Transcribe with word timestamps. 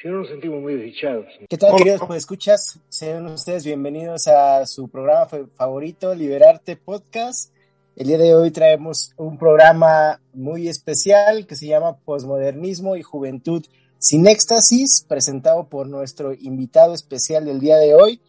Si 0.00 0.08
no 0.08 0.18
nos 0.18 0.28
sentimos 0.28 0.60
muy 0.60 0.74
desdichados. 0.74 1.26
¿Qué 1.48 1.58
tal, 1.58 1.76
queridos 1.76 2.02
pues 2.06 2.18
escuchas? 2.18 2.80
Sean 2.88 3.26
ustedes 3.26 3.64
bienvenidos 3.64 4.26
a 4.26 4.66
su 4.66 4.88
programa 4.88 5.26
favorito, 5.54 6.14
Liberarte 6.14 6.76
Podcast. 6.76 7.52
El 7.94 8.08
día 8.08 8.18
de 8.18 8.34
hoy 8.34 8.50
traemos 8.50 9.12
un 9.16 9.38
programa 9.38 10.20
muy 10.32 10.66
especial 10.66 11.46
que 11.46 11.54
se 11.54 11.66
llama 11.66 11.98
Posmodernismo 11.98 12.96
y 12.96 13.02
Juventud 13.02 13.64
sin 13.98 14.26
Éxtasis, 14.26 15.04
presentado 15.08 15.68
por 15.68 15.88
nuestro 15.88 16.32
invitado 16.32 16.94
especial 16.94 17.44
del 17.44 17.60
día 17.60 17.76
de 17.76 17.94
hoy, 17.94 18.20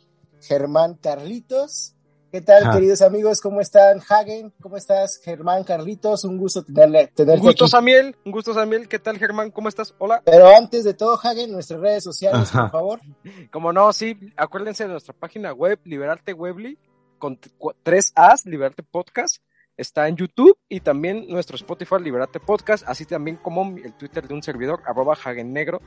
Germán 0.42 0.96
Carlitos. 0.96 1.96
¿Qué 2.34 2.42
tal, 2.42 2.72
queridos 2.72 3.04
amigos? 3.04 3.40
¿Cómo 3.42 3.62
están? 3.62 4.02
Hagen, 4.10 4.52
¿cómo 4.60 4.76
estás? 4.76 5.22
Germán, 5.24 5.64
Carlitos, 5.64 6.24
un 6.24 6.40
gusto 6.40 6.64
tenerle, 6.64 7.12
tenerte 7.14 7.42
Un 7.42 7.46
gusto, 7.46 7.68
Samuel, 7.68 8.16
un 8.26 8.32
gusto, 8.32 8.56
Samuel. 8.56 8.88
¿Qué 8.88 8.98
tal, 8.98 9.20
Germán? 9.20 9.52
¿Cómo 9.52 9.70
estás? 9.70 9.94
Hola. 10.00 10.20
Pero 10.26 10.48
antes 10.48 10.84
de 10.84 10.96
todo, 10.96 11.16
Hagen, 11.22 11.52
nuestras 11.52 11.80
redes 11.80 12.04
sociales, 12.04 12.50
por 12.50 12.72
favor. 12.72 13.02
Como 13.52 13.72
no, 13.72 13.94
sí, 13.94 14.18
acuérdense 14.36 14.86
de 14.86 14.90
nuestra 14.90 15.14
página 15.14 15.54
web, 15.54 15.80
Liberarte 15.84 16.34
Webly, 16.34 16.80
con 17.20 17.40
tres 17.84 18.12
A's, 18.16 18.48
Liberarte 18.48 18.82
Podcast. 18.82 19.38
Está 19.78 20.08
en 20.08 20.16
YouTube 20.16 20.58
y 20.68 20.80
también 20.80 21.28
nuestro 21.30 21.56
Spotify 21.56 22.00
Liberarte 22.02 22.40
Podcast, 22.40 22.84
así 22.88 23.06
también 23.06 23.38
como 23.38 23.78
el 23.78 23.94
Twitter 23.94 24.28
de 24.28 24.34
un 24.34 24.42
servidor, 24.42 24.82
arroba 24.88 25.16
Hagen 25.24 25.54
Negro 25.54 25.82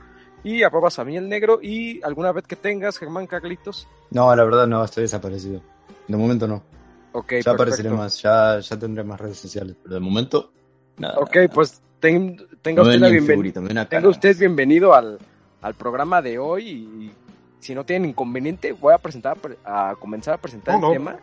y 0.45 0.63
arroba 0.63 0.91
Samuel 0.91 1.27
Negro. 1.27 1.59
Y 1.61 2.01
alguna 2.03 2.31
vez 2.31 2.47
que 2.47 2.55
tengas, 2.55 2.97
Germán 2.97 3.27
Carlitos. 3.27 3.89
No, 4.11 4.33
la 4.33 4.45
verdad 4.45 4.65
no, 4.65 4.81
estoy 4.81 5.03
desaparecido. 5.03 5.61
De 6.07 6.17
momento 6.17 6.47
no. 6.47 6.63
Ok, 7.11 7.33
ya 7.43 7.51
apareceré 7.51 7.89
más, 7.89 8.21
ya, 8.21 8.59
ya 8.59 8.77
tendré 8.77 9.03
más 9.03 9.19
redes 9.19 9.37
sociales, 9.37 9.75
pero 9.81 9.95
de 9.95 10.01
momento, 10.01 10.51
nada. 10.97 11.17
Ok, 11.17 11.37
pues 11.53 11.81
tenga 11.99 12.43
usted 12.63 12.99
la 12.99 13.09
bienvenida. 13.09 13.85
Tenga 13.89 14.09
usted 14.09 14.37
bienvenido 14.37 14.93
al, 14.93 15.17
al 15.61 15.73
programa 15.73 16.21
de 16.21 16.37
hoy 16.37 16.69
y 16.69 17.11
si 17.59 17.73
no 17.73 17.85
tienen 17.85 18.09
inconveniente, 18.09 18.71
voy 18.71 18.93
a 18.93 18.99
presentar 18.99 19.37
a 19.65 19.95
comenzar 19.99 20.35
a 20.35 20.37
presentar 20.37 20.75
el 20.75 20.91
tema. 20.91 21.17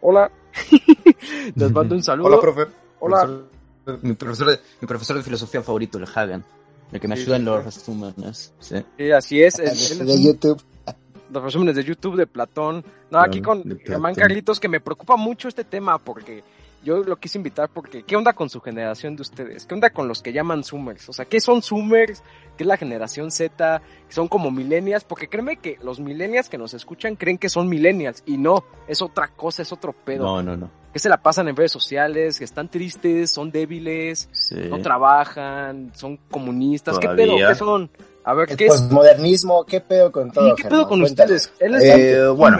Hola. 0.00 0.30
Les 1.54 1.72
mando 1.72 1.94
un 1.94 2.02
saludo. 2.02 2.28
Hola, 2.28 2.40
profe. 2.40 2.66
Hola. 3.00 3.40
mi, 4.02 4.14
profesor 4.14 4.50
de, 4.50 4.60
mi 4.80 4.86
profesor 4.86 5.16
de 5.16 5.22
filosofía 5.22 5.62
favorito, 5.62 5.98
el 5.98 6.04
Hagen. 6.04 6.44
El 6.92 7.00
que 7.00 7.08
me 7.08 7.14
ayuda 7.14 7.36
en 7.36 7.44
los 7.44 7.64
resúmenes. 7.64 8.52
Sí. 8.60 8.76
sí 8.96 9.10
así 9.10 9.42
es. 9.42 9.56
de 9.56 10.22
YouTube 10.22 10.62
los 11.32 11.42
resúmenes 11.42 11.76
de 11.76 11.84
YouTube 11.84 12.16
de 12.16 12.26
Platón. 12.26 12.84
No, 13.10 13.18
aquí 13.18 13.40
con 13.40 13.78
Germán 13.84 14.14
Carlitos, 14.14 14.60
que 14.60 14.68
me 14.68 14.80
preocupa 14.80 15.16
mucho 15.16 15.48
este 15.48 15.64
tema 15.64 15.98
porque 15.98 16.44
yo 16.84 16.98
lo 17.04 17.16
quise 17.16 17.38
invitar 17.38 17.68
porque 17.68 18.02
¿qué 18.02 18.16
onda 18.16 18.32
con 18.32 18.50
su 18.50 18.60
generación 18.60 19.14
de 19.16 19.22
ustedes? 19.22 19.66
¿Qué 19.66 19.74
onda 19.74 19.90
con 19.90 20.08
los 20.08 20.20
que 20.20 20.32
llaman 20.32 20.64
Zoomers? 20.64 21.08
O 21.08 21.12
sea, 21.12 21.24
¿qué 21.24 21.40
son 21.40 21.62
Zoomers? 21.62 22.22
¿Qué 22.56 22.64
es 22.64 22.66
la 22.66 22.76
generación 22.76 23.30
Z? 23.30 23.82
¿Son 24.08 24.28
como 24.28 24.50
millennials? 24.50 25.04
Porque 25.04 25.28
créeme 25.28 25.56
que 25.56 25.78
los 25.82 26.00
millennials 26.00 26.48
que 26.48 26.58
nos 26.58 26.74
escuchan 26.74 27.16
creen 27.16 27.38
que 27.38 27.48
son 27.48 27.68
millennials 27.68 28.22
y 28.26 28.36
no, 28.36 28.64
es 28.88 29.00
otra 29.00 29.28
cosa, 29.28 29.62
es 29.62 29.72
otro 29.72 29.92
pedo. 29.92 30.24
No, 30.24 30.42
no, 30.42 30.56
no. 30.56 30.70
Que 30.92 30.98
se 30.98 31.08
la 31.08 31.22
pasan 31.22 31.48
en 31.48 31.56
redes 31.56 31.72
sociales, 31.72 32.38
que 32.38 32.44
están 32.44 32.68
tristes, 32.68 33.30
son 33.30 33.50
débiles, 33.50 34.28
no 34.68 34.80
trabajan, 34.80 35.92
son 35.94 36.18
comunistas. 36.30 36.98
¿Qué 36.98 37.08
pedo? 37.08 37.36
¿Qué 37.36 37.54
son? 37.54 37.90
A 38.24 38.34
ver, 38.34 38.56
¿qué 38.56 38.66
es? 38.66 38.82
modernismo, 38.90 39.64
¿qué 39.64 39.80
pedo 39.80 40.12
con 40.12 40.30
todo? 40.30 40.54
¿Qué 40.54 40.68
pedo 40.68 40.86
con 40.88 41.02
ustedes? 41.02 41.52
Eh, 41.60 42.26
bueno, 42.36 42.58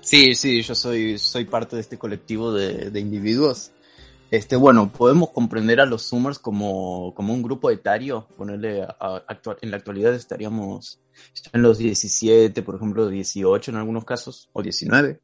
sí, 0.00 0.34
sí, 0.34 0.62
yo 0.62 0.74
soy, 0.74 1.18
soy 1.18 1.44
parte 1.44 1.76
de 1.76 1.82
este 1.82 1.98
colectivo 1.98 2.52
de, 2.52 2.90
de 2.90 3.00
individuos. 3.00 3.72
Este, 4.30 4.56
bueno, 4.56 4.90
podemos 4.90 5.30
comprender 5.30 5.80
a 5.80 5.86
los 5.86 6.08
Zoomers 6.08 6.38
como, 6.38 7.14
como 7.14 7.32
un 7.32 7.42
grupo 7.42 7.70
etario, 7.70 8.26
ponerle 8.36 8.82
a, 8.82 9.22
en 9.60 9.70
la 9.70 9.76
actualidad 9.76 10.14
estaríamos 10.14 10.98
en 11.52 11.62
los 11.62 11.78
17, 11.78 12.62
por 12.62 12.74
ejemplo, 12.74 13.08
18 13.08 13.70
en 13.70 13.76
algunos 13.76 14.04
casos, 14.04 14.48
o 14.52 14.62
19. 14.62 15.20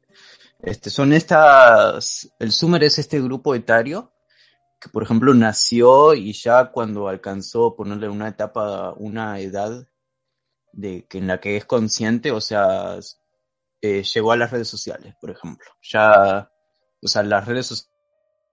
Este, 0.61 0.89
son 0.89 1.11
estas, 1.11 2.31
el 2.39 2.53
Zoomer 2.53 2.83
es 2.85 2.97
este 2.97 3.19
grupo 3.21 3.55
etario 3.55 4.12
que 4.83 4.89
por 4.89 5.03
ejemplo 5.03 5.33
nació 5.33 6.13
y 6.13 6.33
ya 6.33 6.71
cuando 6.71 7.07
alcanzó 7.07 7.73
ponerle 7.73 8.09
una 8.09 8.27
etapa, 8.27 8.93
una 8.97 9.39
edad 9.39 9.87
de 10.73 11.05
que 11.07 11.19
en 11.19 11.27
la 11.27 11.39
que 11.39 11.55
es 11.55 11.63
consciente, 11.63 12.31
o 12.31 12.41
sea, 12.41 12.99
eh, 13.81 14.03
llegó 14.03 14.33
a 14.33 14.37
las 14.37 14.51
redes 14.51 14.67
sociales, 14.67 15.15
por 15.21 15.29
ejemplo. 15.29 15.65
Ya, 15.81 16.51
o 17.01 17.07
sea, 17.07 17.23
las 17.23 17.47
redes 17.47 17.87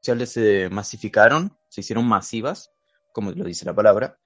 sociales 0.01 0.31
se 0.31 0.69
masificaron, 0.71 1.59
se 1.69 1.81
hicieron 1.81 2.07
masivas, 2.07 2.71
como 3.13 3.33
lo 3.33 3.45
dice 3.45 3.65
la 3.65 3.75
palabra, 3.75 4.17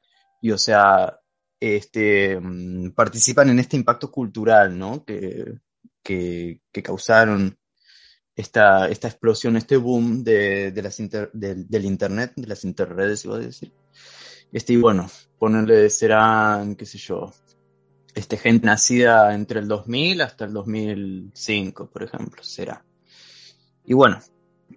y 0.42 0.50
o 0.50 0.58
sea, 0.58 1.18
este, 1.58 2.38
mm, 2.38 2.90
participan 2.90 3.48
en 3.48 3.60
este 3.60 3.76
impacto 3.78 4.10
cultural, 4.10 4.78
¿no? 4.78 5.06
Que, 5.06 5.54
que, 6.02 6.60
que 6.70 6.82
causaron 6.82 7.58
esta, 8.36 8.88
esta 8.88 9.08
explosión, 9.08 9.56
este 9.56 9.76
boom 9.76 10.24
de, 10.24 10.72
de 10.72 10.82
las 10.82 10.96
del 11.32 11.84
internet, 11.84 12.32
de 12.36 12.46
las 12.46 12.64
interredes, 12.64 13.24
iba 13.24 13.36
a 13.36 13.40
decir. 13.40 13.72
Este, 14.52 14.72
y 14.72 14.76
bueno, 14.76 15.08
ponerle 15.38 15.90
serán, 15.90 16.76
qué 16.76 16.86
sé 16.86 16.98
yo, 16.98 17.32
este, 18.14 18.36
gente 18.36 18.66
nacida 18.66 19.34
entre 19.34 19.60
el 19.60 19.68
2000 19.68 20.20
hasta 20.20 20.44
el 20.44 20.52
2005, 20.52 21.90
por 21.90 22.02
ejemplo, 22.02 22.42
será. 22.42 22.84
Y 23.84 23.94
bueno, 23.94 24.20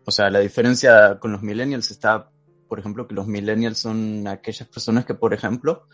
o 0.05 0.11
sea, 0.11 0.29
la 0.29 0.39
diferencia 0.39 1.19
con 1.19 1.31
los 1.31 1.43
millennials 1.43 1.91
está, 1.91 2.29
por 2.67 2.79
ejemplo, 2.79 3.07
que 3.07 3.15
los 3.15 3.27
millennials 3.27 3.77
son 3.77 4.27
aquellas 4.27 4.67
personas 4.67 5.05
que, 5.05 5.13
por 5.13 5.33
ejemplo, 5.33 5.87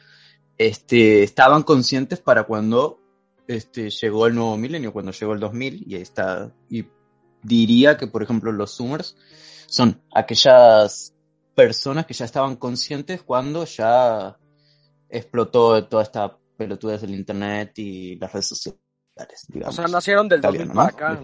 este, 0.58 1.24
estaban 1.24 1.64
conscientes 1.64 2.20
para 2.20 2.44
cuando 2.44 3.00
este, 3.48 3.90
llegó 3.90 4.28
el 4.28 4.36
nuevo 4.36 4.58
milenio, 4.58 4.94
cuando 4.94 5.12
llegó 5.12 5.34
el 5.34 5.40
2000, 5.40 5.84
y 5.88 5.96
está, 5.96 6.54
diría 7.44 7.98
que, 7.98 8.08
por 8.08 8.24
ejemplo, 8.24 8.52
los 8.52 8.76
Zoomers 8.76 9.16
son 9.68 10.02
aquellas 10.14 11.14
personas 11.56 12.06
que 12.06 12.14
ya 12.14 12.26
estaban 12.26 12.56
conscientes 12.56 13.22
cuando 13.22 13.66
ya 13.66 14.38
explotó 15.10 15.84
toda 15.86 16.04
esta 16.04 16.38
pelotudez 16.58 17.02
del 17.02 17.16
internet 17.16 17.78
y 17.78 18.16
las 18.16 18.32
redes 18.32 18.48
sociales. 18.48 18.80
Digamos. 19.48 19.78
O 19.78 19.82
sea, 19.82 19.88
nacieron 19.88 20.28
del 20.28 20.42
2000 20.42 20.68
para 20.70 20.90
acá. 20.90 21.22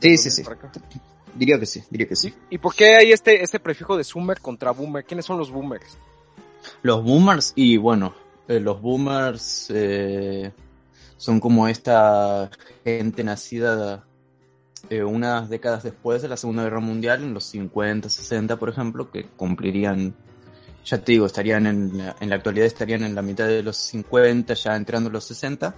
Sí, 0.00 0.18
sí, 0.18 0.30
sí. 0.30 0.42
Diría 1.34 1.58
que 1.58 1.66
sí, 1.66 1.82
diría 1.90 2.08
que 2.08 2.16
sí. 2.16 2.34
¿Y 2.50 2.58
por 2.58 2.74
qué 2.74 2.96
hay 2.96 3.12
este, 3.12 3.42
este 3.42 3.60
prefijo 3.60 3.96
de 3.96 4.04
Zoomer 4.04 4.40
contra 4.40 4.70
Boomer? 4.70 5.04
¿Quiénes 5.04 5.26
son 5.26 5.38
los 5.38 5.50
Boomers? 5.50 5.98
Los 6.82 7.04
Boomers, 7.04 7.52
y 7.54 7.76
bueno, 7.76 8.14
eh, 8.48 8.58
los 8.58 8.80
Boomers 8.80 9.70
eh, 9.70 10.52
son 11.16 11.38
como 11.38 11.68
esta 11.68 12.50
gente 12.84 13.22
nacida 13.22 14.06
eh, 14.90 15.04
unas 15.04 15.48
décadas 15.48 15.82
después 15.82 16.22
de 16.22 16.28
la 16.28 16.36
Segunda 16.36 16.62
Guerra 16.64 16.80
Mundial, 16.80 17.22
en 17.22 17.34
los 17.34 17.44
50, 17.44 18.08
60, 18.08 18.56
por 18.56 18.68
ejemplo, 18.68 19.10
que 19.10 19.24
cumplirían, 19.24 20.14
ya 20.84 20.98
te 20.98 21.12
digo, 21.12 21.26
estarían 21.26 21.66
en 21.66 21.98
la, 21.98 22.16
en 22.20 22.30
la 22.30 22.36
actualidad 22.36 22.66
estarían 22.66 23.02
en 23.02 23.14
la 23.14 23.22
mitad 23.22 23.46
de 23.46 23.62
los 23.62 23.76
50, 23.76 24.54
ya 24.54 24.76
entrando 24.76 25.10
los 25.10 25.24
60. 25.24 25.74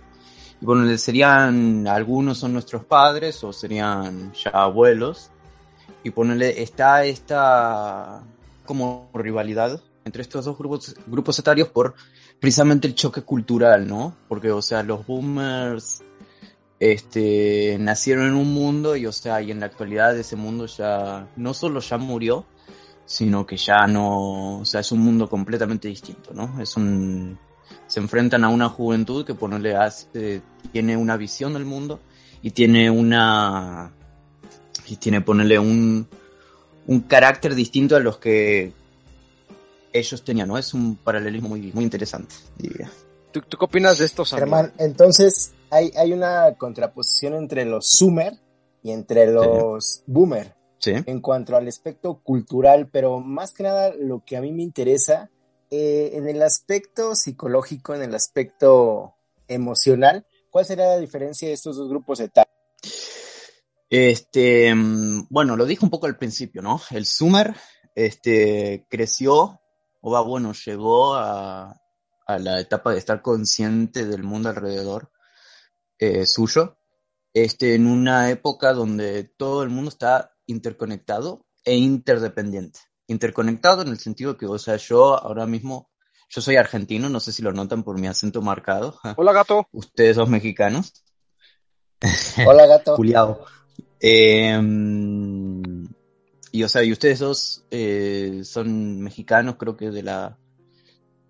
Y 0.60 0.64
bueno, 0.64 0.96
serían, 0.98 1.86
algunos 1.86 2.38
son 2.38 2.52
nuestros 2.52 2.84
padres 2.84 3.42
o 3.44 3.52
serían 3.52 4.32
ya 4.32 4.50
abuelos. 4.50 5.30
Y 6.02 6.10
ponerle, 6.10 6.62
está 6.62 7.04
esta 7.04 8.22
como 8.64 9.10
rivalidad 9.14 9.80
entre 10.04 10.22
estos 10.22 10.44
dos 10.44 10.58
grupos, 10.58 10.94
grupos 11.06 11.38
etarios 11.38 11.68
por 11.68 11.94
precisamente 12.40 12.88
el 12.88 12.94
choque 12.94 13.22
cultural, 13.22 13.86
¿no? 13.86 14.14
Porque, 14.28 14.50
o 14.50 14.62
sea, 14.62 14.82
los 14.82 15.06
boomers 15.06 16.02
este, 16.80 17.76
nacieron 17.80 18.28
en 18.28 18.34
un 18.34 18.52
mundo 18.52 18.96
y, 18.96 19.06
o 19.06 19.12
sea, 19.12 19.42
y 19.42 19.50
en 19.50 19.60
la 19.60 19.66
actualidad 19.66 20.16
ese 20.16 20.36
mundo 20.36 20.66
ya 20.66 21.28
no 21.36 21.54
solo 21.54 21.80
ya 21.80 21.98
murió, 21.98 22.46
sino 23.04 23.46
que 23.46 23.56
ya 23.56 23.86
no, 23.86 24.60
o 24.60 24.64
sea, 24.64 24.80
es 24.80 24.92
un 24.92 25.00
mundo 25.00 25.28
completamente 25.28 25.88
distinto, 25.88 26.32
¿no? 26.34 26.60
Es 26.60 26.76
un, 26.76 27.38
se 27.86 28.00
enfrentan 28.00 28.44
a 28.44 28.48
una 28.48 28.68
juventud 28.68 29.24
que 29.24 29.34
ponerle 29.34 29.74
hace, 29.74 30.42
tiene 30.72 30.96
una 30.96 31.16
visión 31.16 31.54
del 31.54 31.64
mundo 31.64 32.00
y 32.42 32.50
tiene 32.50 32.90
una, 32.90 33.92
y 34.86 34.96
tiene 34.96 35.20
ponerle 35.20 35.58
un, 35.58 36.06
un 36.86 37.00
carácter 37.00 37.54
distinto 37.54 37.96
a 37.96 38.00
los 38.00 38.18
que 38.18 38.72
ellos 39.92 40.22
tenían, 40.22 40.48
¿no? 40.48 40.58
Es 40.58 40.74
un 40.74 40.96
paralelismo 40.96 41.48
muy, 41.48 41.72
muy 41.72 41.84
interesante, 41.84 42.34
diría. 42.56 42.90
¿Tú, 43.32 43.40
qué 43.40 43.64
opinas 43.64 43.98
de 43.98 44.06
esto, 44.06 44.24
Germán, 44.24 44.72
entonces, 44.78 45.52
hay, 45.70 45.92
hay 45.96 46.12
una 46.12 46.54
contraposición 46.56 47.34
entre 47.34 47.64
los 47.64 47.96
Zoomer 47.98 48.34
y 48.82 48.92
entre 48.92 49.26
los 49.26 50.02
Boomer. 50.06 50.54
en 50.84 51.20
cuanto 51.20 51.56
al 51.56 51.66
aspecto 51.66 52.20
cultural, 52.22 52.88
pero 52.90 53.20
más 53.20 53.52
que 53.52 53.64
nada 53.64 53.92
lo 53.98 54.22
que 54.24 54.36
a 54.36 54.40
mí 54.40 54.52
me 54.52 54.62
interesa, 54.62 55.30
eh, 55.70 56.12
en 56.14 56.28
el 56.28 56.40
aspecto 56.42 57.14
psicológico, 57.14 57.94
en 57.94 58.02
el 58.02 58.14
aspecto 58.14 59.14
emocional, 59.48 60.24
¿cuál 60.50 60.64
sería 60.64 60.86
la 60.86 60.98
diferencia 60.98 61.48
de 61.48 61.54
estos 61.54 61.76
dos 61.76 61.88
grupos 61.88 62.18
de 62.18 62.30
Este, 63.90 64.74
mm, 64.74 65.26
bueno, 65.28 65.56
lo 65.56 65.66
dije 65.66 65.84
un 65.84 65.90
poco 65.90 66.06
al 66.06 66.16
principio, 66.16 66.62
¿no? 66.62 66.80
El 66.90 67.04
Sumer, 67.04 67.54
este, 67.94 68.86
creció, 68.88 69.60
o 70.00 70.10
va, 70.12 70.20
bueno, 70.20 70.52
llegó 70.52 71.14
a, 71.16 71.80
a 72.26 72.38
la 72.38 72.60
etapa 72.60 72.92
de 72.92 72.98
estar 72.98 73.20
consciente 73.20 74.06
del 74.06 74.22
mundo 74.22 74.48
alrededor 74.48 75.10
eh, 75.98 76.26
suyo, 76.26 76.78
este, 77.34 77.74
en 77.74 77.86
una 77.86 78.30
época 78.30 78.72
donde 78.72 79.24
todo 79.24 79.62
el 79.62 79.70
mundo 79.70 79.90
está 79.90 80.32
interconectado 80.46 81.46
e 81.64 81.76
interdependiente. 81.76 82.80
Interconectado 83.06 83.82
en 83.82 83.88
el 83.88 83.98
sentido 83.98 84.36
que, 84.36 84.46
o 84.46 84.58
sea, 84.58 84.76
yo 84.76 85.16
ahora 85.16 85.46
mismo, 85.46 85.90
yo 86.28 86.40
soy 86.40 86.56
argentino, 86.56 87.08
no 87.08 87.20
sé 87.20 87.32
si 87.32 87.42
lo 87.42 87.52
notan 87.52 87.82
por 87.82 87.98
mi 87.98 88.06
acento 88.06 88.42
marcado. 88.42 88.98
Hola, 89.16 89.32
gato. 89.32 89.66
Ustedes 89.72 90.16
son 90.16 90.30
mexicanos. 90.30 91.04
Hola, 92.46 92.66
gato. 92.66 92.96
Juliado. 92.96 93.44
Em, 94.00 95.88
y, 96.52 96.62
o 96.62 96.68
sea, 96.68 96.84
y 96.84 96.92
ustedes 96.92 97.18
dos 97.18 97.64
eh, 97.70 98.42
son 98.44 99.00
mexicanos, 99.00 99.56
creo 99.58 99.76
que 99.76 99.90
de 99.90 100.02
la, 100.02 100.38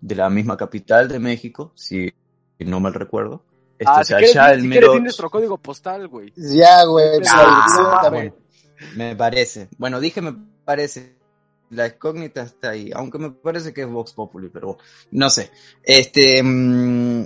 de 0.01 0.15
la 0.15 0.29
misma 0.29 0.57
capital 0.57 1.07
de 1.07 1.19
México, 1.19 1.71
si 1.75 2.13
no 2.59 2.79
mal 2.79 2.93
recuerdo. 2.93 3.43
Este, 3.79 3.85
ah, 3.87 4.01
o 4.01 4.03
sea, 4.03 4.19
si 4.19 4.33
ya 4.33 4.51
el 4.51 4.63
mero... 4.63 4.99
nuestro 4.99 5.29
código 5.29 5.57
postal, 5.57 6.09
güey. 6.09 6.33
Ya, 6.35 6.83
güey. 6.83 7.21
Ah, 7.29 8.11
me 8.95 9.15
parece. 9.15 9.69
Bueno, 9.77 10.01
dije 10.01 10.21
me 10.21 10.35
parece. 10.65 11.17
La 11.69 11.87
incógnita 11.87 12.41
está 12.41 12.71
ahí, 12.71 12.89
aunque 12.93 13.19
me 13.19 13.29
parece 13.29 13.73
que 13.73 13.81
es 13.81 13.87
Vox 13.87 14.13
Populi, 14.13 14.49
pero 14.49 14.79
no 15.11 15.29
sé. 15.29 15.51
Este, 15.83 16.41
mmm, 16.43 17.25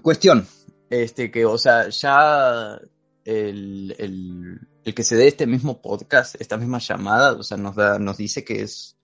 cuestión, 0.00 0.46
este, 0.88 1.30
que, 1.30 1.44
o 1.44 1.58
sea, 1.58 1.88
ya 1.88 2.78
el, 3.24 3.94
el, 3.98 4.60
el, 4.84 4.94
que 4.94 5.02
se 5.02 5.16
dé 5.16 5.26
este 5.26 5.48
mismo 5.48 5.82
podcast, 5.82 6.40
esta 6.40 6.56
misma 6.56 6.78
llamada, 6.78 7.32
o 7.32 7.42
sea, 7.42 7.56
nos 7.56 7.74
da, 7.74 7.98
nos 7.98 8.16
dice 8.16 8.44
que 8.44 8.62
es 8.62 8.96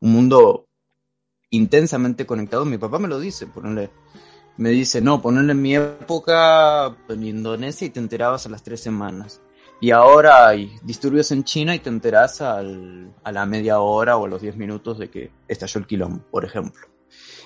un 0.00 0.12
mundo 0.12 0.68
intensamente 1.50 2.24
conectado. 2.24 2.64
Mi 2.64 2.78
papá 2.78 2.98
me 2.98 3.08
lo 3.08 3.20
dice, 3.20 3.46
ponerle, 3.46 3.90
me 4.56 4.70
dice, 4.70 5.00
no, 5.00 5.20
ponerle 5.20 5.52
en 5.52 5.62
mi 5.62 5.74
época 5.74 6.96
en 7.08 7.24
Indonesia 7.24 7.86
y 7.86 7.90
te 7.90 8.00
enterabas 8.00 8.46
a 8.46 8.50
las 8.50 8.62
tres 8.62 8.80
semanas. 8.80 9.40
Y 9.80 9.90
ahora 9.90 10.48
hay 10.48 10.72
disturbios 10.82 11.30
en 11.32 11.44
China 11.44 11.74
y 11.74 11.80
te 11.80 11.90
enteras 11.90 12.40
al, 12.40 13.12
a 13.22 13.32
la 13.32 13.44
media 13.44 13.80
hora 13.80 14.16
o 14.16 14.26
a 14.26 14.28
los 14.28 14.40
diez 14.40 14.56
minutos 14.56 14.98
de 14.98 15.10
que 15.10 15.30
estalló 15.48 15.80
el 15.80 15.86
quilombo, 15.86 16.22
por 16.30 16.44
ejemplo. 16.44 16.86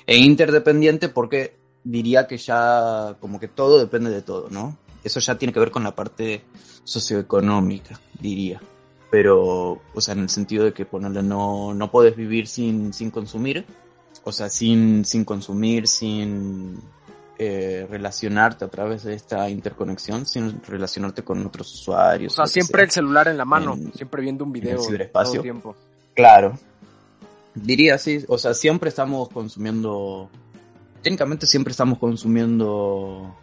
E 0.07 0.19
interdependiente 0.19 1.09
porque 1.09 1.59
diría 1.83 2.27
que 2.27 2.37
ya 2.37 3.17
como 3.21 3.41
que 3.41 3.49
todo 3.49 3.79
depende 3.79 4.11
de 4.11 4.23
todo, 4.23 4.51
¿no? 4.51 4.77
Eso 5.03 5.21
ya 5.21 5.39
tiene 5.39 5.53
que 5.53 5.61
ver 5.61 5.71
con 5.71 5.85
la 5.85 5.95
parte 5.95 6.45
socioeconómica, 6.85 7.99
diría. 8.21 8.61
Pero, 9.11 9.81
o 9.95 10.01
sea, 10.01 10.13
en 10.13 10.21
el 10.21 10.29
sentido 10.29 10.65
de 10.65 10.75
que 10.75 10.85
ponerle 10.85 11.23
no, 11.23 11.73
no 11.73 11.91
puedes 11.91 12.15
vivir 12.15 12.47
sin, 12.47 12.93
sin 12.93 13.11
consumir, 13.11 13.65
o 14.23 14.33
sea, 14.33 14.51
sin, 14.51 15.05
sin 15.07 15.25
consumir, 15.25 15.87
sin 15.87 16.79
eh, 17.40 17.87
relacionarte 17.88 18.64
a 18.64 18.69
través 18.69 19.05
de 19.05 19.14
esta 19.14 19.49
interconexión, 19.49 20.26
sin 20.26 20.61
relacionarte 20.64 21.23
con 21.23 21.46
otros 21.46 21.73
usuarios. 21.73 22.32
O 22.32 22.37
sea, 22.37 22.46
siempre 22.46 22.82
el 22.82 22.90
celular 22.90 23.29
en 23.29 23.37
la 23.37 23.44
mano, 23.44 23.79
siempre 23.94 24.23
viendo 24.23 24.43
un 24.44 24.52
video 24.52 24.79
todo 25.12 25.35
el 25.35 25.43
tiempo. 25.43 25.76
Claro. 26.14 26.58
Diría 27.55 27.94
así, 27.94 28.25
o 28.26 28.38
sea, 28.38 28.55
siempre 28.55 28.88
estamos 28.88 29.29
consumiendo, 29.29 30.29
técnicamente 31.00 31.46
siempre 31.46 31.70
estamos 31.70 31.99
consumiendo, 31.99 33.37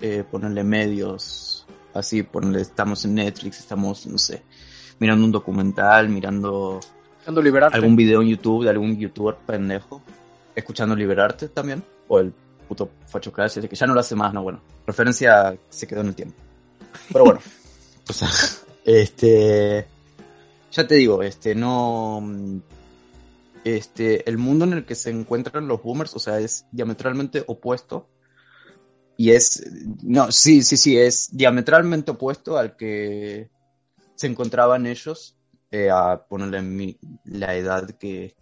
eh, 0.00 0.22
ponerle 0.30 0.62
medios, 0.62 1.66
así, 1.92 2.22
ponerle, 2.22 2.60
estamos 2.60 3.04
en 3.04 3.16
Netflix, 3.16 3.58
estamos, 3.58 4.06
no 4.06 4.18
sé, 4.18 4.44
mirando 5.00 5.24
un 5.24 5.32
documental, 5.32 6.08
mirando 6.08 6.78
algún 7.26 7.96
video 7.96 8.22
en 8.22 8.28
YouTube 8.28 8.62
de 8.62 8.70
algún 8.70 8.96
youtuber 8.96 9.34
pendejo, 9.44 10.00
escuchando 10.54 10.94
Liberarte 10.94 11.48
también, 11.48 11.82
o 12.06 12.20
el 12.20 12.32
puto 12.70 12.88
Facho 13.06 13.32
de 13.32 13.68
que 13.68 13.74
ya 13.74 13.86
no 13.88 13.94
lo 13.94 14.00
hace 14.00 14.14
más, 14.14 14.32
no, 14.32 14.44
bueno, 14.44 14.62
referencia 14.86 15.58
se 15.68 15.88
quedó 15.88 16.02
en 16.02 16.06
el 16.06 16.14
tiempo. 16.14 16.36
Pero 17.12 17.24
bueno, 17.24 17.40
o 18.08 18.12
sea, 18.12 18.28
este, 18.84 19.88
ya 20.70 20.86
te 20.86 20.94
digo, 20.94 21.20
este, 21.24 21.56
no, 21.56 22.22
este, 23.64 24.28
el 24.30 24.38
mundo 24.38 24.66
en 24.66 24.74
el 24.74 24.84
que 24.84 24.94
se 24.94 25.10
encuentran 25.10 25.66
los 25.66 25.82
boomers, 25.82 26.14
o 26.14 26.20
sea, 26.20 26.38
es 26.38 26.64
diametralmente 26.70 27.42
opuesto. 27.44 28.08
Y 29.16 29.32
es, 29.32 29.68
no, 30.02 30.30
sí, 30.30 30.62
sí, 30.62 30.76
sí, 30.76 30.96
es 30.96 31.36
diametralmente 31.36 32.12
opuesto 32.12 32.56
al 32.56 32.76
que 32.76 33.50
se 34.14 34.28
encontraban 34.28 34.86
ellos, 34.86 35.36
eh, 35.72 35.90
a 35.90 36.24
ponerle 36.24 36.62
mi, 36.62 36.96
la 37.24 37.56
edad 37.56 37.90
que 37.98 38.36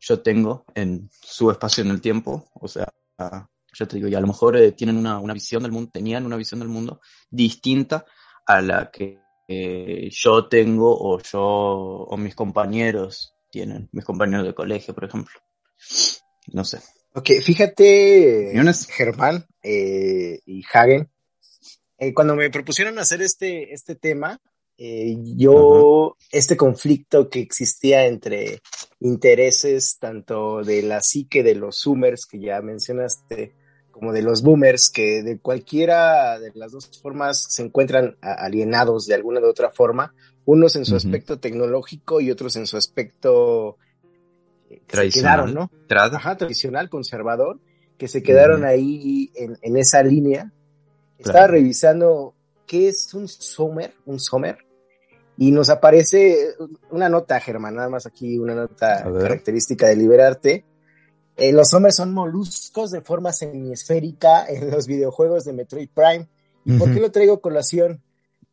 yo 0.00 0.20
tengo 0.22 0.64
en 0.74 1.10
su 1.20 1.50
espacio 1.50 1.84
en 1.84 1.90
el 1.90 2.00
tiempo, 2.00 2.48
o 2.54 2.68
sea, 2.68 2.92
ya 3.78 3.86
te 3.86 3.96
digo, 3.96 4.08
y 4.08 4.14
a 4.14 4.20
lo 4.20 4.26
mejor 4.26 4.56
eh, 4.56 4.72
tienen 4.72 4.96
una, 4.96 5.18
una, 5.18 5.34
visión 5.34 5.62
del 5.62 5.72
mundo, 5.72 5.90
tenían 5.92 6.24
una 6.24 6.36
visión 6.36 6.60
del 6.60 6.68
mundo 6.68 7.00
distinta 7.30 8.04
a 8.46 8.60
la 8.60 8.90
que 8.90 9.18
eh, 9.48 10.08
yo 10.10 10.48
tengo 10.48 10.96
o 10.98 11.20
yo 11.20 11.42
o 11.42 12.16
mis 12.16 12.34
compañeros 12.34 13.34
tienen, 13.50 13.88
mis 13.92 14.04
compañeros 14.04 14.46
de 14.46 14.54
colegio, 14.54 14.94
por 14.94 15.04
ejemplo. 15.04 15.40
No 16.52 16.64
sé. 16.64 16.80
Ok, 17.14 17.30
fíjate, 17.42 18.52
Germán 18.88 19.46
eh, 19.62 20.40
y 20.44 20.62
Hagen, 20.72 21.10
cuando 22.14 22.36
me 22.36 22.50
propusieron 22.50 22.98
hacer 22.98 23.22
este, 23.22 23.72
este 23.72 23.94
tema, 23.94 24.38
yo, 24.78 26.16
este 26.30 26.58
conflicto 26.58 27.30
que 27.30 27.40
existía 27.40 28.04
entre 28.04 28.60
intereses 29.00 29.96
tanto 29.98 30.62
de 30.62 30.82
la 30.82 31.00
psique 31.00 31.42
de 31.42 31.54
los 31.54 31.80
Zoomers 31.80 32.26
que 32.26 32.40
ya 32.40 32.60
mencionaste, 32.60 33.54
como 33.98 34.12
de 34.12 34.20
los 34.20 34.42
boomers, 34.42 34.90
que 34.90 35.22
de 35.22 35.38
cualquiera 35.38 36.38
de 36.38 36.52
las 36.54 36.72
dos 36.72 36.90
formas 37.00 37.46
se 37.48 37.62
encuentran 37.62 38.16
alienados 38.20 39.06
de 39.06 39.14
alguna 39.14 39.40
de 39.40 39.48
otra 39.48 39.70
forma, 39.70 40.12
unos 40.44 40.76
en 40.76 40.84
su 40.84 40.96
aspecto 40.96 41.38
tecnológico 41.38 42.20
y 42.20 42.30
otros 42.30 42.56
en 42.56 42.66
su 42.66 42.76
aspecto 42.76 43.78
eh, 44.68 44.82
tradicional, 44.86 45.54
¿no? 45.54 45.70
tradicional, 45.86 46.90
conservador, 46.90 47.58
que 47.96 48.06
se 48.06 48.22
quedaron 48.22 48.66
ahí 48.66 49.30
en, 49.34 49.76
esa 49.78 50.02
línea. 50.02 50.52
Estaba 51.18 51.46
revisando 51.46 52.34
qué 52.66 52.88
es 52.88 53.14
un 53.14 53.28
Sommer, 53.28 53.94
un 54.04 54.20
Sommer, 54.20 54.58
y 55.38 55.52
nos 55.52 55.70
aparece 55.70 56.54
una 56.90 57.08
nota, 57.08 57.40
Germán, 57.40 57.76
nada 57.76 57.88
más 57.88 58.04
aquí, 58.04 58.38
una 58.38 58.54
nota 58.54 59.10
característica 59.18 59.88
de 59.88 59.96
Liberarte, 59.96 60.64
eh, 61.36 61.52
los 61.52 61.72
hombres 61.74 61.96
son 61.96 62.12
moluscos 62.12 62.90
de 62.90 63.02
forma 63.02 63.32
semiesférica 63.32 64.46
en 64.46 64.70
los 64.70 64.86
videojuegos 64.86 65.44
de 65.44 65.52
Metroid 65.52 65.88
Prime. 65.92 66.26
¿Y 66.64 66.78
por 66.78 66.92
qué 66.92 67.00
lo 67.00 67.12
traigo 67.12 67.34
a 67.34 67.40
colación? 67.40 68.02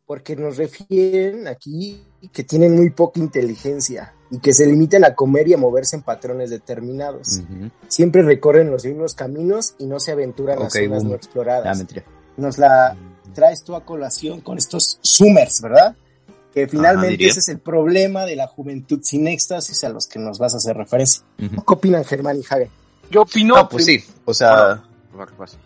Porque 0.06 0.36
nos 0.36 0.56
refieren 0.56 1.48
aquí 1.48 2.02
que 2.32 2.44
tienen 2.44 2.76
muy 2.76 2.90
poca 2.90 3.18
inteligencia 3.18 4.14
y 4.30 4.38
que 4.38 4.52
se 4.52 4.66
limitan 4.66 5.04
a 5.04 5.14
comer 5.14 5.48
y 5.48 5.54
a 5.54 5.56
moverse 5.56 5.96
en 5.96 6.02
patrones 6.02 6.50
determinados. 6.50 7.40
Siempre 7.88 8.22
recorren 8.22 8.70
los 8.70 8.84
mismos 8.84 9.14
caminos 9.14 9.74
y 9.78 9.86
no 9.86 9.98
se 9.98 10.12
aventuran 10.12 10.62
a 10.62 10.70
zonas 10.70 11.04
no 11.04 11.14
exploradas. 11.14 11.80
Ah, 11.80 12.02
nos 12.36 12.58
la 12.58 12.96
traes 13.32 13.64
tú 13.64 13.74
a 13.74 13.84
colación 13.84 14.40
con 14.40 14.58
estos 14.58 15.00
Zoomers, 15.02 15.60
¿verdad? 15.60 15.96
Que 16.54 16.68
finalmente 16.68 17.26
ese 17.26 17.40
es 17.40 17.48
el 17.48 17.58
problema 17.58 18.24
de 18.24 18.36
la 18.36 18.46
juventud 18.46 19.00
sin 19.02 19.26
éxtasis 19.26 19.82
a 19.82 19.88
los 19.88 20.06
que 20.06 20.20
nos 20.20 20.38
vas 20.38 20.54
a 20.54 20.58
hacer 20.58 20.76
referencia. 20.76 21.24
¿Qué 21.36 21.48
opinan 21.66 22.04
Germán 22.04 22.36
y 22.36 22.44
Hagen? 22.48 22.70
Yo 23.10 23.22
opino... 23.22 23.56
Ah, 23.56 23.68
pues 23.68 23.84
sí, 23.84 24.02
o 24.24 24.32
sea... 24.32 24.82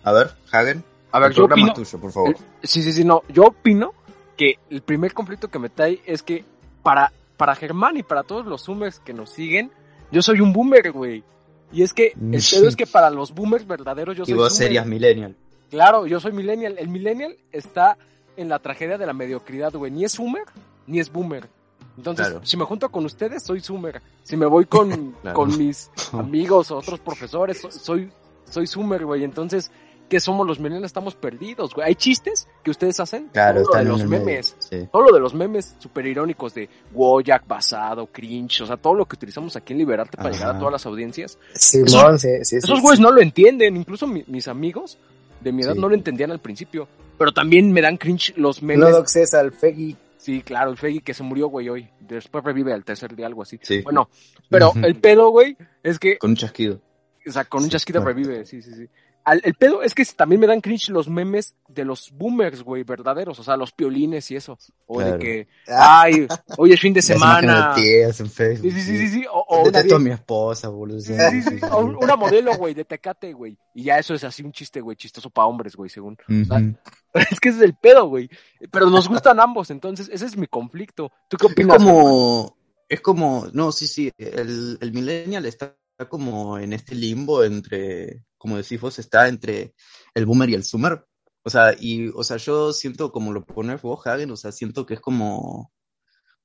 a 0.02 0.12
ver, 0.12 0.30
Hagen. 0.50 0.82
A 1.12 1.20
ver, 1.20 1.32
yo 1.32 1.44
opino... 1.44 1.74
Tuyo, 1.74 2.00
por 2.00 2.10
favor. 2.10 2.36
sí, 2.62 2.82
sí, 2.82 2.92
sí, 2.92 3.04
no. 3.04 3.22
Yo 3.28 3.44
opino 3.44 3.92
que 4.38 4.58
el 4.70 4.80
primer 4.80 5.12
conflicto 5.12 5.48
que 5.48 5.58
me 5.58 5.68
trae 5.68 6.00
es 6.06 6.22
que 6.22 6.44
para, 6.82 7.12
para 7.36 7.54
Germán 7.54 7.98
y 7.98 8.02
para 8.02 8.22
todos 8.22 8.46
los 8.46 8.66
boomers 8.66 8.98
que 9.00 9.12
nos 9.12 9.30
siguen, 9.30 9.70
yo 10.10 10.22
soy 10.22 10.40
un 10.40 10.54
boomer, 10.54 10.90
güey. 10.90 11.22
Y 11.70 11.82
es 11.82 11.92
que 11.92 12.14
el 12.14 12.42
pedo 12.50 12.66
es 12.66 12.76
que 12.76 12.86
para 12.86 13.10
los 13.10 13.34
boomers 13.34 13.66
verdaderos 13.66 14.16
yo 14.16 14.24
soy 14.24 14.32
Y 14.32 14.36
vos 14.38 14.56
serías 14.56 14.86
millennial. 14.86 15.36
Claro, 15.70 16.06
yo 16.06 16.18
soy 16.18 16.32
millennial. 16.32 16.76
El 16.78 16.88
millennial 16.88 17.36
está 17.52 17.98
en 18.38 18.48
la 18.48 18.58
tragedia 18.58 18.96
de 18.96 19.04
la 19.04 19.12
mediocridad, 19.12 19.72
güey. 19.74 19.90
Ni 19.90 20.04
es 20.04 20.16
boomer, 20.16 20.44
ni 20.88 20.98
es 20.98 21.12
boomer. 21.12 21.48
Entonces, 21.96 22.32
si 22.44 22.56
me 22.56 22.64
junto 22.64 22.88
con 22.90 23.04
ustedes, 23.04 23.42
soy 23.42 23.60
Sumer. 23.60 24.00
Si 24.22 24.36
me 24.36 24.46
voy 24.46 24.66
con, 24.66 25.16
con 25.34 25.56
mis 25.58 25.90
amigos 26.12 26.70
o 26.70 26.78
otros 26.78 27.00
profesores, 27.00 27.60
soy, 27.70 28.10
soy 28.48 28.66
Sumer, 28.68 29.04
güey. 29.04 29.24
Entonces, 29.24 29.70
que 30.08 30.20
somos 30.20 30.46
los 30.46 30.58
millennials 30.58 30.86
estamos 30.86 31.14
perdidos, 31.16 31.74
güey. 31.74 31.88
Hay 31.88 31.94
chistes 31.96 32.48
que 32.62 32.70
ustedes 32.70 32.98
hacen, 33.00 33.28
claro, 33.32 33.62
todo 33.62 33.74
lo 33.74 33.78
de 33.78 33.84
los 33.84 34.04
memes, 34.06 34.56
todo 34.90 35.02
lo 35.02 35.12
de 35.12 35.20
los 35.20 35.34
memes 35.34 35.74
super 35.78 36.06
irónicos 36.06 36.54
de 36.54 36.68
Woyak, 36.94 37.46
basado, 37.46 38.06
cringe, 38.06 38.62
o 38.62 38.66
sea, 38.66 38.76
todo 38.76 38.94
lo 38.94 39.04
que 39.04 39.16
utilizamos 39.16 39.54
aquí 39.56 39.74
en 39.74 39.80
Liberarte 39.80 40.16
para 40.16 40.30
llegar 40.30 40.56
a 40.56 40.58
todas 40.58 40.72
las 40.72 40.86
audiencias. 40.86 41.36
Sí, 41.52 41.80
esos, 41.84 42.20
sí, 42.22 42.28
sí, 42.42 42.56
esos 42.56 42.80
güeyes 42.80 43.00
no 43.00 43.10
lo 43.10 43.20
entienden, 43.20 43.76
incluso 43.76 44.06
mis 44.06 44.48
amigos 44.48 44.96
de 45.40 45.52
mi 45.52 45.62
edad 45.62 45.74
no 45.74 45.88
lo 45.88 45.94
entendían 45.94 46.30
al 46.30 46.40
principio, 46.40 46.88
pero 47.18 47.32
también 47.32 47.70
me 47.72 47.82
dan 47.82 47.98
cringe 47.98 48.32
los 48.36 48.62
memes. 48.62 48.88
No 48.88 48.96
doxes 48.96 49.34
al 49.34 49.52
Feggy. 49.52 49.96
Sí, 50.28 50.42
claro, 50.42 50.70
el 50.70 50.76
Feggy 50.76 51.00
que 51.00 51.14
se 51.14 51.22
murió, 51.22 51.48
güey, 51.48 51.70
hoy. 51.70 51.88
Después 52.00 52.44
revive 52.44 52.74
al 52.74 52.84
tercer 52.84 53.16
día, 53.16 53.24
algo 53.24 53.40
así. 53.40 53.58
Sí. 53.62 53.80
Bueno, 53.80 54.10
pero 54.50 54.74
el 54.82 54.96
pedo, 54.96 55.30
güey, 55.30 55.56
es 55.82 55.98
que... 55.98 56.18
Con 56.18 56.32
un 56.32 56.36
chasquido. 56.36 56.82
O 57.26 57.30
sea, 57.30 57.46
con 57.46 57.62
un 57.62 57.70
chasquido 57.70 58.04
revive, 58.04 58.44
sí, 58.44 58.60
sí, 58.60 58.74
sí 58.74 58.88
el 59.32 59.54
pedo 59.54 59.82
es 59.82 59.94
que 59.94 60.04
también 60.04 60.40
me 60.40 60.46
dan 60.46 60.60
cringe 60.60 60.90
los 60.90 61.08
memes 61.08 61.54
de 61.68 61.84
los 61.84 62.10
boomers, 62.12 62.62
güey, 62.62 62.82
verdaderos, 62.82 63.38
o 63.38 63.42
sea, 63.42 63.56
los 63.56 63.72
piolines 63.72 64.30
y 64.30 64.36
eso. 64.36 64.58
O 64.86 65.00
de 65.00 65.18
que, 65.18 65.48
ay, 65.66 66.26
hoy 66.56 66.72
es 66.72 66.80
fin 66.80 66.92
de 66.92 67.02
semana. 67.02 67.74
en 67.76 68.30
Facebook. 68.30 68.72
Sí, 68.72 68.80
sí, 68.80 68.98
sí, 68.98 69.08
sí. 69.08 69.26
O, 69.30 69.44
o 69.48 69.68
una, 69.68 69.80
a 69.80 69.98
mi 69.98 70.10
esposa, 70.10 70.68
boludo. 70.68 71.00
Sí, 71.00 71.14
sí, 71.14 71.42
sí. 71.42 71.58
O 71.70 71.78
una 71.78 72.16
modelo, 72.16 72.56
güey, 72.56 72.74
de 72.74 72.84
Tecate, 72.84 73.32
güey. 73.32 73.56
Y 73.74 73.84
ya 73.84 73.98
eso 73.98 74.14
es 74.14 74.24
así 74.24 74.42
un 74.42 74.52
chiste, 74.52 74.80
güey, 74.80 74.96
chistoso 74.96 75.30
para 75.30 75.46
hombres, 75.46 75.76
güey, 75.76 75.90
según. 75.90 76.16
es 77.14 77.40
que 77.40 77.48
ese 77.48 77.58
es 77.58 77.64
el 77.64 77.74
pedo, 77.74 78.08
güey. 78.08 78.28
Pero 78.70 78.90
nos 78.90 79.08
gustan 79.08 79.40
ambos, 79.40 79.70
entonces 79.70 80.08
ese 80.12 80.26
es 80.26 80.36
mi 80.36 80.46
conflicto. 80.46 81.12
¿Tú 81.28 81.36
qué 81.36 81.46
opinas? 81.46 81.76
Es 81.76 81.82
como, 81.84 82.56
es 82.88 83.00
como, 83.00 83.46
no, 83.52 83.72
sí, 83.72 83.86
sí, 83.86 84.12
el, 84.18 84.78
el 84.80 84.92
millennial 84.92 85.44
está 85.46 85.74
como 86.06 86.58
en 86.58 86.72
este 86.72 86.94
limbo 86.94 87.42
entre 87.42 88.24
como 88.38 88.56
decís 88.56 88.80
vos, 88.80 88.98
está 88.98 89.28
entre 89.28 89.74
el 90.14 90.24
boomer 90.24 90.48
y 90.50 90.54
el 90.54 90.64
zoomer. 90.64 91.04
O 91.42 91.50
sea, 91.50 91.74
y, 91.78 92.08
o 92.08 92.22
sea, 92.22 92.36
yo 92.36 92.72
siento 92.72 93.12
como 93.12 93.32
lo 93.32 93.44
pones 93.44 93.82
vos, 93.82 94.06
Hagen, 94.06 94.30
o 94.30 94.36
sea, 94.36 94.52
siento 94.52 94.86
que 94.86 94.94
es 94.94 95.00
como, 95.00 95.72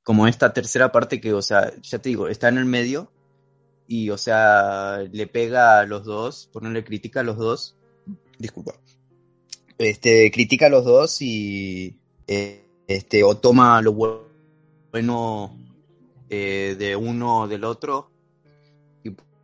como 0.02 0.28
esta 0.28 0.54
tercera 0.54 0.92
parte 0.92 1.22
que, 1.22 1.34
o 1.34 1.42
sea, 1.42 1.74
ya 1.82 2.00
te 2.00 2.10
digo, 2.10 2.28
está 2.28 2.50
en 2.50 2.58
el 2.58 2.66
medio 2.66 3.12
y, 3.88 4.10
o 4.10 4.18
sea, 4.18 5.00
le 5.12 5.28
pega 5.28 5.80
a 5.80 5.86
los 5.86 6.04
dos, 6.04 6.50
ponerle 6.52 6.84
crítica 6.84 7.20
a 7.20 7.24
los 7.24 7.38
dos, 7.38 7.78
disculpa, 8.38 8.74
este, 9.78 10.32
critica 10.32 10.68
a 10.68 10.70
los 10.70 10.86
dos 10.86 11.22
y, 11.22 12.00
eh, 12.28 12.66
este, 12.88 13.24
o 13.24 13.38
toma 13.38 13.82
lo 13.82 13.94
bueno 13.94 15.58
eh, 16.30 16.76
de 16.78 16.96
uno 16.96 17.48
del 17.48 17.66
otro 17.66 18.13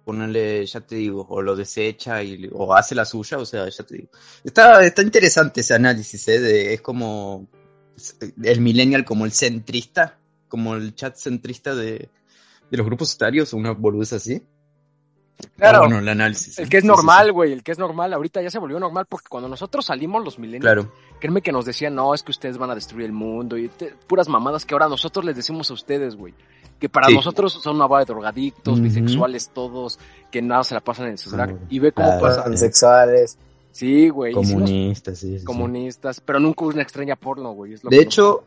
ponerle, 0.10 0.66
ya 0.66 0.82
te 0.82 0.96
digo, 0.96 1.24
o 1.30 1.40
lo 1.44 1.56
desecha 1.56 2.24
y, 2.24 2.50
o 2.52 2.74
hace 2.74 2.96
la 2.96 3.06
suya, 3.06 3.38
o 3.38 3.46
sea, 3.46 3.70
ya 3.70 3.84
te 3.84 3.96
digo. 3.96 4.10
Está, 4.44 4.84
está 4.84 5.04
interesante 5.04 5.62
ese 5.62 5.76
análisis, 5.76 6.28
¿eh? 6.30 6.74
es 6.74 6.82
como 6.82 7.48
el 8.44 8.60
millennial 8.60 9.06
como 9.06 9.26
el 9.26 9.32
centrista, 9.34 10.18
como 10.48 10.74
el 10.76 10.96
chat 10.96 11.16
centrista 11.16 11.76
de, 11.76 12.10
los 12.72 12.86
grupos 12.88 13.14
etarios, 13.14 13.54
una 13.54 13.74
boludez 13.74 14.14
así. 14.14 14.42
Claro, 15.58 15.80
bueno, 15.80 16.00
el 16.00 16.08
análisis. 16.08 16.58
El 16.60 16.70
que 16.70 16.78
es 16.78 16.84
normal, 16.84 17.32
güey, 17.32 17.52
el 17.52 17.64
que 17.64 17.72
es 17.72 17.80
normal, 17.80 18.14
ahorita 18.14 18.42
ya 18.42 18.50
se 18.50 18.60
volvió 18.60 18.80
normal 18.80 19.06
porque 19.08 19.28
cuando 19.30 19.50
nosotros 19.50 19.86
salimos 19.86 20.24
los 20.24 20.40
millennials, 20.40 20.88
créeme 21.20 21.42
que 21.42 21.52
nos 21.52 21.66
decían, 21.66 21.96
no, 21.96 22.14
es 22.14 22.24
que 22.24 22.32
ustedes 22.32 22.58
van 22.58 22.72
a 22.72 22.76
destruir 22.76 23.06
el 23.06 23.12
mundo 23.12 23.58
y 23.58 23.70
puras 24.08 24.28
mamadas 24.28 24.66
que 24.66 24.74
ahora 24.74 24.88
nosotros 24.88 25.26
les 25.26 25.36
decimos 25.36 25.70
a 25.70 25.74
ustedes, 25.74 26.16
güey 26.16 26.34
que 26.80 26.88
para 26.88 27.10
nosotros 27.10 27.60
son 27.62 27.76
una 27.76 27.88
banda 27.88 28.06
de 28.06 28.14
drogadictos, 28.14 28.82
bisexuales 28.82 29.50
todos, 29.50 30.00
que 30.32 30.42
nada 30.42 30.64
se 30.64 30.74
la 30.74 30.80
pasan 30.80 31.08
en 31.08 31.12
el 31.12 31.18
celular. 31.18 31.56
Y 31.70 31.80
ve 31.80 31.92
cómo 31.92 32.20
pasa. 32.20 32.46
Sexuales. 32.56 33.38
Sí, 33.72 34.10
güey. 34.10 34.34
Comunistas, 34.34 35.20
sí, 35.20 35.44
Comunistas, 35.44 36.22
pero 36.22 36.40
nunca 36.40 36.66
una 36.66 36.82
extraña 36.82 37.16
porno, 37.16 37.52
güey. 37.52 37.76
de 37.84 38.00
hecho, 38.00 38.44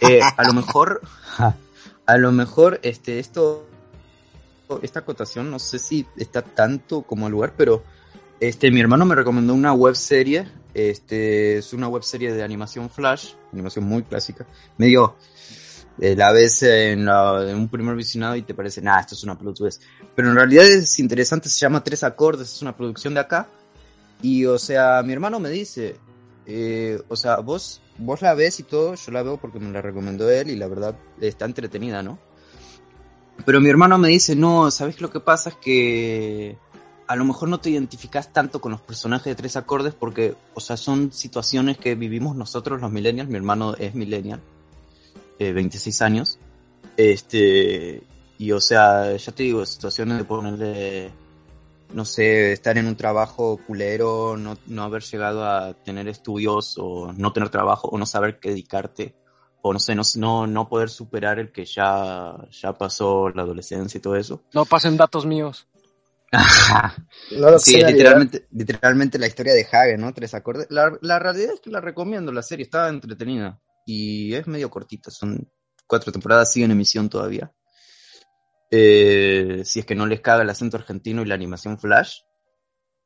eh, 0.00 0.20
a 0.22 0.44
lo 0.44 0.54
mejor, 0.54 1.02
a 2.06 2.16
lo 2.16 2.32
mejor, 2.32 2.80
este, 2.82 3.18
esto, 3.18 3.66
esta 4.82 5.00
acotación, 5.00 5.50
no 5.50 5.58
sé 5.58 5.78
si 5.78 6.06
está 6.16 6.42
tanto 6.42 7.02
como 7.02 7.26
el 7.26 7.32
lugar, 7.32 7.54
pero 7.56 7.82
este, 8.40 8.70
mi 8.70 8.80
hermano 8.80 9.04
me 9.04 9.14
recomendó 9.14 9.54
una 9.54 9.72
web 9.72 9.94
serie, 9.94 10.46
este, 10.74 11.58
es 11.58 11.72
una 11.72 11.88
web 11.88 12.02
serie 12.02 12.32
de 12.32 12.42
animación 12.42 12.90
flash, 12.90 13.32
animación 13.52 13.84
muy 13.86 14.02
clásica, 14.02 14.46
medio, 14.76 15.16
eh, 15.98 16.14
la 16.14 16.32
ves 16.32 16.62
en, 16.62 17.08
un 17.08 17.68
primer 17.68 17.94
visionado 17.96 18.36
y 18.36 18.42
te 18.42 18.54
parece, 18.54 18.82
nada, 18.82 19.00
esto 19.00 19.14
es 19.14 19.24
una 19.24 19.38
pelotudez. 19.38 19.80
Pero 20.14 20.28
en 20.28 20.36
realidad 20.36 20.66
es 20.66 20.98
interesante, 20.98 21.48
se 21.48 21.58
llama 21.58 21.82
Tres 21.82 22.04
Acordes, 22.04 22.52
es 22.52 22.62
una 22.62 22.76
producción 22.76 23.14
de 23.14 23.20
acá. 23.20 23.48
Y, 24.22 24.44
o 24.44 24.58
sea, 24.58 25.02
mi 25.02 25.12
hermano 25.12 25.40
me 25.40 25.50
dice, 25.50 25.96
eh, 26.46 27.00
o 27.08 27.16
sea, 27.16 27.38
vos, 27.38 27.80
vos 27.98 28.20
la 28.22 28.34
ves 28.34 28.60
y 28.60 28.62
todo, 28.62 28.94
yo 28.94 29.12
la 29.12 29.22
veo 29.22 29.38
porque 29.38 29.58
me 29.58 29.72
la 29.72 29.80
recomendó 29.80 30.30
él 30.30 30.50
y 30.50 30.56
la 30.56 30.68
verdad 30.68 30.96
está 31.20 31.44
entretenida, 31.46 32.02
¿no? 32.02 32.18
Pero 33.44 33.60
mi 33.60 33.68
hermano 33.68 33.98
me 33.98 34.08
dice, 34.08 34.34
no, 34.34 34.70
¿sabes 34.70 35.00
lo 35.00 35.10
que 35.10 35.20
pasa? 35.20 35.50
Es 35.50 35.56
que 35.56 36.56
a 37.06 37.16
lo 37.16 37.24
mejor 37.24 37.48
no 37.48 37.58
te 37.58 37.70
identificas 37.70 38.32
tanto 38.32 38.60
con 38.60 38.72
los 38.72 38.80
personajes 38.80 39.26
de 39.26 39.34
tres 39.34 39.56
acordes 39.56 39.94
porque, 39.94 40.34
o 40.54 40.60
sea, 40.60 40.76
son 40.76 41.12
situaciones 41.12 41.78
que 41.78 41.94
vivimos 41.94 42.36
nosotros 42.36 42.80
los 42.80 42.90
millennials, 42.90 43.28
mi 43.28 43.36
hermano 43.36 43.74
es 43.76 43.94
millennial, 43.94 44.40
26 45.38 46.00
eh, 46.00 46.04
años. 46.04 46.38
Este, 46.96 48.02
y 48.38 48.52
o 48.52 48.60
sea, 48.60 49.14
ya 49.16 49.32
te 49.32 49.42
digo, 49.42 49.64
situaciones 49.64 50.18
de 50.18 50.24
ponerle, 50.24 51.10
no 51.92 52.04
sé, 52.04 52.52
estar 52.52 52.76
en 52.78 52.86
un 52.86 52.96
trabajo 52.96 53.60
culero, 53.66 54.36
no, 54.36 54.58
no 54.66 54.82
haber 54.82 55.02
llegado 55.02 55.44
a 55.44 55.74
tener 55.74 56.08
estudios 56.08 56.76
o 56.78 57.12
no 57.12 57.32
tener 57.32 57.50
trabajo 57.50 57.88
o 57.88 57.98
no 57.98 58.06
saber 58.06 58.38
qué 58.40 58.50
dedicarte 58.50 59.14
o 59.66 59.72
no 59.72 59.78
sé, 59.78 59.94
no, 59.94 60.46
no, 60.46 60.68
poder 60.68 60.88
superar 60.88 61.38
el 61.38 61.52
que 61.52 61.64
ya, 61.64 62.34
ya 62.50 62.72
pasó 62.72 63.30
la 63.30 63.42
adolescencia 63.42 63.98
y 63.98 64.00
todo 64.00 64.16
eso. 64.16 64.44
No 64.52 64.64
pasen 64.64 64.96
datos 64.96 65.26
míos. 65.26 65.66
no 67.38 67.58
sí, 67.58 67.82
literalmente, 67.82 68.46
literalmente 68.50 69.18
la 69.18 69.26
historia 69.26 69.54
de 69.54 69.66
Hagen, 69.70 70.00
¿no? 70.00 70.12
Tres 70.12 70.34
acordes. 70.34 70.66
La, 70.70 70.92
la 71.00 71.18
realidad 71.18 71.54
es 71.54 71.60
que 71.60 71.70
la 71.70 71.80
recomiendo, 71.80 72.32
la 72.32 72.42
serie, 72.42 72.64
estaba 72.64 72.88
entretenida 72.88 73.60
y 73.86 74.34
es 74.34 74.46
medio 74.46 74.70
cortita, 74.70 75.10
son 75.10 75.48
cuatro 75.86 76.12
temporadas, 76.12 76.52
sigue 76.52 76.66
en 76.66 76.72
emisión 76.72 77.08
todavía. 77.08 77.52
Eh, 78.70 79.62
si 79.64 79.80
es 79.80 79.86
que 79.86 79.94
no 79.94 80.06
les 80.06 80.20
caga 80.20 80.42
el 80.42 80.50
acento 80.50 80.76
argentino 80.76 81.22
y 81.22 81.26
la 81.26 81.34
animación 81.34 81.78
flash. 81.78 82.20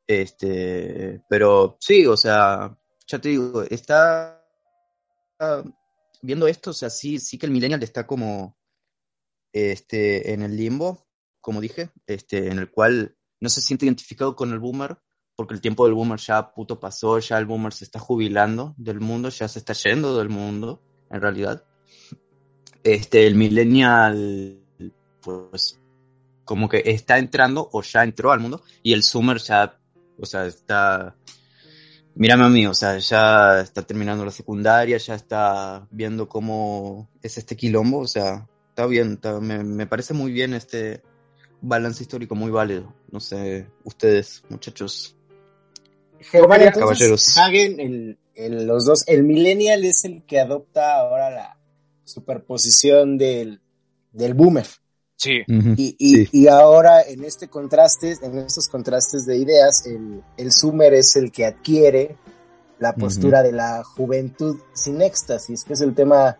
Este, 0.07 1.21
pero 1.29 1.77
sí, 1.79 2.05
o 2.05 2.17
sea, 2.17 2.75
ya 3.07 3.19
te 3.19 3.29
digo, 3.29 3.63
está 3.63 4.43
viendo 6.21 6.47
esto, 6.47 6.71
o 6.71 6.73
sea, 6.73 6.89
sí, 6.89 7.19
sí 7.19 7.37
que 7.37 7.45
el 7.45 7.51
millennial 7.51 7.83
está 7.83 8.07
como 8.07 8.57
este, 9.53 10.33
en 10.33 10.43
el 10.43 10.55
limbo, 10.55 11.07
como 11.39 11.61
dije, 11.61 11.91
este, 12.07 12.47
en 12.47 12.59
el 12.59 12.69
cual 12.69 13.15
no 13.39 13.49
se 13.49 13.61
siente 13.61 13.85
identificado 13.85 14.35
con 14.35 14.51
el 14.51 14.59
boomer, 14.59 14.97
porque 15.35 15.53
el 15.53 15.61
tiempo 15.61 15.85
del 15.85 15.95
boomer 15.95 16.19
ya 16.19 16.53
puto 16.53 16.79
pasó, 16.79 17.17
ya 17.19 17.37
el 17.37 17.45
boomer 17.45 17.73
se 17.73 17.83
está 17.83 17.99
jubilando 17.99 18.75
del 18.77 18.99
mundo, 18.99 19.29
ya 19.29 19.47
se 19.47 19.59
está 19.59 19.73
yendo 19.73 20.17
del 20.17 20.29
mundo, 20.29 20.81
en 21.09 21.21
realidad. 21.21 21.65
Este, 22.83 23.25
el 23.25 23.35
millennial, 23.35 24.63
pues, 25.21 25.79
como 26.45 26.69
que 26.69 26.83
está 26.85 27.17
entrando 27.17 27.69
o 27.71 27.81
ya 27.81 28.03
entró 28.03 28.31
al 28.31 28.39
mundo, 28.39 28.63
y 28.83 28.93
el 28.93 29.03
Zoomer 29.03 29.37
ya, 29.37 29.79
o 30.19 30.25
sea, 30.25 30.45
está, 30.45 31.15
mírame 32.15 32.45
a 32.45 32.49
mí, 32.49 32.67
o 32.67 32.73
sea, 32.73 32.97
ya 32.97 33.61
está 33.61 33.81
terminando 33.81 34.25
la 34.25 34.31
secundaria, 34.31 34.97
ya 34.97 35.15
está 35.15 35.87
viendo 35.91 36.27
cómo 36.27 37.09
es 37.21 37.37
este 37.37 37.55
quilombo, 37.55 37.99
o 37.99 38.07
sea, 38.07 38.47
está 38.69 38.85
bien, 38.85 39.19
me, 39.41 39.63
me 39.63 39.87
parece 39.87 40.13
muy 40.13 40.31
bien 40.31 40.53
este 40.53 41.01
balance 41.61 42.03
histórico, 42.03 42.35
muy 42.35 42.51
válido. 42.51 42.93
No 43.11 43.19
sé, 43.19 43.67
ustedes, 43.83 44.43
muchachos, 44.49 45.15
Caballeros. 46.79 47.37
Hagen, 47.37 48.17
el, 48.35 48.67
los 48.67 48.85
dos, 48.85 49.03
el 49.07 49.23
millennial 49.23 49.83
es 49.85 50.05
el 50.05 50.23
que 50.23 50.39
adopta 50.39 50.95
ahora 50.95 51.29
la 51.29 51.57
superposición 52.03 53.17
del, 53.17 53.61
del 54.11 54.33
boomer. 54.33 54.67
Sí. 55.21 55.43
y, 55.47 55.95
y, 56.31 56.47
ahora 56.47 57.03
en 57.03 57.23
este 57.23 57.47
contraste, 57.47 58.17
en 58.23 58.39
estos 58.39 58.67
contrastes 58.69 59.25
de 59.27 59.37
ideas, 59.37 59.85
el, 59.85 60.23
el 60.35 60.51
zoomer 60.51 60.95
es 60.95 61.15
el 61.15 61.31
que 61.31 61.45
adquiere 61.45 62.15
la 62.79 62.95
postura 62.95 63.43
de 63.43 63.51
la 63.51 63.83
juventud 63.83 64.59
sin 64.73 64.99
éxtasis, 64.99 65.63
que 65.63 65.73
es 65.73 65.81
el 65.81 65.93
tema 65.93 66.39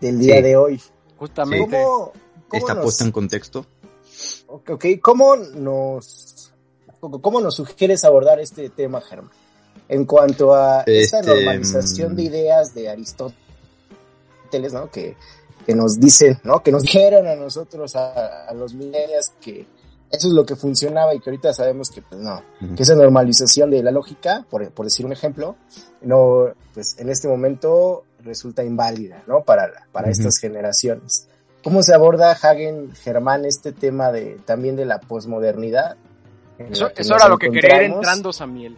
del 0.00 0.18
día 0.18 0.40
de 0.40 0.56
hoy. 0.56 0.80
Justamente. 1.18 1.82
¿Cómo, 1.82 2.12
Está 2.50 2.80
puesta 2.80 3.04
en 3.04 3.12
contexto. 3.12 3.66
Ok, 4.46 4.86
¿cómo 5.02 5.36
nos 5.36 6.42
¿Cómo 7.20 7.40
nos 7.40 7.56
sugieres 7.56 8.04
abordar 8.04 8.38
este 8.38 8.70
tema, 8.70 9.00
Germán? 9.00 9.32
En 9.88 10.04
cuanto 10.04 10.54
a 10.54 10.84
esta 10.86 11.18
este, 11.18 11.34
normalización 11.34 12.14
de 12.14 12.22
mm, 12.22 12.26
ideas 12.26 12.74
de 12.74 12.88
Aristóteles, 12.88 14.72
¿no? 14.72 14.88
Que, 14.88 15.16
que 15.64 15.74
nos 15.74 15.98
dicen, 15.98 16.38
¿no? 16.44 16.62
Que 16.62 16.72
nos 16.72 16.82
dijeron 16.84 17.26
a 17.26 17.34
nosotros, 17.34 17.94
a, 17.96 18.52
los 18.54 18.74
millennials, 18.74 19.32
que 19.40 19.66
eso 20.10 20.28
es 20.28 20.34
lo 20.34 20.44
que 20.44 20.56
funcionaba 20.56 21.14
y 21.14 21.20
que 21.20 21.30
ahorita 21.30 21.54
sabemos 21.54 21.90
que 21.90 22.02
pues 22.02 22.20
no, 22.20 22.42
que 22.76 22.82
esa 22.82 22.94
normalización 22.94 23.70
de 23.70 23.82
la 23.82 23.90
lógica, 23.90 24.44
por, 24.50 24.68
por, 24.70 24.86
decir 24.86 25.06
un 25.06 25.12
ejemplo, 25.12 25.56
no, 26.02 26.48
pues 26.74 26.98
en 26.98 27.08
este 27.08 27.28
momento 27.28 28.04
resulta 28.22 28.62
inválida, 28.62 29.22
¿no? 29.26 29.42
Para, 29.42 29.70
para 29.90 30.10
estas 30.10 30.38
generaciones. 30.38 31.28
¿Cómo 31.62 31.82
se 31.82 31.94
aborda 31.94 32.32
Hagen 32.32 32.92
Germán 32.94 33.44
este 33.44 33.72
tema 33.72 34.10
de 34.10 34.40
también 34.44 34.76
de 34.76 34.84
la 34.84 35.00
posmodernidad? 35.00 35.96
Eso, 36.58 36.90
era 36.96 37.28
lo 37.28 37.38
que 37.38 37.50
quería 37.50 37.84
ir 37.84 37.92
entrando, 37.92 38.32
Samuel. 38.32 38.76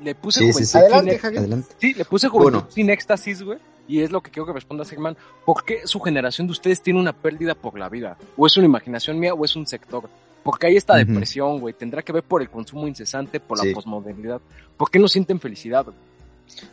Le 0.00 0.14
puse 0.14 0.52
sí, 0.52 0.64
sí, 0.64 0.78
Adelante, 0.78 1.20
Hagen. 1.22 1.64
Sí, 1.78 1.94
le 1.94 2.04
puse 2.04 2.28
juventud 2.28 2.64
sin 2.68 2.90
éxtasis, 2.90 3.42
güey. 3.42 3.58
Y 3.88 4.00
es 4.00 4.10
lo 4.10 4.20
que 4.20 4.30
quiero 4.30 4.46
que 4.46 4.52
responda 4.52 4.84
Germán. 4.84 5.16
¿Por 5.44 5.64
qué 5.64 5.86
su 5.86 6.00
generación 6.00 6.46
de 6.46 6.52
ustedes 6.52 6.82
tiene 6.82 7.00
una 7.00 7.12
pérdida 7.12 7.54
por 7.54 7.78
la 7.78 7.88
vida? 7.88 8.16
¿O 8.36 8.46
es 8.46 8.56
una 8.56 8.66
imaginación 8.66 9.18
mía 9.18 9.34
o 9.34 9.44
es 9.44 9.54
un 9.56 9.66
sector? 9.66 10.08
Porque 10.42 10.68
hay 10.68 10.76
esta 10.76 10.96
depresión, 10.96 11.58
güey. 11.58 11.74
Tendrá 11.74 12.02
que 12.02 12.12
ver 12.12 12.22
por 12.22 12.40
el 12.40 12.50
consumo 12.50 12.86
incesante, 12.86 13.40
por 13.40 13.64
la 13.64 13.72
posmodernidad. 13.74 14.40
¿Por 14.76 14.90
qué 14.90 14.98
no 14.98 15.08
sienten 15.08 15.40
felicidad? 15.40 15.86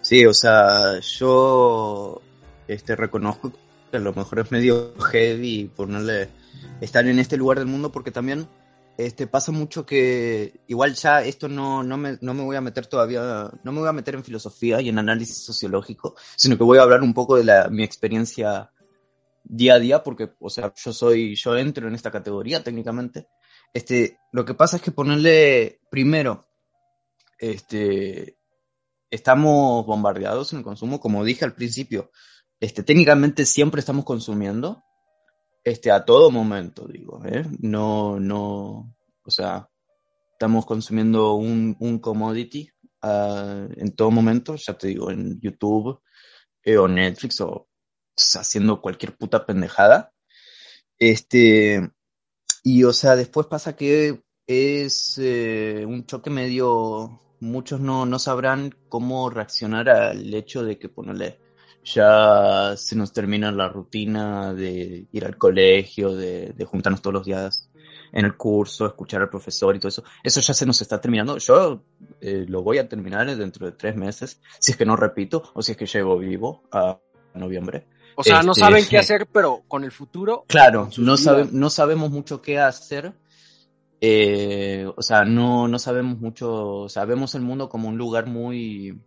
Sí, 0.02 0.26
o 0.26 0.34
sea, 0.34 1.00
yo 1.00 2.22
este, 2.68 2.96
reconozco 2.96 3.52
que 3.90 3.98
a 3.98 4.00
lo 4.00 4.14
mejor 4.14 4.40
es 4.40 4.52
medio 4.52 4.94
heavy 5.12 5.72
ponerle 5.76 6.30
estar 6.82 7.06
en 7.08 7.20
este 7.20 7.38
lugar 7.38 7.60
del 7.60 7.68
mundo 7.68 7.92
porque 7.92 8.12
también 8.12 8.48
este 8.98 9.28
pasa 9.28 9.52
mucho 9.52 9.86
que 9.86 10.62
igual 10.68 10.94
ya 10.94 11.24
esto 11.24 11.48
no, 11.48 11.84
no, 11.84 11.98
me, 11.98 12.18
no 12.22 12.34
me 12.34 12.44
voy 12.44 12.56
a 12.56 12.62
meter 12.62 12.86
todavía, 12.88 13.50
no 13.64 13.72
me 13.72 13.80
voy 13.80 13.90
a 13.90 13.94
meter 13.94 14.16
en 14.16 14.24
filosofía 14.24 14.82
y 14.82 14.90
en 14.90 15.00
análisis 15.00 15.44
sociológico, 15.44 16.16
sino 16.36 16.58
que 16.58 16.64
voy 16.64 16.78
a 16.78 16.84
hablar 16.84 17.02
un 17.02 17.14
poco 17.14 17.36
de 17.36 17.44
la, 17.44 17.70
mi 17.70 17.84
experiencia 17.84 18.72
día 19.44 19.76
a 19.76 19.80
día 19.80 20.04
porque, 20.04 20.32
o 20.40 20.50
sea, 20.50 20.74
yo 20.76 20.94
soy, 20.94 21.36
yo 21.36 21.58
entro 21.58 21.88
en 21.88 21.96
esta 21.96 22.12
categoría 22.12 22.64
técnicamente. 22.64 23.28
Este, 23.74 24.20
lo 24.32 24.46
que 24.46 24.54
pasa 24.54 24.78
es 24.78 24.82
que 24.82 24.92
ponerle 24.92 25.80
primero, 25.90 26.46
este, 27.40 28.38
estamos 29.10 29.86
bombardeados 29.86 30.54
en 30.54 30.60
el 30.60 30.64
consumo, 30.64 31.00
como 31.00 31.24
dije 31.24 31.46
al 31.46 31.56
principio, 31.56 32.12
este, 32.60 32.84
técnicamente 32.84 33.46
siempre 33.46 33.80
estamos 33.80 34.06
consumiendo, 34.06 34.84
este, 35.64 35.92
a 35.92 36.04
todo 36.04 36.32
momento, 36.32 36.88
digo, 36.88 37.22
¿eh? 37.26 37.46
No, 37.60 38.20
no, 38.20 38.96
o 39.24 39.32
sea, 39.32 39.70
estamos 40.34 40.66
consumiendo 40.66 41.36
un, 41.36 41.76
un 41.80 42.00
commodity 42.00 42.70
uh, 43.04 43.68
en 43.78 43.96
todo 43.96 44.12
momento, 44.12 44.56
ya 44.56 44.74
te 44.74 44.88
digo, 44.88 45.10
en 45.12 45.40
YouTube 45.40 46.02
eh, 46.64 46.78
o 46.78 46.88
Netflix 46.88 47.42
o 47.42 47.70
haciendo 48.36 48.82
cualquier 48.82 49.16
puta 49.18 49.46
pendejada. 49.46 50.14
Este, 51.00 51.90
y 52.64 52.84
o 52.84 52.94
sea, 52.94 53.16
después 53.16 53.48
pasa 53.48 53.76
que 53.76 54.22
es 54.48 55.18
eh, 55.18 55.86
un 55.88 56.06
choque 56.06 56.30
medio, 56.30 57.22
muchos 57.40 57.80
no, 57.80 58.06
no 58.06 58.20
sabrán 58.20 58.76
cómo 58.90 59.30
reaccionar 59.30 59.90
al 59.90 60.34
hecho 60.34 60.64
de 60.64 60.78
que 60.78 60.90
ponerle 60.90 61.40
ya 61.84 62.74
se 62.78 62.96
nos 62.96 63.14
termina 63.14 63.52
la 63.52 63.70
rutina 63.70 64.54
de 64.54 65.08
ir 65.12 65.26
al 65.26 65.38
colegio, 65.38 66.16
de, 66.16 66.54
de 66.54 66.66
juntarnos 66.66 67.02
todos 67.02 67.14
los 67.14 67.26
días 67.26 67.70
en 68.14 68.26
el 68.26 68.38
curso, 68.38 68.86
escuchar 68.86 69.22
al 69.22 69.30
profesor 69.30 69.76
y 69.76 69.80
todo 69.80 69.90
eso. 69.90 70.04
Eso 70.24 70.40
ya 70.40 70.54
se 70.54 70.66
nos 70.66 70.82
está 70.82 71.02
terminando. 71.02 71.38
Yo 71.40 71.84
eh, 72.22 72.46
lo 72.48 72.62
voy 72.62 72.78
a 72.78 72.88
terminar 72.88 73.36
dentro 73.36 73.66
de 73.66 73.74
tres 73.74 73.96
meses, 73.96 74.40
si 74.60 74.72
es 74.72 74.78
que 74.78 74.86
no 74.86 74.96
repito, 74.96 75.52
o 75.54 75.62
si 75.62 75.72
es 75.72 75.78
que 75.78 75.88
llego 75.88 76.18
vivo 76.20 76.64
a 76.72 77.00
noviembre. 77.34 77.88
O 78.16 78.24
sea, 78.24 78.44
no 78.44 78.52
este, 78.52 78.62
saben 78.62 78.86
qué 78.88 79.00
hacer, 79.00 79.28
pero 79.32 79.64
con 79.68 79.84
el 79.84 79.92
futuro. 79.92 80.46
Claro, 80.48 80.90
no, 80.98 81.18
sabe, 81.18 81.48
no 81.52 81.72
sabemos 81.72 82.12
mucho 82.12 82.42
qué 82.42 82.60
hacer. 82.60 83.14
Eh, 84.00 84.88
o 84.96 85.02
sea, 85.02 85.24
no, 85.24 85.68
no 85.68 85.80
sabemos 85.80 86.20
mucho. 86.20 86.88
Sabemos 86.90 87.34
el 87.34 87.42
mundo 87.42 87.70
como 87.70 87.90
un 87.90 87.98
lugar 87.98 88.28
muy. 88.28 89.00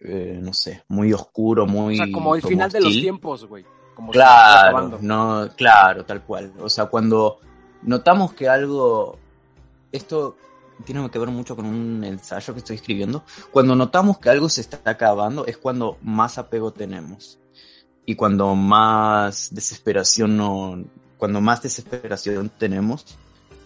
Eh, 0.00 0.38
no 0.42 0.52
sé, 0.52 0.84
muy 0.88 1.12
oscuro, 1.12 1.66
muy. 1.66 1.94
O 1.94 2.04
sea, 2.04 2.12
como 2.12 2.34
el 2.34 2.42
final 2.42 2.70
de 2.70 2.80
los 2.80 2.92
tiempos, 2.92 3.46
güey. 3.46 3.64
Claro, 4.12 4.98
no, 5.00 5.48
claro, 5.56 6.04
tal 6.04 6.22
cual. 6.22 6.52
O 6.60 6.68
sea, 6.68 6.86
cuando 6.86 7.38
notamos 7.82 8.32
que 8.32 8.48
algo. 8.48 9.18
Esto 9.92 10.36
tiene 10.84 11.08
que 11.10 11.18
ver 11.18 11.28
mucho 11.28 11.56
con 11.56 11.66
un 11.66 12.04
ensayo 12.04 12.52
que 12.52 12.58
estoy 12.58 12.76
escribiendo. 12.76 13.24
Cuando 13.50 13.74
notamos 13.74 14.18
que 14.18 14.28
algo 14.28 14.48
se 14.48 14.60
está 14.60 14.78
acabando 14.84 15.46
es 15.46 15.56
cuando 15.56 15.96
más 16.02 16.36
apego 16.38 16.72
tenemos 16.72 17.38
y 18.04 18.14
cuando 18.14 18.54
más 18.54 19.48
desesperación 19.52 20.36
no, 20.36 20.84
cuando 21.16 21.40
más 21.40 21.62
desesperación 21.62 22.50
tenemos, 22.50 23.16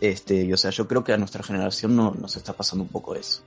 este, 0.00 0.52
o 0.52 0.57
sea, 0.57 0.70
yo 0.70 0.87
creo 0.87 1.04
que 1.04 1.12
a 1.12 1.18
nuestra 1.18 1.42
generación 1.42 1.96
no 1.96 2.12
nos 2.12 2.37
está 2.37 2.52
pasando 2.52 2.85
un 2.85 2.90
poco 2.90 3.14
eso. 3.14 3.42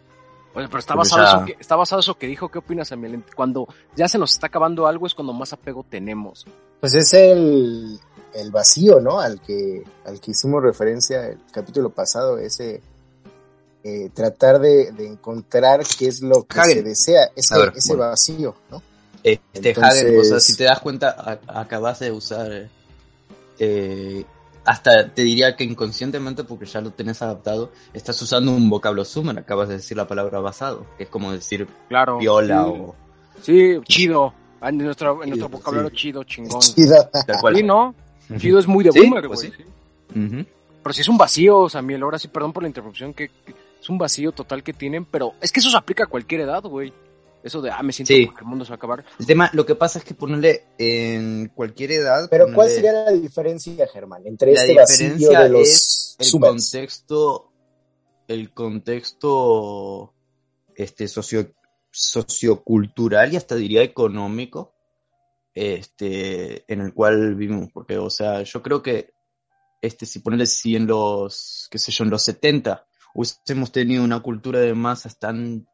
Oye, 0.55 0.67
pero 0.67 0.79
está 0.79 0.95
basado, 0.95 1.23
eso 1.23 1.45
que, 1.45 1.57
está 1.59 1.75
basado 1.75 1.99
eso 1.99 2.15
que 2.15 2.27
dijo, 2.27 2.49
¿qué 2.49 2.59
opinas, 2.59 2.91
Emil? 2.91 3.23
Cuando 3.35 3.67
ya 3.95 4.07
se 4.07 4.17
nos 4.17 4.31
está 4.31 4.47
acabando 4.47 4.85
algo 4.85 5.07
es 5.07 5.15
cuando 5.15 5.33
más 5.33 5.51
apego 5.51 5.83
tenemos. 5.89 6.45
Pues 6.79 6.93
es 6.93 7.13
el, 7.13 7.99
el 8.33 8.51
vacío, 8.51 8.99
¿no? 8.99 9.19
Al 9.19 9.41
que, 9.41 9.83
al 10.05 10.19
que 10.19 10.31
hicimos 10.31 10.61
referencia 10.61 11.27
el 11.27 11.39
capítulo 11.51 11.89
pasado, 11.89 12.37
ese 12.37 12.81
eh, 13.83 14.09
tratar 14.13 14.59
de, 14.59 14.91
de, 14.91 15.07
encontrar 15.07 15.83
qué 15.97 16.07
es 16.07 16.21
lo 16.21 16.43
que 16.43 16.63
se 16.63 16.83
desea, 16.83 17.31
ese, 17.35 17.55
ese 17.75 17.95
vacío, 17.95 18.55
¿no? 18.69 18.81
Este 19.23 19.69
Entonces... 19.69 20.19
o 20.19 20.23
sea, 20.23 20.39
si 20.39 20.55
te 20.55 20.65
das 20.65 20.79
cuenta, 20.79 21.39
acabas 21.47 21.99
de 21.99 22.11
usar, 22.11 22.69
eh, 23.59 24.25
hasta 24.65 25.09
te 25.09 25.23
diría 25.23 25.55
que 25.55 25.63
inconscientemente, 25.63 26.43
porque 26.43 26.65
ya 26.65 26.81
lo 26.81 26.91
tenés 26.91 27.21
adaptado, 27.21 27.71
estás 27.93 28.21
usando 28.21 28.51
un 28.51 28.69
vocablo 28.69 29.05
sumer, 29.05 29.39
acabas 29.39 29.69
de 29.69 29.75
decir 29.75 29.97
la 29.97 30.07
palabra 30.07 30.39
basado, 30.39 30.85
que 30.97 31.03
es 31.03 31.09
como 31.09 31.31
decir 31.31 31.67
claro, 31.89 32.17
viola 32.17 32.67
o... 32.67 32.95
Sí, 33.41 33.79
chido, 33.83 34.33
en 34.61 34.77
nuestro, 34.77 35.23
en 35.23 35.29
nuestro 35.29 35.49
vocabulario 35.49 35.89
chido, 35.89 36.23
chingón. 36.23 36.61
Chido. 36.61 37.09
Sí, 37.53 37.63
¿no? 37.63 37.95
Chido 38.37 38.59
es 38.59 38.67
muy 38.67 38.83
de 38.83 38.91
boomer, 38.91 39.27
pues 39.27 39.51
güey. 39.51 40.47
Pero 40.83 40.93
si 40.93 41.01
es 41.01 41.07
un 41.07 41.17
vacío, 41.17 41.69
Samuel, 41.69 42.03
ahora 42.03 42.19
sí, 42.19 42.27
perdón 42.27 42.53
por 42.53 42.63
la 42.63 42.67
interrupción, 42.67 43.13
que 43.13 43.31
es 43.81 43.89
un 43.89 43.97
vacío 43.97 44.31
total 44.31 44.63
que 44.63 44.73
tienen, 44.73 45.05
pero 45.05 45.33
es 45.41 45.51
que 45.51 45.59
eso 45.59 45.69
se 45.69 45.77
aplica 45.77 46.03
a 46.03 46.07
cualquier 46.07 46.41
edad, 46.41 46.61
güey. 46.63 46.93
Eso 47.43 47.61
de, 47.61 47.71
ah, 47.71 47.83
me 47.83 47.91
siento 47.91 48.13
que 48.13 48.39
el 48.39 48.45
mundo 48.45 48.63
se 48.63 48.69
va 48.69 48.75
a 48.75 48.77
acabar. 48.77 49.05
El 49.19 49.25
tema, 49.25 49.49
lo 49.53 49.65
que 49.65 49.75
pasa 49.75 49.99
es 49.99 50.05
que 50.05 50.13
ponerle 50.13 50.63
en 50.77 51.51
cualquier 51.53 51.91
edad. 51.91 52.29
Pero 52.29 52.47
¿cuál 52.53 52.69
sería 52.69 52.93
la 52.93 53.11
diferencia, 53.11 53.85
Germán, 53.87 54.25
entre 54.25 54.53
este 54.53 54.73
vacío 54.73 55.29
de 55.29 55.49
los 55.49 56.15
es 56.19 56.33
el 56.33 56.39
contexto, 56.39 57.51
el 58.29 58.53
contexto, 58.53 60.13
este, 60.75 61.09
socio, 61.09 61.53
sociocultural 61.91 63.33
y 63.33 63.35
hasta 63.35 63.55
diría 63.55 63.83
económico, 63.83 64.73
este, 65.53 66.71
en 66.71 66.79
el 66.79 66.93
cual 66.93 67.35
vivimos, 67.35 67.69
porque, 67.73 67.97
o 67.97 68.09
sea, 68.09 68.43
yo 68.43 68.63
creo 68.63 68.81
que, 68.81 69.11
este, 69.81 70.05
si 70.05 70.19
ponerle 70.19 70.45
si 70.45 70.77
en 70.77 70.87
los, 70.87 71.67
qué 71.69 71.77
sé 71.77 71.91
yo, 71.91 72.05
en 72.05 72.09
los 72.09 72.23
70 72.23 72.87
hubiésemos 73.15 73.71
tenido 73.73 74.01
una 74.03 74.21
cultura 74.21 74.59
de 74.59 74.73
masas 74.73 75.19
tan 75.19 75.67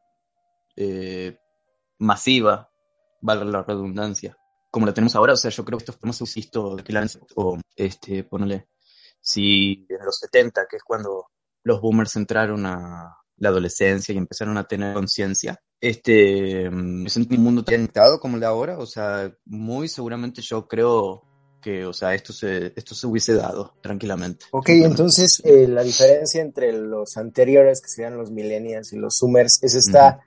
eh, 0.76 1.38
masiva, 2.00 2.70
valga 3.20 3.44
la 3.44 3.62
redundancia, 3.62 4.36
como 4.70 4.86
la 4.86 4.94
tenemos 4.94 5.14
ahora. 5.14 5.34
O 5.34 5.36
sea, 5.36 5.50
yo 5.50 5.64
creo 5.64 5.78
que 5.78 5.84
esto 5.84 5.98
más 6.02 6.20
visto 6.34 6.76
o 7.36 7.58
este, 7.76 8.24
ponele, 8.24 8.66
si 9.20 9.86
en 9.88 10.04
los 10.04 10.18
70, 10.18 10.66
que 10.68 10.76
es 10.78 10.82
cuando 10.82 11.26
los 11.62 11.80
boomers 11.80 12.16
entraron 12.16 12.66
a 12.66 13.16
la 13.36 13.48
adolescencia 13.48 14.14
y 14.14 14.18
empezaron 14.18 14.56
a 14.58 14.64
tener 14.64 14.94
conciencia, 14.94 15.60
este, 15.80 16.66
es 16.66 17.16
un 17.16 17.26
mundo 17.38 17.64
tan 17.64 17.88
como 18.18 18.34
el 18.34 18.40
de 18.40 18.46
ahora, 18.46 18.78
o 18.78 18.86
sea, 18.86 19.32
muy 19.46 19.88
seguramente 19.88 20.42
yo 20.42 20.66
creo 20.66 21.22
que, 21.62 21.84
o 21.84 21.92
sea, 21.92 22.14
esto 22.14 22.32
se, 22.32 22.72
esto 22.76 22.94
se 22.94 23.06
hubiese 23.06 23.34
dado 23.34 23.74
tranquilamente. 23.82 24.46
Ok, 24.50 24.70
entonces 24.70 25.42
eh, 25.44 25.66
la 25.68 25.82
diferencia 25.82 26.40
entre 26.40 26.72
los 26.72 27.16
anteriores, 27.16 27.80
que 27.82 27.88
serían 27.88 28.16
los 28.16 28.30
millennials 28.30 28.92
y 28.92 28.96
los 28.96 29.18
zoomers, 29.18 29.62
es 29.62 29.74
esta 29.74 30.20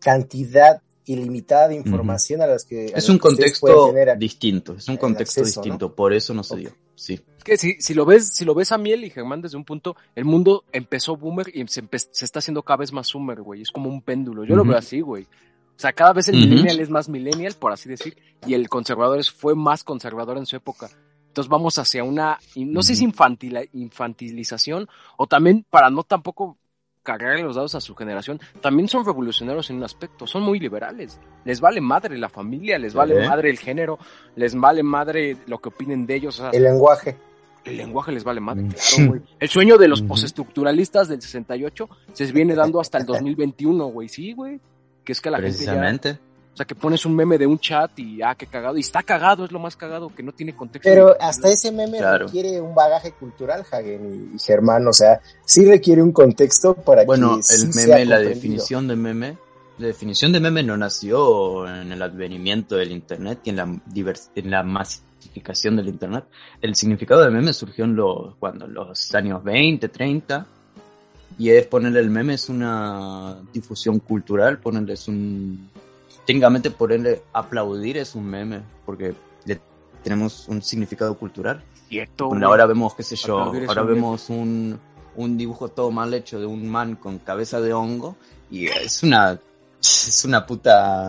cantidad 0.00 0.82
ilimitada 1.12 1.68
de 1.68 1.76
información 1.76 2.42
a 2.42 2.46
las 2.46 2.64
que... 2.64 2.86
es 2.86 3.08
un 3.08 3.18
contexto 3.18 3.92
distinto, 4.16 4.74
es 4.74 4.88
un 4.88 4.96
contexto 4.96 5.42
distinto, 5.42 5.94
por 5.94 6.12
eso 6.12 6.34
no 6.34 6.42
se 6.42 6.56
dio. 6.56 6.70
Sí. 6.94 7.20
Es 7.38 7.44
que 7.44 7.56
si, 7.56 7.80
si 7.80 7.94
lo 7.94 8.04
ves, 8.04 8.34
si 8.34 8.44
lo 8.44 8.54
ves 8.54 8.72
a 8.72 8.78
Miel 8.78 9.04
y 9.04 9.10
Germán 9.10 9.40
desde 9.40 9.56
un 9.56 9.64
punto, 9.64 9.96
el 10.14 10.24
mundo 10.24 10.64
empezó 10.72 11.16
boomer 11.16 11.50
y 11.54 11.66
se, 11.68 11.82
se 11.90 12.24
está 12.24 12.40
haciendo 12.40 12.62
cada 12.62 12.78
vez 12.78 12.92
más 12.92 13.08
zoomer, 13.08 13.40
güey. 13.40 13.62
Es 13.62 13.70
como 13.70 13.88
un 13.88 14.02
péndulo. 14.02 14.44
Yo 14.44 14.54
lo 14.54 14.64
veo 14.64 14.76
así, 14.76 15.00
güey. 15.00 15.24
O 15.24 15.80
sea, 15.80 15.94
cada 15.94 16.12
vez 16.12 16.28
el 16.28 16.36
millennial 16.36 16.78
es 16.78 16.90
más 16.90 17.08
millennial, 17.08 17.54
por 17.58 17.72
así 17.72 17.88
decir, 17.88 18.14
y 18.46 18.52
el 18.52 18.68
conservador 18.68 19.24
fue 19.24 19.54
más 19.54 19.82
conservador 19.82 20.36
en 20.36 20.44
su 20.44 20.54
época. 20.56 20.90
Entonces 21.28 21.48
vamos 21.48 21.78
hacia 21.78 22.04
una, 22.04 22.38
no 22.56 22.82
sé 22.82 22.96
si 22.96 23.04
infantil, 23.04 23.70
infantilización 23.72 24.88
o 25.16 25.26
también 25.26 25.64
para 25.70 25.88
no 25.88 26.02
tampoco 26.02 26.58
cargarle 27.02 27.42
los 27.42 27.56
dados 27.56 27.74
a 27.74 27.80
su 27.80 27.94
generación, 27.94 28.40
también 28.60 28.88
son 28.88 29.04
revolucionarios 29.04 29.70
en 29.70 29.76
un 29.76 29.84
aspecto, 29.84 30.26
son 30.26 30.42
muy 30.42 30.58
liberales. 30.58 31.18
Les 31.44 31.60
vale 31.60 31.80
madre 31.80 32.18
la 32.18 32.28
familia, 32.28 32.78
les 32.78 32.94
vale 32.94 33.26
madre 33.26 33.50
el 33.50 33.58
género, 33.58 33.98
les 34.36 34.54
vale 34.54 34.82
madre 34.82 35.36
lo 35.46 35.58
que 35.58 35.68
opinen 35.70 36.06
de 36.06 36.14
ellos. 36.16 36.42
el 36.52 36.62
lenguaje. 36.62 37.16
el 37.64 37.76
lenguaje 37.76 38.12
les 38.12 38.24
vale 38.24 38.40
más. 38.40 38.56
Mm. 38.56 38.68
Claro, 38.68 39.08
güey. 39.10 39.22
El 39.38 39.48
sueño 39.48 39.78
de 39.78 39.88
los 39.88 40.02
postestructuralistas 40.02 41.08
del 41.08 41.20
68 41.20 41.88
se 42.12 42.32
viene 42.32 42.54
dando 42.54 42.80
hasta 42.80 42.98
el 42.98 43.06
2021, 43.06 43.86
güey. 43.86 44.08
Sí, 44.08 44.32
güey. 44.32 44.60
Que 45.04 45.12
es 45.12 45.20
que 45.20 45.30
la 45.30 45.38
Precisamente. 45.38 46.08
gente 46.10 46.24
o 46.24 46.29
sea, 46.60 46.66
que 46.66 46.74
pones 46.74 47.06
un 47.06 47.16
meme 47.16 47.38
de 47.38 47.46
un 47.46 47.58
chat 47.58 47.98
y 47.98 48.20
ah, 48.22 48.34
qué 48.34 48.46
cagado. 48.46 48.76
Y 48.76 48.80
está 48.80 49.02
cagado, 49.02 49.44
es 49.44 49.52
lo 49.52 49.58
más 49.58 49.76
cagado, 49.76 50.14
que 50.14 50.22
no 50.22 50.32
tiene 50.32 50.54
contexto. 50.54 50.88
Pero 50.88 51.16
hasta 51.18 51.48
ese 51.48 51.72
meme 51.72 52.00
requiere 52.18 52.60
un 52.60 52.74
bagaje 52.74 53.12
cultural, 53.12 53.64
Hagen 53.70 54.32
y, 54.34 54.38
Germán. 54.38 54.86
O 54.86 54.92
sea, 54.92 55.20
sí 55.44 55.64
requiere 55.64 56.02
un 56.02 56.12
contexto 56.12 56.74
para 56.74 57.04
bueno, 57.04 57.38
que. 57.38 57.56
Bueno, 57.56 57.72
el 57.72 57.74
meme, 57.74 58.04
la 58.04 58.18
definición 58.18 58.88
de 58.88 58.96
meme. 58.96 59.38
La 59.78 59.86
definición 59.86 60.32
de 60.32 60.40
meme 60.40 60.62
no 60.62 60.76
nació 60.76 61.66
en 61.66 61.90
el 61.90 62.02
advenimiento 62.02 62.76
del 62.76 62.92
Internet 62.92 63.40
y 63.44 63.50
en 63.50 63.56
la, 63.56 63.80
en 64.34 64.50
la 64.50 64.62
masificación 64.62 65.76
del 65.76 65.88
Internet. 65.88 66.24
El 66.60 66.74
significado 66.74 67.22
de 67.24 67.30
meme 67.30 67.54
surgió 67.54 67.86
en 67.86 67.96
los, 67.96 68.34
cuando, 68.36 68.66
los 68.66 69.14
años 69.14 69.42
20, 69.42 69.88
30. 69.88 70.46
Y 71.38 71.48
es 71.48 71.66
ponerle 71.66 72.00
el 72.00 72.10
meme 72.10 72.34
es 72.34 72.50
una 72.50 73.38
difusión 73.54 74.00
cultural, 74.00 74.58
ponerle 74.58 74.92
es 74.92 75.08
un 75.08 75.70
técnicamente 76.30 76.70
por 76.70 76.92
él 76.92 77.22
aplaudir 77.32 77.96
es 77.96 78.14
un 78.14 78.24
meme, 78.24 78.62
porque 78.86 79.14
le 79.46 79.60
tenemos 80.04 80.46
un 80.46 80.62
significado 80.62 81.18
cultural. 81.18 81.60
Cierto. 81.88 82.30
ahora 82.44 82.66
vemos, 82.66 82.94
qué 82.94 83.02
sé 83.02 83.16
yo, 83.16 83.36
ahora 83.40 83.82
vemos 83.82 84.30
un, 84.30 84.78
un 85.16 85.36
dibujo 85.36 85.70
todo 85.70 85.90
mal 85.90 86.14
hecho 86.14 86.38
de 86.38 86.46
un 86.46 86.68
man 86.68 86.94
con 86.94 87.18
cabeza 87.18 87.60
de 87.60 87.72
hongo 87.72 88.14
y 88.48 88.68
es 88.68 89.02
una 89.02 89.40
es 89.80 90.24
una 90.24 90.46
puta 90.46 91.08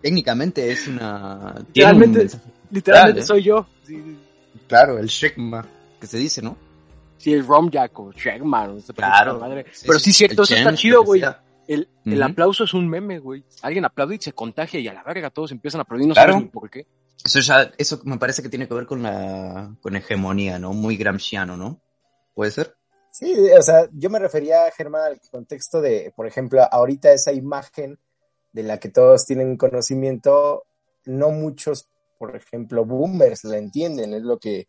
técnicamente 0.00 0.70
es 0.70 0.88
una 0.88 1.54
literalmente, 1.66 2.28
literalmente 2.70 3.20
¿eh? 3.20 3.24
soy 3.24 3.42
yo. 3.42 3.66
Claro 4.66 4.98
el 4.98 5.08
Shekma 5.08 5.66
que 6.00 6.06
se 6.06 6.16
dice 6.16 6.40
no 6.40 6.56
sí 7.18 7.34
el 7.34 7.46
Romjack 7.46 7.98
o 7.98 8.12
Shekma 8.12 8.68
no 8.68 8.78
claro. 8.94 9.40
pero 9.86 9.98
sí 9.98 10.12
cierto 10.12 10.44
eso 10.44 10.54
está 10.54 10.74
chido 10.74 11.04
güey 11.04 11.22
el, 11.68 11.88
el 12.04 12.22
aplauso 12.22 12.64
es 12.64 12.74
un 12.74 12.88
meme, 12.88 13.18
güey. 13.18 13.44
Alguien 13.62 13.84
aplaude 13.84 14.16
y 14.16 14.18
se 14.18 14.32
contagia 14.32 14.80
y 14.80 14.88
a 14.88 14.92
la 14.92 15.02
verga 15.02 15.30
todos 15.30 15.52
empiezan 15.52 15.80
a 15.80 15.82
aplaudir, 15.82 16.08
no 16.08 16.14
claro. 16.14 16.50
por 16.50 16.70
qué. 16.70 16.86
Eso 17.24 17.40
ya, 17.40 17.70
eso 17.78 18.00
me 18.04 18.18
parece 18.18 18.42
que 18.42 18.48
tiene 18.48 18.66
que 18.66 18.74
ver 18.74 18.86
con 18.86 19.02
la, 19.02 19.74
con 19.80 19.94
hegemonía, 19.94 20.58
¿no? 20.58 20.72
Muy 20.72 20.96
gramsciano, 20.96 21.56
¿no? 21.56 21.80
¿Puede 22.34 22.50
ser? 22.50 22.74
Sí, 23.12 23.34
o 23.56 23.62
sea, 23.62 23.88
yo 23.92 24.10
me 24.10 24.18
refería, 24.18 24.70
Germán, 24.76 25.02
al 25.02 25.20
contexto 25.30 25.80
de, 25.80 26.12
por 26.16 26.26
ejemplo, 26.26 26.62
ahorita 26.70 27.12
esa 27.12 27.32
imagen 27.32 27.98
de 28.52 28.62
la 28.62 28.78
que 28.78 28.88
todos 28.88 29.26
tienen 29.26 29.56
conocimiento, 29.56 30.64
no 31.04 31.30
muchos, 31.30 31.88
por 32.18 32.34
ejemplo, 32.34 32.84
boomers 32.84 33.44
la 33.44 33.58
entienden, 33.58 34.14
es 34.14 34.22
lo 34.22 34.38
que, 34.38 34.66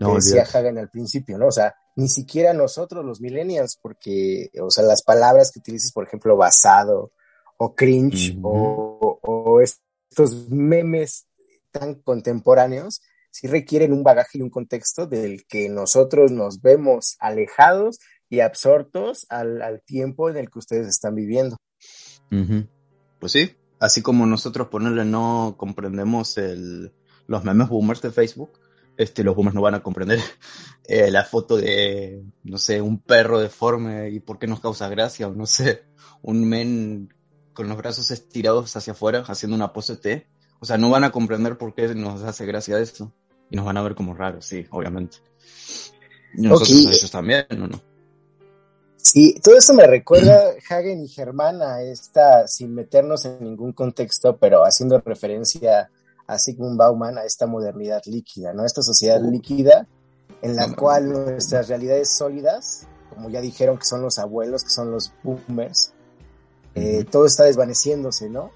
lo 0.00 0.08
que 0.10 0.14
decía 0.16 0.42
Hagen 0.42 0.78
al 0.78 0.90
principio, 0.90 1.38
¿no? 1.38 1.48
O 1.48 1.52
sea, 1.52 1.74
ni 1.96 2.08
siquiera 2.08 2.52
nosotros 2.52 3.04
los 3.04 3.20
millennials, 3.20 3.78
porque, 3.80 4.50
o 4.60 4.70
sea, 4.70 4.84
las 4.84 5.02
palabras 5.02 5.50
que 5.50 5.60
utilices, 5.60 5.92
por 5.92 6.06
ejemplo, 6.06 6.36
basado 6.36 7.12
o 7.58 7.74
cringe 7.74 8.36
o, 8.42 9.60
estos 9.62 10.50
memes 10.50 11.26
tan 11.70 11.94
contemporáneos, 11.94 13.00
sí 13.30 13.46
requieren 13.46 13.92
un 13.92 14.02
bagaje 14.02 14.38
y 14.38 14.42
un 14.42 14.50
contexto 14.50 15.06
del 15.06 15.46
que 15.46 15.68
nosotros 15.68 16.32
nos 16.32 16.60
vemos 16.60 17.16
alejados 17.18 17.98
y 18.28 18.40
absortos 18.40 19.26
al, 19.28 19.82
tiempo 19.86 20.28
en 20.28 20.36
el 20.36 20.50
que 20.50 20.58
ustedes 20.58 20.88
están 20.88 21.14
viviendo. 21.14 21.56
Pues 23.18 23.32
sí, 23.32 23.56
así 23.78 24.02
como 24.02 24.26
nosotros 24.26 24.68
ponerle 24.68 25.04
no 25.04 25.54
comprendemos 25.56 26.36
el, 26.38 26.92
los 27.26 27.44
memes 27.44 27.68
boomers 27.68 28.02
de 28.02 28.10
Facebook, 28.10 28.58
este, 28.96 29.24
los 29.24 29.34
boomers 29.34 29.54
no 29.54 29.62
van 29.62 29.74
a 29.74 29.82
comprender 29.82 30.20
eh, 30.88 31.10
la 31.10 31.24
foto 31.24 31.56
de, 31.56 32.22
no 32.44 32.58
sé, 32.58 32.80
un 32.80 32.98
perro 32.98 33.40
deforme 33.40 34.10
y 34.10 34.20
por 34.20 34.38
qué 34.38 34.46
nos 34.46 34.60
causa 34.60 34.88
gracia, 34.88 35.28
o 35.28 35.34
no 35.34 35.46
sé, 35.46 35.84
un 36.22 36.48
men 36.48 37.12
con 37.52 37.68
los 37.68 37.76
brazos 37.76 38.10
estirados 38.10 38.76
hacia 38.76 38.92
afuera 38.92 39.24
haciendo 39.26 39.56
una 39.56 39.72
pose 39.72 39.96
T. 39.96 40.26
O 40.60 40.66
sea, 40.66 40.78
no 40.78 40.90
van 40.90 41.04
a 41.04 41.10
comprender 41.10 41.58
por 41.58 41.74
qué 41.74 41.94
nos 41.94 42.22
hace 42.22 42.46
gracia 42.46 42.78
esto. 42.78 43.12
Y 43.50 43.56
nos 43.56 43.64
van 43.64 43.76
a 43.76 43.82
ver 43.82 43.94
como 43.94 44.14
raros, 44.14 44.44
sí, 44.44 44.66
obviamente. 44.70 45.18
Y 46.34 46.42
nosotros 46.42 46.70
ellos 46.70 47.10
también, 47.10 47.46
¿o 47.50 47.68
no? 47.68 47.80
Sí, 48.96 49.38
todo 49.42 49.56
eso 49.56 49.72
me 49.72 49.86
recuerda, 49.86 50.50
Hagen 50.68 51.04
y 51.04 51.08
Germán, 51.08 51.62
a 51.62 51.80
esta, 51.82 52.48
sin 52.48 52.74
meternos 52.74 53.24
en 53.24 53.42
ningún 53.44 53.72
contexto, 53.72 54.36
pero 54.36 54.64
haciendo 54.64 55.00
referencia 55.00 55.90
a 56.26 56.38
Sigmund 56.38 56.76
Bauman, 56.76 57.18
a 57.18 57.24
esta 57.24 57.46
modernidad 57.46 58.02
líquida, 58.06 58.52
¿no? 58.52 58.64
Esta 58.64 58.82
sociedad 58.82 59.20
líquida 59.22 59.86
en 60.42 60.56
la 60.56 60.74
cual 60.74 61.08
nuestras 61.08 61.68
realidades 61.68 62.10
sólidas, 62.12 62.86
como 63.10 63.30
ya 63.30 63.40
dijeron 63.40 63.78
que 63.78 63.84
son 63.84 64.02
los 64.02 64.18
abuelos, 64.18 64.64
que 64.64 64.70
son 64.70 64.90
los 64.90 65.12
boomers, 65.22 65.92
eh, 66.74 67.04
todo 67.10 67.26
está 67.26 67.44
desvaneciéndose, 67.44 68.28
¿no? 68.28 68.50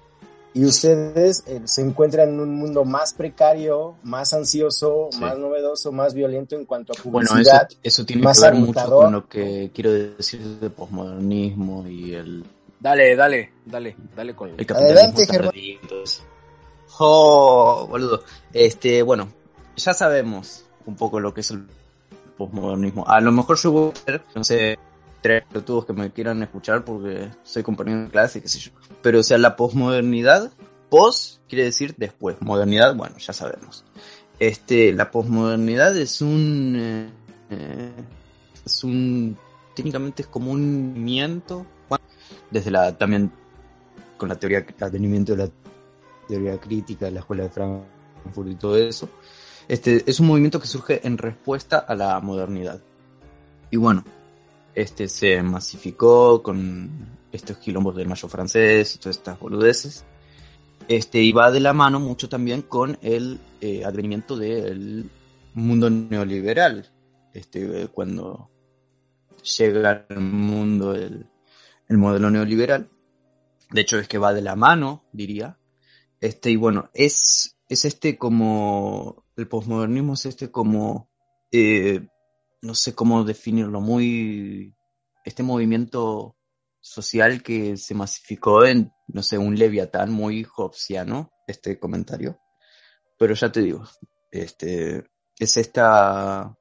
Y 0.53 0.65
ustedes 0.65 1.43
eh, 1.47 1.61
se 1.63 1.81
encuentran 1.81 2.29
en 2.29 2.39
un 2.41 2.55
mundo 2.55 2.83
más 2.83 3.13
precario, 3.13 3.95
más 4.03 4.33
ansioso, 4.33 5.09
más 5.19 5.37
novedoso, 5.37 5.93
más 5.93 6.13
violento 6.13 6.55
en 6.55 6.65
cuanto 6.65 6.91
a 6.91 7.01
publicidad. 7.01 7.33
Bueno, 7.33 7.67
eso, 7.69 7.79
eso 7.83 8.05
tiene 8.05 8.21
que 8.21 8.41
ver 8.41 8.53
mucho 8.55 8.85
con 8.89 9.13
lo 9.13 9.27
que 9.29 9.71
quiero 9.73 9.93
decir 9.93 10.41
de 10.59 10.69
posmodernismo 10.69 11.87
y 11.87 12.15
el... 12.15 12.43
Dale, 12.81 13.15
dale, 13.15 13.53
dale, 13.65 13.95
dale 14.13 14.35
con 14.35 14.49
el 14.49 14.73
Adelante, 14.75 15.25
Germán. 15.25 15.53
Oh, 17.03 17.87
boludo. 17.89 18.23
Este, 18.53 19.01
bueno, 19.01 19.33
ya 19.75 19.91
sabemos 19.95 20.65
un 20.85 20.95
poco 20.95 21.19
lo 21.19 21.33
que 21.33 21.41
es 21.41 21.49
el 21.49 21.65
posmodernismo. 22.37 23.07
A 23.07 23.19
lo 23.21 23.31
mejor 23.31 23.57
yo 23.57 23.71
voy 23.71 23.91
a 23.91 23.95
ser, 23.95 24.21
no 24.35 24.43
sé, 24.43 24.77
tres 25.19 25.43
pelotudos 25.47 25.87
que 25.87 25.93
me 25.93 26.11
quieran 26.11 26.43
escuchar 26.43 26.85
porque 26.85 27.31
soy 27.41 27.63
compañero 27.63 28.03
de 28.03 28.09
clase, 28.09 28.39
qué 28.39 28.47
sé 28.47 28.59
yo. 28.59 28.71
Pero, 29.01 29.21
o 29.21 29.23
sea, 29.23 29.39
la 29.39 29.55
posmodernidad, 29.55 30.51
pos 30.91 31.41
quiere 31.49 31.63
decir 31.63 31.95
después. 31.97 32.39
Modernidad, 32.39 32.95
bueno, 32.95 33.17
ya 33.17 33.33
sabemos. 33.33 33.83
Este, 34.37 34.93
la 34.93 35.09
posmodernidad 35.09 35.97
es 35.97 36.21
un, 36.21 37.09
eh, 37.49 37.91
es 38.63 38.83
un, 38.83 39.39
técnicamente 39.75 40.21
es 40.21 40.27
como 40.27 40.51
un 40.51 40.89
movimiento, 40.89 41.65
desde 42.51 42.69
la, 42.69 42.95
también 42.95 43.31
con 44.17 44.29
la 44.29 44.35
teoría, 44.35 44.59
el 44.59 44.83
advenimiento 44.83 45.35
de 45.35 45.45
la 45.45 45.51
teoría 46.31 46.59
crítica 46.59 47.11
la 47.11 47.19
escuela 47.19 47.43
de 47.43 47.49
Frankfurt 47.49 48.49
y 48.49 48.55
todo 48.55 48.77
eso, 48.77 49.09
este, 49.67 50.03
es 50.09 50.19
un 50.19 50.27
movimiento 50.27 50.59
que 50.59 50.67
surge 50.67 51.05
en 51.05 51.17
respuesta 51.17 51.77
a 51.79 51.95
la 51.95 52.19
modernidad. 52.19 52.81
Y 53.69 53.77
bueno, 53.77 54.03
este 54.75 55.07
se 55.07 55.41
masificó 55.43 56.41
con 56.41 56.89
estos 57.31 57.57
quilombos 57.57 57.95
del 57.95 58.07
mayo 58.07 58.27
francés 58.27 58.95
y 58.95 58.99
todas 58.99 59.17
estas 59.17 59.39
boludeces. 59.39 60.05
Este, 60.87 61.21
y 61.21 61.31
va 61.31 61.51
de 61.51 61.59
la 61.59 61.73
mano 61.73 61.99
mucho 61.99 62.27
también 62.27 62.63
con 62.63 62.97
el 63.01 63.39
eh, 63.61 63.85
advenimiento 63.85 64.35
del 64.35 65.09
mundo 65.53 65.89
neoliberal. 65.89 66.89
Este, 67.33 67.87
cuando 67.87 68.49
llega 69.57 70.05
al 70.09 70.19
mundo 70.19 70.95
el, 70.95 71.27
el 71.87 71.97
modelo 71.97 72.29
neoliberal. 72.29 72.89
De 73.69 73.81
hecho, 73.81 73.99
es 73.99 74.07
que 74.07 74.17
va 74.17 74.33
de 74.33 74.41
la 74.41 74.55
mano, 74.55 75.05
diría. 75.13 75.57
Este, 76.21 76.51
y 76.51 76.55
bueno, 76.55 76.89
es, 76.93 77.57
es 77.67 77.83
este 77.83 78.17
como 78.17 79.25
el 79.35 79.47
posmodernismo 79.47 80.13
es 80.13 80.27
este 80.27 80.51
como, 80.51 81.09
eh, 81.51 82.07
no 82.61 82.75
sé 82.75 82.93
cómo 82.93 83.23
definirlo, 83.23 83.81
muy, 83.81 84.75
este 85.25 85.41
movimiento 85.41 86.37
social 86.79 87.41
que 87.41 87.75
se 87.75 87.95
masificó 87.95 88.65
en, 88.65 88.91
no 89.07 89.23
sé, 89.23 89.39
un 89.39 89.57
leviatán 89.57 90.11
muy 90.11 90.47
hobbesiano, 90.55 91.31
este 91.47 91.79
comentario. 91.79 92.39
Pero 93.17 93.33
ya 93.33 93.51
te 93.51 93.61
digo, 93.61 93.83
este, 94.31 95.09
es 95.39 95.57
esta, 95.57 96.55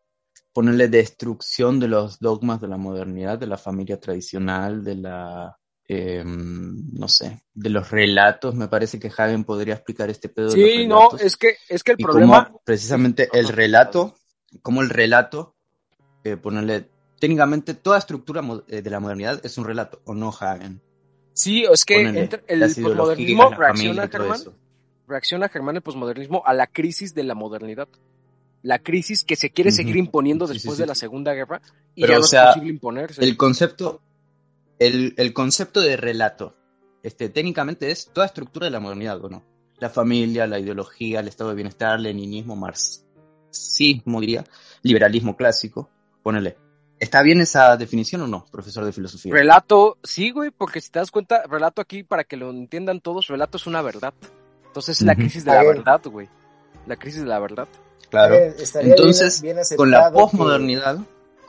ponerle 0.55 0.89
destrucción 0.89 1.81
de 1.81 1.89
los 1.89 2.19
dogmas 2.19 2.63
de 2.63 2.69
la 2.69 2.79
modernidad, 2.79 3.39
de 3.39 3.47
la 3.47 3.59
familia 3.59 4.01
tradicional, 4.01 4.83
de 4.83 4.97
la 4.97 5.60
eh, 5.93 6.23
no 6.25 7.09
sé, 7.09 7.43
de 7.53 7.69
los 7.69 7.91
relatos, 7.91 8.55
me 8.55 8.69
parece 8.69 9.01
que 9.01 9.09
Hagen 9.09 9.43
podría 9.43 9.75
explicar 9.75 10.09
este 10.09 10.29
pedo. 10.29 10.51
Sí, 10.51 10.61
de 10.61 10.79
los 10.85 10.87
no, 10.87 11.19
es 11.19 11.37
que, 11.37 11.57
es 11.69 11.83
que 11.83 11.93
el 11.93 11.99
problema... 11.99 12.53
precisamente 12.63 13.29
el 13.33 13.49
relato, 13.49 14.15
como 14.63 14.83
el 14.83 14.89
relato, 14.89 15.57
eh, 16.23 16.37
ponerle, 16.37 16.89
técnicamente 17.19 17.75
toda 17.75 17.99
estructura 17.99 18.41
eh, 18.69 18.83
de 18.83 18.91
la 18.91 19.01
modernidad 19.01 19.45
es 19.45 19.59
un 19.59 19.65
relato, 19.65 20.01
¿o 20.05 20.15
no 20.15 20.29
Hagen? 20.29 20.81
Sí, 21.33 21.65
es 21.69 21.85
que 21.85 22.01
el 22.47 22.61
posmodernismo 22.61 23.51
reacciona, 23.51 24.07
Germán, 24.07 24.41
reacciona 25.09 25.49
Germán 25.49 25.75
el 25.75 25.83
posmodernismo 25.83 26.45
a 26.47 26.55
la 26.55 26.69
crisis 26.69 27.17
de 27.17 27.25
la 27.25 27.35
modernidad. 27.35 27.89
La 28.63 28.79
crisis 28.79 29.25
que 29.25 29.35
se 29.35 29.51
quiere 29.51 29.73
seguir 29.73 29.97
imponiendo 29.97 30.47
después 30.47 30.79
de 30.79 30.87
la 30.87 30.95
Segunda 30.95 31.33
Guerra 31.33 31.61
y 31.97 32.03
ya 32.07 32.19
no 32.19 32.25
es 32.25 32.33
posible 32.33 32.71
imponerse. 32.71 33.25
El 33.25 33.37
concepto, 33.37 34.03
el, 34.81 35.33
concepto 35.35 35.81
de 35.81 35.97
relato, 35.97 36.57
este, 37.03 37.29
técnicamente 37.29 37.91
es 37.91 38.11
toda 38.13 38.27
estructura 38.27 38.67
de 38.67 38.71
la 38.71 38.81
modernidad, 38.81 39.23
¿o 39.23 39.29
no? 39.29 39.45
La 39.79 39.91
familia, 39.91 40.47
la 40.47 40.59
ideología, 40.59 41.21
el 41.21 41.29
estado 41.29 41.51
de 41.51 41.57
bienestar, 41.57 42.01
leninismo, 42.01 42.57
Marx. 42.57 43.05
marxismo, 43.45 44.21
diría, 44.21 44.45
liberalismo 44.83 45.37
clásico, 45.37 45.91
ponele. 46.23 46.57
¿Está 46.99 47.23
bien 47.23 47.41
esa 47.41 47.77
definición 47.77 48.23
o 48.23 48.27
no, 48.27 48.45
profesor 48.51 48.85
de 48.85 48.93
filosofía? 48.93 49.33
Relato, 49.33 49.97
sí, 50.03 50.31
güey, 50.33 50.51
porque 50.51 50.81
si 50.81 50.91
te 50.91 50.99
das 50.99 51.11
cuenta, 51.11 51.43
relato 51.49 51.81
aquí, 51.81 52.03
para 52.03 52.25
que 52.25 52.37
lo 52.37 52.51
entiendan 52.51 53.01
todos, 53.01 53.29
relato 53.29 53.57
es 53.57 53.67
una 53.67 53.81
verdad. 53.81 54.13
Entonces 54.67 55.01
es 55.01 55.07
la 55.07 55.15
crisis 55.15 55.45
de 55.45 55.53
la 55.53 55.63
verdad, 55.63 56.01
güey. 56.05 56.29
La 56.87 56.97
crisis 56.97 57.23
de 57.23 57.29
la 57.29 57.39
verdad. 57.39 57.69
Claro. 58.11 58.37
Entonces, 58.37 59.43
con 59.77 59.91
la 59.91 60.11
posmodernidad, 60.11 60.99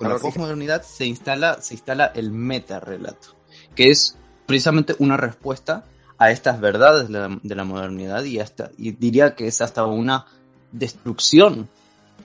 con 0.02 0.10
la 0.10 0.20
posmodernidad 0.20 0.82
se 0.82 1.06
instala, 1.06 1.62
se 1.62 1.76
instala 1.76 2.12
el 2.16 2.32
metarrelato, 2.32 3.36
que 3.76 3.90
es 3.90 4.18
precisamente 4.46 4.96
una 5.00 5.18
respuesta 5.18 5.86
a 6.18 6.32
estas 6.32 6.60
verdades 6.60 7.08
de 7.08 7.56
la, 7.56 7.64
modernidad 7.64 8.24
y 8.24 8.40
hasta, 8.40 8.72
y 8.78 8.92
diría 8.92 9.36
que 9.36 9.48
es 9.48 9.62
hasta 9.62 9.86
una 9.86 10.26
destrucción 10.72 11.70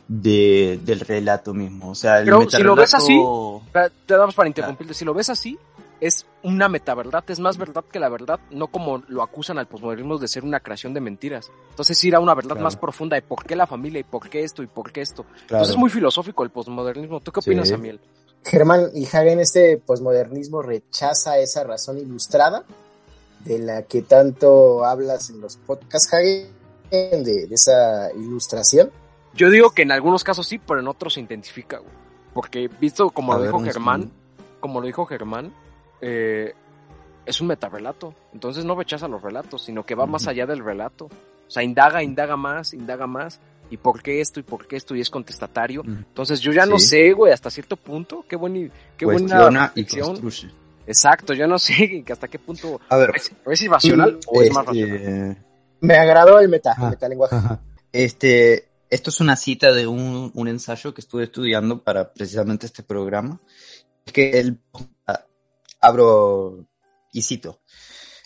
de, 0.08 0.80
del 0.84 1.00
relato 1.00 1.54
mismo. 1.54 1.90
O 1.90 1.94
sea, 1.94 2.20
el 2.20 2.26
Pero 2.26 2.50
si 2.50 2.62
lo 2.62 2.76
ves 2.76 2.94
así, 2.94 3.20
te 4.06 4.16
damos 4.16 4.34
para 4.34 4.48
interrumpirte, 4.48 4.94
si 4.94 5.04
lo 5.04 5.14
ves 5.14 5.30
así, 5.30 5.58
es 6.00 6.26
una 6.42 6.68
metaverdad, 6.68 7.24
es 7.28 7.40
más 7.40 7.56
verdad 7.56 7.84
que 7.90 7.98
la 7.98 8.08
verdad, 8.08 8.38
no 8.50 8.68
como 8.68 9.02
lo 9.08 9.22
acusan 9.22 9.58
al 9.58 9.66
posmodernismo 9.66 10.18
de 10.18 10.28
ser 10.28 10.44
una 10.44 10.60
creación 10.60 10.94
de 10.94 11.00
mentiras. 11.00 11.50
Entonces 11.70 12.02
ir 12.04 12.14
a 12.14 12.20
una 12.20 12.34
verdad 12.34 12.56
más 12.56 12.76
profunda 12.76 13.16
de 13.16 13.22
por 13.22 13.44
qué 13.44 13.56
la 13.56 13.66
familia 13.66 14.00
y 14.00 14.04
por 14.04 14.28
qué 14.28 14.44
esto 14.44 14.62
y 14.62 14.66
por 14.66 14.92
qué 14.92 15.00
esto. 15.00 15.24
Entonces 15.42 15.70
es 15.70 15.76
muy 15.76 15.90
filosófico 15.90 16.44
el 16.44 16.50
posmodernismo. 16.50 17.20
¿Tú 17.20 17.32
qué 17.32 17.40
opinas, 17.40 17.68
Samuel? 17.68 18.00
Germán 18.44 18.90
y 18.94 19.06
Hagen, 19.06 19.40
este 19.40 19.76
posmodernismo 19.78 20.62
rechaza 20.62 21.38
esa 21.38 21.64
razón 21.64 21.98
ilustrada 21.98 22.64
de 23.44 23.58
la 23.58 23.82
que 23.82 24.02
tanto 24.02 24.84
hablas 24.84 25.30
en 25.30 25.40
los 25.40 25.56
podcasts, 25.56 26.12
Hagen, 26.12 26.48
de, 26.90 27.46
de 27.46 27.54
esa 27.54 28.12
ilustración. 28.12 28.90
Yo 29.34 29.50
digo 29.50 29.70
que 29.70 29.82
en 29.82 29.92
algunos 29.92 30.24
casos 30.24 30.46
sí, 30.46 30.58
pero 30.58 30.80
en 30.80 30.88
otros 30.88 31.14
se 31.14 31.20
intensifica, 31.20 31.78
güey. 31.78 31.92
Porque 32.32 32.68
visto 32.68 33.10
como 33.10 33.34
lo 33.34 33.42
dijo 33.42 33.60
Germán, 33.60 34.12
como 34.60 34.80
lo 34.80 34.86
dijo 34.86 35.06
Germán, 35.06 35.52
eh, 36.00 36.54
es 37.24 37.40
un 37.40 37.48
metarrelato. 37.48 38.14
Entonces 38.32 38.64
no 38.64 38.76
rechaza 38.76 39.08
los 39.08 39.22
relatos, 39.22 39.62
sino 39.62 39.84
que 39.84 39.94
va 39.94 40.06
más 40.06 40.26
allá 40.26 40.46
del 40.46 40.64
relato. 40.64 41.06
O 41.06 41.50
sea, 41.50 41.62
indaga, 41.62 42.02
indaga 42.02 42.36
más, 42.36 42.72
indaga 42.74 43.06
más. 43.06 43.40
¿Y 43.68 43.76
por 43.78 44.02
qué 44.02 44.20
esto? 44.20 44.38
¿Y 44.38 44.44
por 44.44 44.66
qué 44.66 44.76
esto? 44.76 44.94
Y 44.94 45.00
es 45.00 45.10
contestatario. 45.10 45.82
Entonces 45.84 46.40
yo 46.40 46.52
ya 46.52 46.66
no 46.66 46.78
sé, 46.78 47.12
güey, 47.12 47.32
hasta 47.32 47.50
cierto 47.50 47.76
punto. 47.76 48.24
Qué, 48.28 48.36
buen, 48.36 48.70
qué 48.96 49.06
buena 49.06 49.72
y 49.74 49.84
construye. 49.84 50.50
Exacto, 50.86 51.34
yo 51.34 51.46
no 51.46 51.58
sé 51.58 52.04
hasta 52.10 52.28
qué 52.28 52.38
punto. 52.38 52.80
A 52.88 52.96
ver, 52.96 53.10
¿es, 53.14 53.62
irracional 53.62 54.18
o 54.26 54.40
es 54.40 54.52
más 54.52 54.66
este, 54.68 54.86
racional? 54.86 55.44
Me 55.80 55.94
agradó 55.96 56.38
el 56.38 56.48
meta, 56.48 56.74
metalenguaje. 56.78 57.36
Este, 57.92 58.68
esto 58.88 59.10
es 59.10 59.20
una 59.20 59.36
cita 59.36 59.72
de 59.72 59.86
un, 59.86 60.30
un, 60.34 60.48
ensayo 60.48 60.94
que 60.94 61.00
estuve 61.00 61.24
estudiando 61.24 61.82
para 61.82 62.12
precisamente 62.12 62.66
este 62.66 62.82
programa. 62.82 63.40
Es 64.04 64.12
que 64.12 64.38
el, 64.38 64.60
ah, 65.06 65.24
abro 65.86 66.68
y 67.12 67.22
cito, 67.22 67.62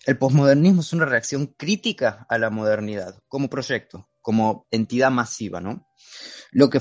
el 0.07 0.19
posmodernismo 0.19 0.81
es 0.81 0.93
una 0.93 1.05
reacción 1.05 1.47
crítica 1.47 2.27
a 2.29 2.39
la 2.39 2.51
modernidad 2.51 3.19
como 3.29 3.51
proyecto, 3.51 4.09
como 4.21 4.67
entidad 4.71 5.11
masiva, 5.11 5.61
¿no? 5.61 5.87
Lo 6.53 6.71
que, 6.71 6.81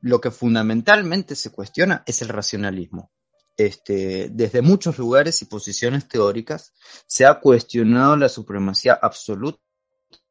lo 0.00 0.20
que 0.20 0.30
fundamentalmente 0.30 1.34
se 1.34 1.50
cuestiona 1.50 2.02
es 2.06 2.22
el 2.22 2.28
racionalismo. 2.28 3.10
Este, 3.56 4.28
desde 4.30 4.62
muchos 4.62 4.98
lugares 4.98 5.40
y 5.40 5.46
posiciones 5.46 6.08
teóricas 6.08 6.74
se 7.06 7.24
ha 7.24 7.40
cuestionado 7.40 8.16
la 8.16 8.28
supremacía 8.28 8.98
absoluta 9.00 9.60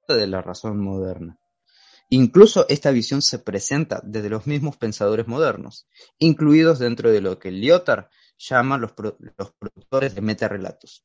de 0.08 0.28
la 0.28 0.42
razón 0.42 0.84
moderna. 0.84 1.40
Incluso 2.16 2.68
esta 2.70 2.92
visión 2.92 3.24
se 3.24 3.40
presenta 3.40 4.00
desde 4.04 4.30
los 4.30 4.46
mismos 4.46 4.78
pensadores 4.78 5.28
modernos, 5.28 5.88
incluidos 6.20 6.78
dentro 6.78 7.12
de 7.12 7.22
lo 7.22 7.40
que 7.40 7.50
Lyotard 7.50 8.06
llama 8.38 8.78
los, 8.78 8.92
productores 8.92 10.14
de 10.14 10.22
metarrelatos. 10.22 11.04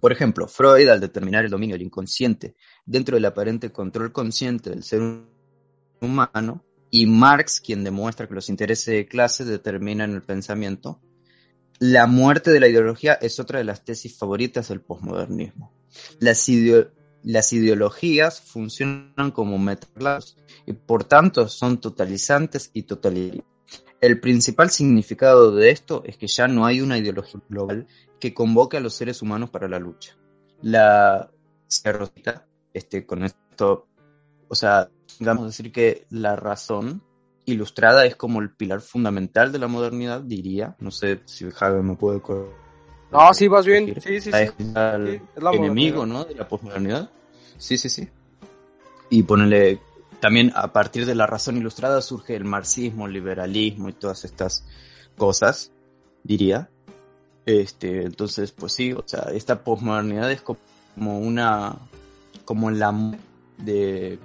Por 0.00 0.10
ejemplo, 0.10 0.48
Freud, 0.48 0.88
al 0.88 0.98
determinar 0.98 1.44
el 1.44 1.52
dominio 1.52 1.74
del 1.74 1.86
inconsciente 1.86 2.56
dentro 2.84 3.14
del 3.14 3.26
aparente 3.26 3.70
control 3.70 4.10
consciente 4.10 4.70
del 4.70 4.82
ser 4.82 5.02
humano, 6.00 6.64
y 6.90 7.06
Marx, 7.06 7.60
quien 7.60 7.84
demuestra 7.84 8.26
que 8.26 8.34
los 8.34 8.48
intereses 8.48 8.92
de 8.92 9.06
clase 9.06 9.44
determinan 9.44 10.14
el 10.14 10.22
pensamiento, 10.24 11.00
la 11.78 12.08
muerte 12.08 12.50
de 12.50 12.58
la 12.58 12.66
ideología 12.66 13.12
es 13.14 13.38
otra 13.38 13.60
de 13.60 13.66
las 13.66 13.84
tesis 13.84 14.18
favoritas 14.18 14.66
del 14.66 14.80
posmodernismo. 14.80 15.72
Las 17.24 17.52
ideologías 17.52 18.40
funcionan 18.40 19.30
como 19.32 19.58
metarrelatos 19.58 20.36
y 20.66 20.74
por 20.74 21.04
tanto 21.04 21.48
son 21.48 21.80
totalizantes 21.80 22.70
y 22.74 22.82
totalitarias. 22.82 23.46
El 24.00 24.20
principal 24.20 24.68
significado 24.68 25.54
de 25.54 25.70
esto 25.70 26.02
es 26.04 26.18
que 26.18 26.26
ya 26.26 26.46
no 26.46 26.66
hay 26.66 26.82
una 26.82 26.98
ideología 26.98 27.40
global 27.48 27.86
que 28.20 28.34
convoque 28.34 28.76
a 28.76 28.80
los 28.80 28.94
seres 28.94 29.22
humanos 29.22 29.48
para 29.48 29.66
la 29.66 29.78
lucha. 29.78 30.16
La 30.60 31.30
este, 32.74 33.06
con 33.06 33.24
esto, 33.24 33.88
o 34.48 34.54
sea, 34.54 34.90
a 35.26 35.34
decir 35.44 35.72
que 35.72 36.06
la 36.10 36.36
razón 36.36 37.02
ilustrada 37.46 38.04
es 38.04 38.16
como 38.16 38.40
el 38.40 38.54
pilar 38.54 38.80
fundamental 38.80 39.52
de 39.52 39.58
la 39.58 39.68
modernidad, 39.68 40.20
diría. 40.20 40.76
No 40.78 40.90
sé 40.90 41.22
si 41.24 41.50
Javier 41.50 41.82
me 41.82 41.96
puede 41.96 42.20
no, 43.14 43.32
sí, 43.32 43.48
vas 43.48 43.64
bien. 43.64 43.94
Sí, 44.00 44.20
sí, 44.20 44.30
sí. 44.30 44.30
Es 44.32 44.52
el 44.58 45.20
enemigo, 45.52 46.04
¿no? 46.04 46.24
De 46.24 46.34
la 46.34 46.48
posmodernidad. 46.48 47.10
Sí, 47.56 47.78
sí, 47.78 47.88
sí. 47.88 48.08
Y 49.10 49.22
ponerle 49.22 49.80
también 50.20 50.52
a 50.54 50.72
partir 50.72 51.06
de 51.06 51.14
la 51.14 51.26
razón 51.26 51.56
ilustrada 51.56 52.00
surge 52.02 52.34
el 52.34 52.44
marxismo, 52.44 53.06
el 53.06 53.12
liberalismo 53.12 53.88
y 53.88 53.92
todas 53.92 54.24
estas 54.24 54.64
cosas, 55.16 55.70
diría. 56.22 56.68
Este, 57.46 58.04
entonces, 58.04 58.52
pues 58.52 58.72
sí, 58.72 58.92
o 58.92 59.04
sea, 59.06 59.28
esta 59.32 59.62
posmodernidad 59.62 60.32
es 60.32 60.40
como 60.40 61.18
una, 61.18 61.76
como 62.44 62.70
la 62.70 63.18
de, 63.58 64.18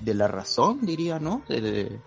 de 0.00 0.14
la 0.14 0.28
razón, 0.28 0.80
diría, 0.84 1.18
¿no? 1.18 1.42
De, 1.48 1.98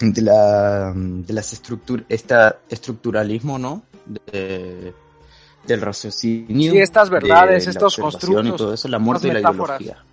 de 0.00 0.22
la, 0.22 0.92
de 0.94 1.32
las 1.32 1.52
estructuras, 1.52 2.06
esta 2.08 2.60
estructuralismo, 2.68 3.58
¿no? 3.58 3.82
De, 4.06 4.94
del 5.66 5.80
raciocinio. 5.80 6.72
Sí, 6.72 6.78
estas 6.78 7.10
verdades, 7.10 7.66
estos 7.66 7.96
constructos. 7.96 8.46
Y 8.46 8.56
todo 8.56 8.74
eso, 8.74 8.88
la 8.88 8.98
muerte 8.98 9.28
de 9.28 9.34
la 9.34 9.40
ideología. 9.40 10.04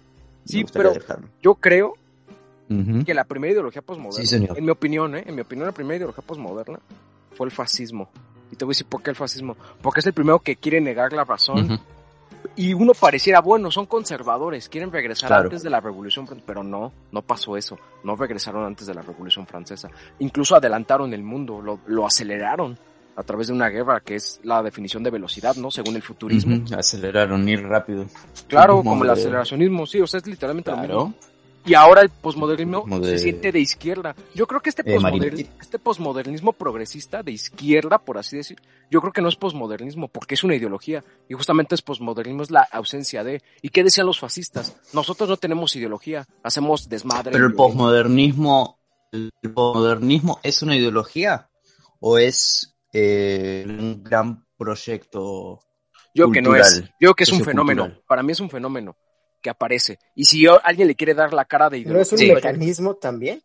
Sí, 0.45 0.65
pero 0.71 0.93
yo 1.41 1.56
creo 1.56 1.93
que 3.06 3.13
la 3.13 3.23
primera 3.23 3.53
ideología 3.53 3.82
posmoderna, 3.82 4.56
en 4.56 4.65
mi 4.65 4.71
opinión, 4.71 5.15
¿eh? 5.15 5.23
en 5.27 5.36
mi 5.36 5.41
opinión, 5.41 5.67
la 5.67 5.73
primera 5.73 5.97
ideología 5.97 6.23
posmoderna 6.25 6.79
fue 7.36 7.45
el 7.45 7.51
fascismo. 7.51 8.10
Y 8.51 8.56
te 8.56 8.65
voy 8.65 8.71
a 8.71 8.73
decir 8.73 8.88
por 8.88 9.01
qué 9.01 9.12
el 9.12 9.15
fascismo. 9.15 9.56
Porque 9.82 9.99
es 9.99 10.06
el 10.08 10.13
primero 10.13 10.39
que 10.39 10.56
quiere 10.56 10.79
negar 10.82 11.13
la 11.13 11.23
razón. 11.23 11.79
Y 12.56 12.73
uno 12.73 12.93
pareciera, 12.93 13.39
bueno, 13.39 13.71
son 13.71 13.86
conservadores, 13.86 14.69
quieren 14.69 14.91
regresar 14.91 15.32
antes 15.34 15.63
de 15.63 15.69
la 15.69 15.79
Revolución 15.79 16.27
Francesa, 16.27 16.45
pero 16.45 16.63
no, 16.63 16.91
no 17.12 17.21
pasó 17.21 17.56
eso, 17.56 17.79
no 18.03 18.15
regresaron 18.15 18.65
antes 18.65 18.86
de 18.86 18.93
la 18.93 19.01
Revolución 19.01 19.47
Francesa. 19.47 19.89
Incluso 20.19 20.56
adelantaron 20.56 21.13
el 21.13 21.23
mundo, 21.23 21.62
lo, 21.62 21.79
lo 21.88 22.06
aceleraron 22.06 22.77
a 23.15 23.23
través 23.23 23.47
de 23.47 23.54
una 23.54 23.69
guerra, 23.69 23.99
que 23.99 24.15
es 24.15 24.39
la 24.43 24.62
definición 24.63 25.04
de 25.04 25.12
velocidad, 25.12 25.56
¿no? 25.56 25.71
Según 25.71 25.95
el 25.95 26.02
futurismo. 26.02 26.63
Aceleraron, 26.78 27.47
ir 27.47 27.63
rápido. 27.63 28.06
Claro, 28.47 28.84
como 28.84 29.04
el 29.04 29.10
aceleracionismo, 29.10 29.86
sí, 29.86 30.02
o 30.02 30.08
sea, 30.08 30.19
es 30.19 30.28
literalmente 30.28 30.71
lo 30.71 30.78
mismo. 30.78 31.15
Y 31.65 31.76
ahora 31.76 32.02
el 32.02 32.10
posmodernismo 32.10 32.86
se 33.04 33.19
siente 33.19 33.52
de 33.52 33.60
izquierda. 33.60 34.15
Yo 34.36 34.47
creo 34.47 34.60
que 34.60 34.69
este, 34.69 34.84
este 35.62 35.80
posmodernismo 35.80 36.52
progresista 36.52 37.23
de 37.23 37.32
izquierda, 37.32 37.99
por 37.99 38.17
así 38.17 38.36
decir, 38.36 38.62
yo 38.91 38.99
creo 38.99 39.13
que 39.13 39.21
no 39.21 39.30
es 39.30 39.38
posmodernismo, 39.38 40.10
porque 40.10 40.36
es 40.36 40.43
una 40.43 40.56
ideología. 40.56 41.04
Y 41.30 41.36
justamente 41.36 41.76
es 41.76 41.82
posmodernismo, 41.82 42.43
es 42.43 42.52
la 42.52 42.67
ausencia 42.69 43.23
de. 43.23 43.41
¿Y 43.62 43.69
qué 43.69 43.84
decían 43.84 44.08
los 44.08 44.19
fascistas? 44.19 44.76
Nosotros 44.91 45.30
no 45.30 45.38
tenemos 45.38 45.73
ideología, 45.78 46.28
hacemos 46.43 46.89
desmadre. 46.89 47.32
Pero 47.32 47.47
el 47.47 47.54
posmodernismo, 47.54 48.80
el 49.13 49.32
posmodernismo 49.54 50.39
es 50.43 50.62
una 50.63 50.76
ideología 50.76 51.49
o 52.02 52.17
es 52.17 52.72
eh, 52.93 53.65
un 53.67 54.03
gran 54.03 54.45
proyecto. 54.56 55.60
Yo 56.13 56.32
que 56.32 56.41
no 56.41 56.56
es, 56.56 56.84
yo 56.99 57.15
que 57.15 57.23
es 57.23 57.32
un 57.32 57.43
fenómeno, 57.43 57.91
para 58.08 58.21
mí 58.21 58.32
es 58.32 58.39
un 58.39 58.49
fenómeno 58.49 58.95
que 59.41 59.49
aparece. 59.49 59.99
Y 60.15 60.25
si 60.25 60.45
alguien 60.47 60.88
le 60.88 60.95
quiere 60.95 61.13
dar 61.13 61.34
la 61.34 61.45
cara 61.45 61.69
de 61.69 61.84
¿No 61.84 61.99
es 61.99 62.13
un 62.13 62.19
mecanismo 62.27 62.95
también? 62.95 63.41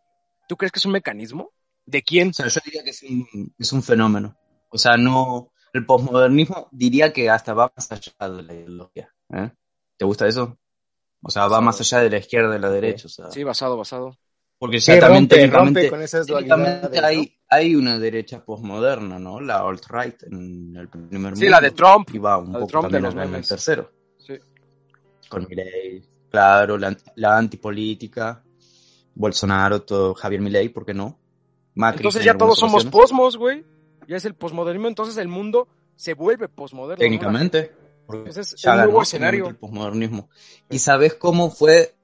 ¿Tú 0.48 0.56
crees 0.56 0.70
que 0.70 0.78
es 0.78 0.86
un 0.86 0.92
mecanismo? 0.92 1.50
¿De 1.84 2.02
quién? 2.02 2.32
yo 2.32 2.44
diría 2.64 2.84
que 2.84 2.90
es 2.90 3.72
un, 3.72 3.82
fenómeno. 3.82 4.36
O 4.68 4.78
sea, 4.78 4.96
no, 4.96 5.50
el 5.72 5.86
posmodernismo 5.86 6.68
diría 6.70 7.12
que 7.12 7.30
hasta 7.30 7.54
va 7.54 7.72
más 7.74 7.90
allá 7.90 8.12
de 8.28 8.42
la 8.42 8.54
ideología. 8.54 9.14
¿eh? 9.32 9.50
¿Te 9.96 10.04
gusta 10.04 10.26
eso? 10.28 10.58
O 11.22 11.30
sea, 11.30 11.48
va 11.48 11.60
más 11.60 11.80
allá 11.80 12.00
de 12.00 12.10
la 12.10 12.18
izquierda 12.18 12.50
y 12.50 12.52
de 12.52 12.58
la 12.58 12.70
derecha. 12.70 13.08
Sí, 13.30 13.42
basado, 13.42 13.76
basado. 13.76 14.16
Porque 14.58 14.78
exactamente 14.78 15.46
rompe, 15.46 15.88
con 15.88 16.02
esas 16.02 16.26
hay, 17.02 17.32
hay 17.48 17.76
una 17.76 17.98
derecha 17.98 18.44
posmoderna, 18.44 19.18
¿no? 19.18 19.40
La 19.40 19.60
alt-right 19.60 20.24
en 20.24 20.76
el 20.76 20.88
primer 20.88 21.32
mundo. 21.32 21.36
Sí, 21.36 21.48
la 21.48 21.60
de 21.60 21.70
Trump. 21.70 22.08
Y 22.12 22.18
va 22.18 22.38
un 22.38 22.52
poco 22.52 22.80
también 22.80 23.06
en 23.06 23.34
el 23.36 23.46
tercero. 23.46 23.92
Sí. 24.18 24.34
Con 25.28 25.46
Milley, 25.48 26.02
claro, 26.28 26.76
la, 26.76 26.96
la, 27.14 27.38
antipolítica 27.38 28.42
Bolsonaro, 29.14 29.82
todo, 29.82 30.14
Javier 30.14 30.40
Milei, 30.40 30.68
¿por 30.70 30.84
qué 30.84 30.94
no? 30.94 31.18
entonces 31.76 32.24
ya 32.24 32.36
todos 32.36 32.58
somos 32.58 32.84
posmos, 32.86 33.36
güey. 33.36 33.64
Ya 34.08 34.16
es 34.16 34.24
el 34.24 34.34
posmodernismo, 34.34 34.88
entonces 34.88 35.16
el 35.18 35.28
mundo 35.28 35.68
se 35.94 36.14
vuelve 36.14 36.48
posmoderno. 36.48 36.98
Técnicamente. 36.98 37.72
Porque 38.06 38.30
es 38.30 38.64
un 38.64 38.76
nuevo 38.76 39.02
escenario. 39.02 39.48
El 39.48 39.56
posmodernismo. 39.56 40.30
¿Y 40.70 40.78
sabes 40.78 41.14
cómo 41.14 41.50
fue? 41.50 41.94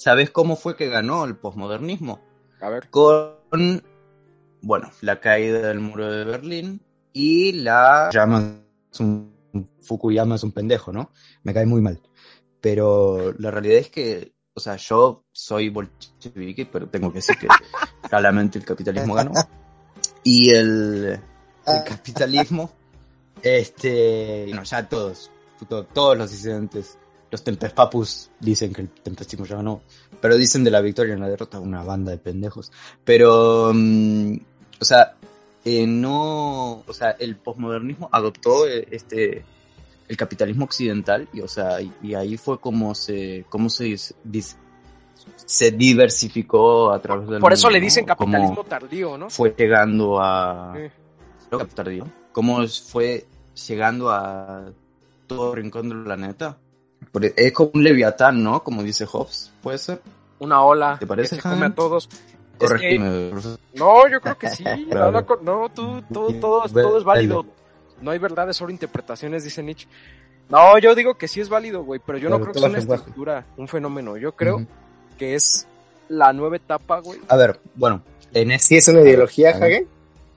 ¿Sabes 0.00 0.30
cómo 0.30 0.56
fue 0.56 0.76
que 0.76 0.88
ganó 0.88 1.26
el 1.26 1.36
posmodernismo? 1.36 2.22
A 2.62 2.70
ver. 2.70 2.88
Con, 2.88 3.82
bueno, 4.62 4.90
la 5.02 5.20
caída 5.20 5.68
del 5.68 5.80
muro 5.80 6.10
de 6.10 6.24
Berlín 6.24 6.80
y 7.12 7.52
la... 7.52 8.08
Llama 8.10 8.62
un, 8.98 9.34
Fukuyama 9.82 10.36
es 10.36 10.42
un 10.42 10.52
pendejo, 10.52 10.90
¿no? 10.90 11.10
Me 11.42 11.52
cae 11.52 11.66
muy 11.66 11.82
mal. 11.82 12.00
Pero 12.62 13.34
la 13.36 13.50
realidad 13.50 13.76
es 13.76 13.90
que 13.90 14.32
o 14.54 14.60
sea, 14.60 14.76
yo 14.76 15.26
soy 15.32 15.68
bolchevique, 15.68 16.64
pero 16.64 16.88
tengo 16.88 17.10
que 17.12 17.18
decir 17.18 17.36
que 17.36 17.48
claramente 18.08 18.58
el 18.58 18.64
capitalismo 18.64 19.12
ganó. 19.12 19.32
Y 20.24 20.48
el, 20.54 21.20
el 21.66 21.84
capitalismo, 21.84 22.70
este, 23.42 24.46
no, 24.54 24.62
ya 24.62 24.88
todos, 24.88 25.30
todos 25.92 26.16
los 26.16 26.30
disidentes, 26.30 26.98
los 27.30 27.44
tempespapus 27.44 28.30
dicen 28.40 28.72
que 28.72 28.82
el 28.82 28.88
tempestismo 28.88 29.46
ya 29.46 29.56
ganó, 29.56 29.82
pero 30.20 30.36
dicen 30.36 30.64
de 30.64 30.70
la 30.70 30.80
victoria 30.80 31.14
en 31.14 31.20
la 31.20 31.28
derrota 31.28 31.60
una 31.60 31.82
banda 31.82 32.10
de 32.10 32.18
pendejos. 32.18 32.72
Pero, 33.04 33.72
mm, 33.72 34.36
o 34.80 34.84
sea, 34.84 35.14
eh, 35.64 35.86
no, 35.86 36.82
o 36.86 36.92
sea, 36.92 37.10
el 37.12 37.36
posmodernismo 37.36 38.08
adoptó 38.12 38.66
eh, 38.66 38.86
este 38.90 39.44
el 40.08 40.16
capitalismo 40.16 40.64
occidental 40.64 41.28
y 41.32 41.40
o 41.40 41.46
sea 41.46 41.80
y, 41.80 42.14
ahí 42.14 42.36
fue 42.36 42.58
como 42.58 42.96
se 42.96 43.44
cómo 43.48 43.70
se 43.70 43.94
se 43.96 45.70
diversificó 45.70 46.90
a 46.90 47.00
través 47.00 47.28
del 47.28 47.40
por 47.40 47.52
eso 47.52 47.70
le 47.70 47.78
dicen 47.78 48.06
capitalismo 48.06 48.64
tardío 48.64 49.16
no 49.16 49.30
fue 49.30 49.54
llegando 49.56 50.20
a 50.20 50.74
tardío. 51.74 52.06
Cómo 52.32 52.66
fue 52.66 53.26
llegando 53.68 54.10
a 54.10 54.72
todo 55.26 55.54
rincón 55.54 55.88
del 55.88 56.02
planeta 56.02 56.58
es 57.36 57.52
como 57.52 57.70
un 57.74 57.82
leviatán 57.82 58.42
no 58.42 58.62
como 58.62 58.82
dice 58.82 59.06
Hobbes 59.06 59.52
puede 59.62 59.78
ser 59.78 60.00
una 60.38 60.62
ola 60.62 60.96
te 60.98 61.06
parece 61.06 61.36
que 61.36 61.42
se 61.42 61.48
come 61.48 61.66
a 61.66 61.74
todos 61.74 62.08
Corregime. 62.58 63.32
no 63.74 64.08
yo 64.08 64.20
creo 64.20 64.38
que 64.38 64.50
sí 64.50 64.64
no, 65.42 65.68
tú, 65.70 66.02
todo, 66.12 66.34
todo, 66.34 66.68
todo 66.68 66.98
es 66.98 67.04
válido 67.04 67.46
no 68.00 68.10
hay 68.10 68.18
verdades, 68.18 68.56
solo 68.56 68.70
interpretaciones, 68.70 69.44
dice 69.44 69.62
Nietzsche. 69.62 69.88
No, 70.48 70.78
yo 70.78 70.94
digo 70.94 71.14
que 71.14 71.28
sí 71.28 71.40
es 71.40 71.48
válido, 71.48 71.84
güey, 71.84 72.00
pero 72.04 72.18
yo 72.18 72.28
no 72.28 72.40
creo 72.40 72.52
que 72.52 72.58
sea 72.58 72.68
una 72.68 72.78
estructura, 72.78 73.46
un 73.56 73.68
fenómeno. 73.68 74.16
Yo 74.16 74.32
creo 74.32 74.66
que 75.18 75.34
es 75.34 75.66
la 76.08 76.32
nueva 76.32 76.56
etapa, 76.56 77.00
güey. 77.00 77.20
A 77.28 77.36
ver, 77.36 77.60
bueno, 77.74 78.02
en 78.34 78.58
¿Sí 78.58 78.76
es 78.76 78.88
una 78.88 79.02
ideología, 79.02 79.50
Hagen? 79.50 79.86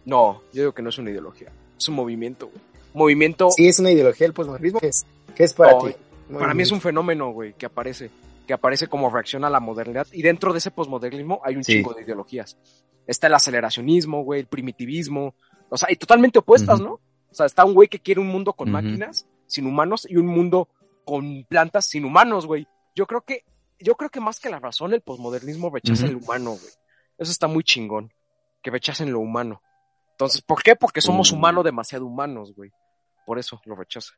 No, 0.05 0.41
yo 0.53 0.61
digo 0.61 0.71
que 0.73 0.81
no 0.81 0.89
es 0.89 0.97
una 0.97 1.09
ideología, 1.09 1.51
es 1.77 1.87
un 1.87 1.95
movimiento, 1.95 2.47
güey. 2.47 2.59
Movimiento... 2.93 3.49
Sí 3.49 3.67
es 3.67 3.79
una 3.79 3.89
ideología 3.89 4.27
el 4.27 4.33
posmodernismo, 4.33 4.79
¿qué 4.79 4.87
es, 4.87 5.03
¿Qué 5.33 5.45
es 5.45 5.53
para 5.55 5.79
ti? 5.79 5.95
Para 6.31 6.53
mí 6.53 6.63
es 6.63 6.71
un 6.71 6.81
fenómeno, 6.81 7.31
güey, 7.31 7.53
que 7.53 7.65
aparece, 7.65 8.09
que 8.47 8.53
aparece 8.53 8.87
como 8.87 9.09
reacción 9.09 9.43
a 9.45 9.49
la 9.49 9.59
modernidad, 9.59 10.07
y 10.11 10.21
dentro 10.21 10.51
de 10.53 10.59
ese 10.59 10.71
posmodernismo 10.71 11.41
hay 11.43 11.55
un 11.55 11.63
chingo 11.63 11.93
de 11.93 12.03
ideologías. 12.03 12.57
Está 13.05 13.27
el 13.27 13.33
aceleracionismo, 13.33 14.23
güey, 14.23 14.41
el 14.41 14.47
primitivismo, 14.47 15.35
o 15.69 15.77
sea, 15.77 15.91
y 15.91 15.95
totalmente 15.95 16.39
opuestas, 16.39 16.79
¿no? 16.79 16.93
O 17.29 17.35
sea, 17.35 17.45
está 17.45 17.65
un 17.65 17.73
güey 17.73 17.87
que 17.87 17.99
quiere 17.99 18.21
un 18.21 18.27
mundo 18.27 18.53
con 18.53 18.71
máquinas, 18.71 19.27
sin 19.47 19.65
humanos, 19.65 20.07
y 20.09 20.17
un 20.17 20.27
mundo 20.27 20.69
con 21.03 21.43
plantas 21.45 21.85
sin 21.85 22.05
humanos, 22.05 22.45
güey. 22.45 22.67
Yo 22.95 23.07
creo 23.07 23.21
que, 23.21 23.43
yo 23.79 23.95
creo 23.95 24.09
que 24.09 24.21
más 24.21 24.39
que 24.39 24.49
la 24.49 24.59
razón, 24.59 24.93
el 24.93 25.01
posmodernismo 25.01 25.69
rechaza 25.69 26.05
el 26.05 26.15
humano, 26.15 26.51
güey. 26.51 26.71
Eso 27.17 27.31
está 27.31 27.47
muy 27.47 27.63
chingón, 27.63 28.13
que 28.61 28.71
rechacen 28.71 29.11
lo 29.11 29.19
humano. 29.19 29.61
Entonces, 30.11 30.41
¿por 30.41 30.61
qué? 30.61 30.75
Porque 30.75 31.01
somos 31.01 31.31
mm. 31.31 31.35
humanos 31.35 31.63
demasiado 31.65 32.05
humanos, 32.05 32.53
güey. 32.55 32.71
Por 33.25 33.39
eso 33.39 33.61
lo 33.65 33.75
rechaza. 33.75 34.13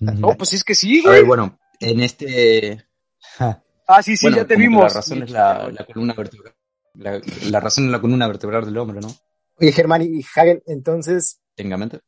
No, 0.00 0.36
pues 0.36 0.52
es 0.54 0.64
que 0.64 0.74
sí, 0.74 1.02
güey. 1.02 1.14
A 1.14 1.18
ver, 1.18 1.26
bueno, 1.26 1.58
en 1.80 2.00
este... 2.00 2.84
ah, 3.38 4.02
sí, 4.02 4.16
sí, 4.16 4.28
ya 4.34 4.46
te 4.46 4.56
vimos. 4.56 4.92
La 4.92 5.00
razón 5.00 5.22
es 5.22 5.30
la, 5.30 5.86
columna 5.86 6.14
vertebral. 6.14 6.54
La, 6.94 7.60
razón 7.60 7.86
es 7.86 7.90
la 7.90 8.00
columna 8.00 8.26
vertebral 8.26 8.64
del 8.64 8.78
hombre, 8.78 9.00
¿no? 9.00 9.08
Oye, 9.60 9.72
Germán 9.72 10.02
y 10.02 10.22
Hagen, 10.22 10.62
entonces, 10.66 11.40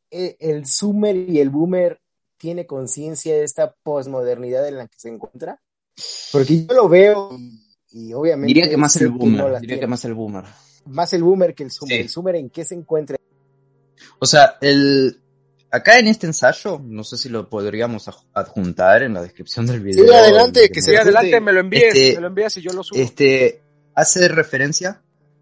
eh, 0.09 0.37
¿El 0.39 0.65
Zoomer 0.65 1.15
y 1.15 1.39
el 1.39 1.49
Boomer 1.49 1.99
tiene 2.37 2.65
conciencia 2.65 3.35
de 3.35 3.43
esta 3.43 3.75
posmodernidad 3.83 4.67
en 4.67 4.77
la 4.77 4.87
que 4.87 4.97
se 4.97 5.09
encuentra? 5.09 5.61
Porque 6.31 6.65
yo 6.65 6.73
lo 6.73 6.87
veo 6.87 7.37
y, 7.89 8.13
obviamente... 8.13 8.47
Diría 8.47 8.69
que 8.69 8.77
más 8.77 8.95
el 8.95 9.09
Boomer, 9.09 9.59
diría 9.59 9.79
que 9.79 9.87
más 9.87 10.05
el 10.05 10.13
Boomer. 10.13 10.45
Más 10.85 11.11
el 11.13 11.23
Boomer 11.23 11.53
que 11.53 11.63
el 11.63 11.71
Zoomer. 11.71 11.99
¿El 11.99 12.09
Zoomer 12.09 12.35
en 12.35 12.49
qué 12.49 12.63
se 12.63 12.75
encuentra? 12.75 13.17
O 14.19 14.25
sea, 14.25 14.57
el... 14.61 15.21
Acá 15.71 15.99
en 15.99 16.07
este 16.07 16.27
ensayo, 16.27 16.81
no 16.83 17.03
sé 17.03 17.17
si 17.17 17.29
lo 17.29 17.49
podríamos 17.49 18.09
adjuntar 18.33 19.03
en 19.03 19.13
la 19.13 19.21
descripción 19.21 19.65
del 19.65 19.79
video. 19.79 20.05
Sí, 20.05 20.13
adelante, 20.13 20.69
que, 20.69 20.81
se 20.81 20.97
adelante, 20.97 21.39
me 21.39 21.53
lo 21.53 21.61
envíes, 21.61 21.95
este, 21.95 22.15
me 22.15 22.21
lo 22.21 22.27
envíes 22.27 22.57
y 22.57 22.61
yo 22.61 22.73
lo 22.73 22.83
subo. 22.83 22.99
Este, 22.99 23.61
hace 23.95 24.27
referencia, 24.27 25.01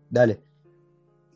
dale, 0.09 0.39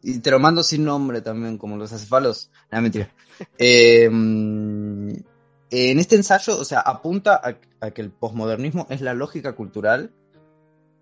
y 0.04 0.20
te 0.20 0.32
lo 0.32 0.40
mando 0.40 0.64
sin 0.64 0.84
nombre 0.84 1.22
también, 1.22 1.58
como 1.58 1.78
los 1.78 1.92
acefalos. 1.94 2.52
No, 2.72 2.82
mentira. 2.82 3.10
Eh, 3.58 4.06
en 4.06 6.00
este 6.00 6.16
ensayo, 6.16 6.60
o 6.60 6.64
sea, 6.64 6.82
apunta 6.82 7.42
a, 7.82 7.90
que 7.90 8.02
el 8.02 8.12
posmodernismo 8.12 8.86
es 8.92 9.02
la 9.02 9.16
lógica 9.16 9.54
cultural 9.54 10.12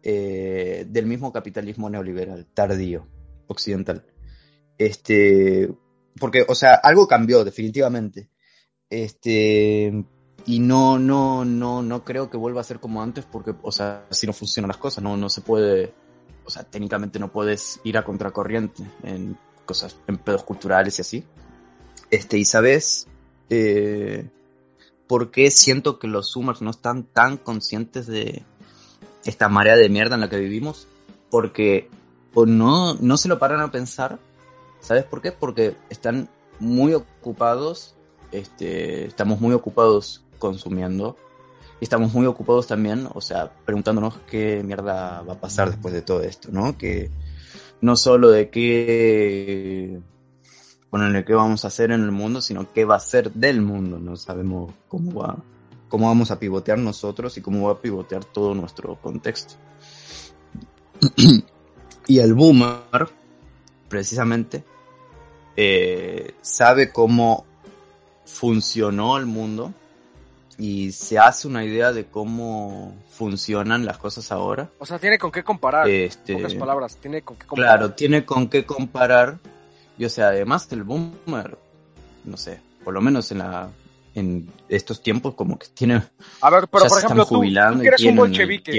eh, 0.01 0.85
del 0.87 1.07
mismo 1.07 1.33
capitalismo 1.33 1.89
neoliberal, 1.89 2.47
tardío, 2.53 3.05
occidental. 3.47 4.05
Este, 4.77 5.69
porque, 6.19 6.45
o 6.47 6.55
sea, 6.55 6.75
algo 6.75 7.07
cambió 7.07 7.43
definitivamente. 7.43 8.29
Este, 8.89 10.05
y 10.45 10.59
no, 10.59 10.99
no, 10.99 11.45
no, 11.45 11.81
no 11.81 12.03
creo 12.03 12.29
que 12.29 12.37
vuelva 12.37 12.61
a 12.61 12.65
ser 12.65 12.79
como 12.79 13.01
antes, 13.01 13.25
porque, 13.25 13.53
o 13.61 13.71
sea, 13.71 14.05
si 14.11 14.27
no 14.27 14.33
funcionan 14.33 14.69
las 14.69 14.77
cosas, 14.77 15.03
no, 15.03 15.15
no 15.17 15.29
se 15.29 15.41
puede 15.41 15.93
o 16.45 16.49
sea, 16.49 16.63
técnicamente 16.63 17.19
no 17.19 17.31
puedes 17.31 17.79
ir 17.83 17.97
a 17.97 18.03
contracorriente 18.03 18.83
en 19.03 19.37
cosas, 19.65 19.97
en 20.07 20.17
pedos 20.17 20.43
culturales 20.43 20.97
y 20.97 21.01
así. 21.01 21.23
Este, 22.09 22.37
y 22.37 22.45
sabes, 22.45 23.07
eh, 23.49 24.29
por 25.07 25.31
qué 25.31 25.51
siento 25.51 25.99
que 25.99 26.07
los 26.07 26.33
Zoomers 26.33 26.61
no 26.61 26.71
están 26.71 27.03
tan 27.03 27.37
conscientes 27.37 28.07
de 28.07 28.43
esta 29.23 29.49
marea 29.49 29.75
de 29.75 29.89
mierda 29.89 30.15
en 30.15 30.21
la 30.21 30.29
que 30.29 30.39
vivimos, 30.39 30.87
porque 31.29 31.89
o 32.33 32.45
no, 32.45 32.95
no 32.95 33.17
se 33.17 33.27
lo 33.27 33.39
paran 33.39 33.61
a 33.61 33.71
pensar, 33.71 34.19
¿sabes 34.81 35.05
por 35.05 35.21
qué? 35.21 35.31
Porque 35.31 35.77
están 35.89 36.29
muy 36.59 36.93
ocupados, 36.93 37.95
este, 38.31 39.05
estamos 39.05 39.39
muy 39.39 39.53
ocupados 39.53 40.23
consumiendo 40.37 41.17
y 41.79 41.85
estamos 41.85 42.13
muy 42.13 42.25
ocupados 42.25 42.67
también, 42.67 43.07
o 43.13 43.21
sea, 43.21 43.51
preguntándonos 43.65 44.17
qué 44.29 44.61
mierda 44.63 45.21
va 45.21 45.33
a 45.33 45.39
pasar 45.39 45.69
después 45.69 45.93
de 45.93 46.01
todo 46.01 46.21
esto, 46.21 46.49
¿no? 46.51 46.77
Que 46.77 47.09
no 47.81 47.95
solo 47.95 48.29
de 48.29 48.49
qué, 48.49 49.99
bueno, 50.91 51.25
qué 51.25 51.33
vamos 51.33 51.65
a 51.65 51.69
hacer 51.69 51.91
en 51.91 52.01
el 52.01 52.11
mundo, 52.11 52.41
sino 52.41 52.71
qué 52.71 52.85
va 52.85 52.95
a 52.95 52.99
ser 52.99 53.31
del 53.33 53.61
mundo, 53.61 53.99
no 53.99 54.15
sabemos 54.15 54.73
cómo 54.87 55.21
va, 55.21 55.37
cómo 55.89 56.07
vamos 56.07 56.31
a 56.31 56.39
pivotear 56.39 56.77
nosotros 56.77 57.37
y 57.37 57.41
cómo 57.41 57.67
va 57.67 57.73
a 57.73 57.81
pivotear 57.81 58.25
todo 58.25 58.53
nuestro 58.53 58.95
contexto. 59.01 59.55
y 62.07 62.19
el 62.19 62.33
boomer, 62.35 63.09
precisamente, 63.91 64.63
eh, 65.57 66.33
sabe 66.41 66.91
cómo 66.91 67.45
funcionó 68.25 69.17
el 69.17 69.25
mundo 69.25 69.73
y 70.57 70.93
se 70.93 71.19
hace 71.19 71.47
una 71.49 71.65
idea 71.65 71.91
de 71.91 72.05
cómo 72.05 72.95
funcionan 73.09 73.85
las 73.85 73.97
cosas 73.97 74.31
ahora. 74.31 74.69
O 74.79 74.85
sea, 74.85 74.97
tiene 74.97 75.19
con 75.19 75.29
qué 75.29 75.43
comparar. 75.43 75.89
Este, 75.89 76.35
pocas 76.35 76.55
palabras, 76.55 76.95
tiene 76.95 77.21
con 77.21 77.35
qué 77.35 77.45
comparar. 77.45 77.77
Claro, 77.77 77.93
tiene 77.93 78.25
con 78.25 78.47
qué 78.47 78.65
comparar. 78.65 79.39
Y 79.97 80.05
o 80.05 80.09
sea, 80.09 80.29
además 80.29 80.69
del 80.69 80.83
boomer, 80.83 81.57
no 82.23 82.37
sé, 82.37 82.61
por 82.85 82.93
lo 82.93 83.01
menos 83.01 83.29
en 83.33 83.39
la 83.39 83.69
en 84.13 84.51
estos 84.67 85.01
tiempos 85.01 85.35
como 85.35 85.57
que 85.57 85.67
tiene 85.67 86.01
A 86.41 86.49
ver, 86.49 86.67
pero 86.67 86.85
por 86.85 86.97
ejemplo, 86.97 87.25
tú, 87.25 87.35
tú, 87.35 87.81
que 87.81 87.87
eres 87.87 88.03
un 88.03 88.15
bolchevique, 88.15 88.77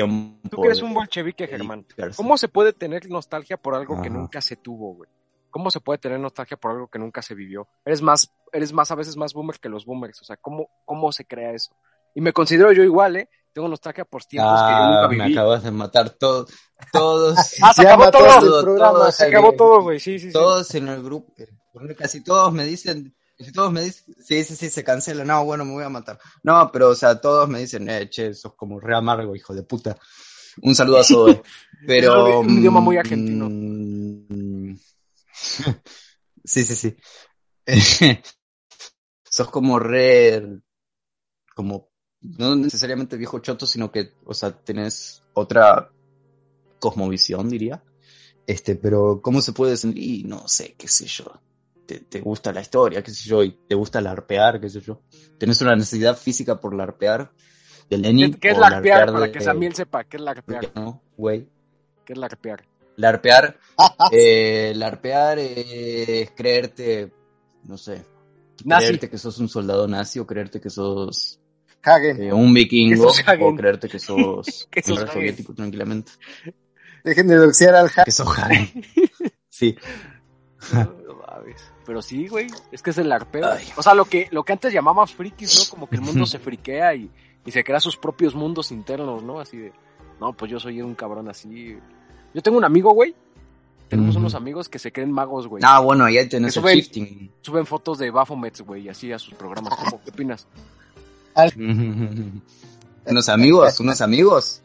tú 0.50 0.60
que 0.60 0.66
eres 0.66 0.82
un 0.82 0.94
bolchevique, 0.94 1.46
Germán. 1.46 1.86
¿Cómo 2.16 2.36
se 2.36 2.48
puede 2.48 2.72
tener 2.72 3.08
nostalgia 3.08 3.56
por 3.56 3.74
algo 3.74 4.00
que 4.02 4.10
nunca 4.10 4.40
se 4.40 4.56
tuvo, 4.56 4.94
güey? 4.94 5.10
¿Cómo 5.50 5.70
se 5.70 5.80
puede 5.80 5.98
tener 5.98 6.18
nostalgia 6.18 6.56
por 6.56 6.70
algo 6.70 6.88
que 6.88 6.98
nunca 6.98 7.20
se 7.20 7.34
vivió? 7.34 7.68
Eres 7.84 8.00
más, 8.00 8.32
eres 8.52 8.72
más 8.72 8.90
a 8.90 8.94
veces 8.94 9.18
más 9.18 9.34
boomer 9.34 9.58
que 9.60 9.68
los 9.68 9.84
boomers. 9.84 10.22
O 10.22 10.24
sea, 10.24 10.38
¿cómo, 10.38 10.70
cómo 10.86 11.12
se 11.12 11.26
crea 11.26 11.52
eso? 11.52 11.76
Y 12.14 12.22
me 12.22 12.32
considero 12.32 12.72
yo 12.72 12.82
igual, 12.82 13.16
¿eh? 13.16 13.28
Tengo 13.52 13.68
nostalgia 13.68 14.06
por 14.06 14.24
tiempos 14.24 14.62
que 14.62 14.70
yo 14.70 14.86
nunca 14.86 15.04
ah, 15.04 15.08
viví. 15.08 15.22
Me 15.22 15.32
acabas 15.32 15.62
de 15.62 15.70
matar 15.70 16.08
todo, 16.08 16.46
todos. 16.90 17.36
ah, 17.62 17.74
se 17.74 17.82
acabó 17.82 18.10
todo. 18.10 19.12
se 19.12 19.26
acabó 19.26 19.52
todo, 19.52 19.82
güey. 19.82 20.00
Sí, 20.00 20.18
sí, 20.18 20.32
Todos 20.32 20.74
en 20.74 20.88
el 20.88 21.02
grupo. 21.02 21.34
Casi 21.98 22.22
todos 22.22 22.50
me 22.52 22.64
dicen, 22.64 23.14
si 23.42 23.52
todos 23.52 23.72
me 23.72 23.82
dicen, 23.82 24.14
sí, 24.18 24.44
sí, 24.44 24.56
sí, 24.56 24.70
se 24.70 24.84
cancela. 24.84 25.24
No, 25.24 25.44
bueno, 25.44 25.64
me 25.64 25.72
voy 25.72 25.84
a 25.84 25.88
matar. 25.88 26.18
No, 26.42 26.70
pero, 26.72 26.90
o 26.90 26.94
sea, 26.94 27.20
todos 27.20 27.48
me 27.48 27.60
dicen, 27.60 27.88
eh, 27.88 28.08
che, 28.10 28.34
sos 28.34 28.54
como 28.54 28.80
re 28.80 28.96
amargo, 28.96 29.36
hijo 29.36 29.54
de 29.54 29.62
puta. 29.62 29.96
Un 30.60 30.74
saludo 30.74 30.98
a 30.98 31.04
Zoe. 31.04 31.42
Pero. 31.86 32.40
un 32.40 32.58
idioma 32.58 32.80
muy 32.80 32.96
argentino. 32.96 33.48
Mm, 33.48 34.76
sí, 36.44 36.64
sí, 36.64 36.76
sí. 36.76 36.96
Sos 39.24 39.50
como 39.50 39.78
re. 39.78 40.60
Como. 41.54 41.90
No 42.20 42.54
necesariamente 42.54 43.16
viejo 43.16 43.40
choto, 43.40 43.66
sino 43.66 43.90
que, 43.90 44.12
o 44.24 44.34
sea, 44.34 44.52
tenés 44.52 45.24
otra 45.34 45.90
cosmovisión, 46.78 47.48
diría. 47.48 47.82
Este, 48.46 48.76
pero 48.76 49.20
¿cómo 49.22 49.40
se 49.40 49.52
puede 49.52 49.76
sentir? 49.76 50.26
No 50.26 50.46
sé, 50.46 50.74
qué 50.78 50.86
sé 50.86 51.06
yo. 51.06 51.40
Te, 51.92 52.00
te, 52.00 52.20
gusta 52.20 52.52
la 52.52 52.62
historia, 52.62 53.02
qué 53.02 53.10
sé 53.10 53.28
yo, 53.28 53.42
y 53.42 53.52
te 53.68 53.74
gusta 53.74 54.00
larpear, 54.00 54.60
qué 54.60 54.70
sé 54.70 54.80
yo. 54.80 55.02
Tenés 55.38 55.60
una 55.60 55.74
necesidad 55.76 56.16
física 56.16 56.58
por 56.58 56.74
larpear 56.74 57.32
de 57.90 57.98
Lenin. 57.98 58.32
¿Qué, 58.32 58.40
qué 58.40 58.50
es 58.50 58.58
larpear? 58.58 59.12
Para 59.12 59.26
de, 59.26 59.32
que 59.32 59.40
Samuel 59.42 59.74
sepa, 59.74 60.04
¿qué 60.04 60.16
es 60.16 60.22
larpear? 60.22 60.72
No, 60.74 61.02
güey. 61.16 61.48
¿Qué 62.06 62.14
es 62.14 62.18
larpear? 62.18 62.64
Larpear, 62.96 63.58
eh, 64.12 64.72
larpear 64.74 65.38
es 65.38 66.30
creerte, 66.30 67.12
no 67.64 67.76
sé, 67.76 68.06
nazi. 68.64 68.86
creerte 68.86 69.10
que 69.10 69.18
sos 69.18 69.38
un 69.38 69.50
soldado 69.50 69.86
nazi 69.86 70.18
o 70.18 70.26
creerte 70.26 70.60
que 70.60 70.70
sos 70.70 71.40
eh, 71.84 72.32
un 72.32 72.54
vikingo 72.54 73.08
o 73.40 73.56
creerte 73.56 73.88
que 73.88 73.98
sos 73.98 74.66
Que 74.70 74.82
sos 74.82 74.98
soviético 75.10 75.54
tranquilamente. 75.54 76.12
Dejen 77.04 77.26
de 77.26 77.36
doxear 77.36 77.74
al 77.74 77.86
Hagen. 77.86 78.04
Que 78.04 78.12
sos 78.12 78.38
Hagen. 78.38 78.84
Sí. 79.48 79.76
No 80.72 81.14
mames. 81.26 81.62
Pero 81.84 82.00
sí, 82.02 82.28
güey, 82.28 82.46
es 82.70 82.82
que 82.82 82.90
es 82.90 82.98
el 82.98 83.08
larpeo. 83.08 83.46
Ay. 83.50 83.66
O 83.76 83.82
sea, 83.82 83.94
lo 83.94 84.04
que, 84.04 84.28
lo 84.30 84.44
que 84.44 84.52
antes 84.52 84.72
llamábamos 84.72 85.12
frikis, 85.12 85.58
¿no? 85.66 85.70
Como 85.70 85.88
que 85.88 85.96
el 85.96 86.02
mundo 86.02 86.26
se 86.26 86.38
friquea 86.38 86.94
y, 86.94 87.10
y 87.44 87.50
se 87.50 87.64
crea 87.64 87.80
sus 87.80 87.96
propios 87.96 88.34
mundos 88.34 88.70
internos, 88.70 89.22
¿no? 89.22 89.40
Así 89.40 89.56
de, 89.58 89.72
no, 90.20 90.32
pues 90.32 90.50
yo 90.50 90.60
soy 90.60 90.80
un 90.82 90.94
cabrón 90.94 91.28
así. 91.28 91.76
Yo 92.34 92.42
tengo 92.42 92.58
un 92.58 92.64
amigo, 92.64 92.92
güey. 92.94 93.14
Tenemos 93.88 94.16
unos 94.16 94.34
amigos 94.34 94.70
que 94.70 94.78
se 94.78 94.90
creen 94.90 95.12
magos, 95.12 95.46
güey. 95.46 95.62
Ah, 95.66 95.80
bueno, 95.80 96.04
ahí 96.06 96.14
tenés 96.26 96.54
Que 96.54 96.60
el 96.60 96.64
suben- 96.64 96.74
shifting. 96.76 97.32
Suben 97.42 97.66
fotos 97.66 97.98
de 97.98 98.10
Baphomets, 98.10 98.62
güey, 98.62 98.88
así 98.88 99.12
a 99.12 99.18
sus 99.18 99.34
programas. 99.34 99.74
¿Cómo, 99.76 100.00
¿Qué 100.02 100.10
opinas? 100.10 100.46
unos 103.06 103.28
amigos, 103.28 103.80
unos 103.80 104.00
amigos. 104.00 104.62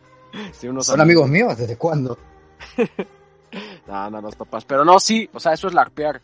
Sí, 0.54 0.68
unos 0.68 0.86
¿Son 0.86 1.02
amigos 1.02 1.28
míos? 1.30 1.58
¿Desde 1.58 1.78
cuándo? 1.78 2.18
No, 3.88 4.10
no, 4.10 4.22
los 4.22 4.36
papás. 4.36 4.66
Pero 4.66 4.84
no, 4.86 5.00
sí, 5.00 5.30
o 5.34 5.40
sea, 5.40 5.54
eso 5.54 5.68
es 5.68 5.74
larpear. 5.74 6.22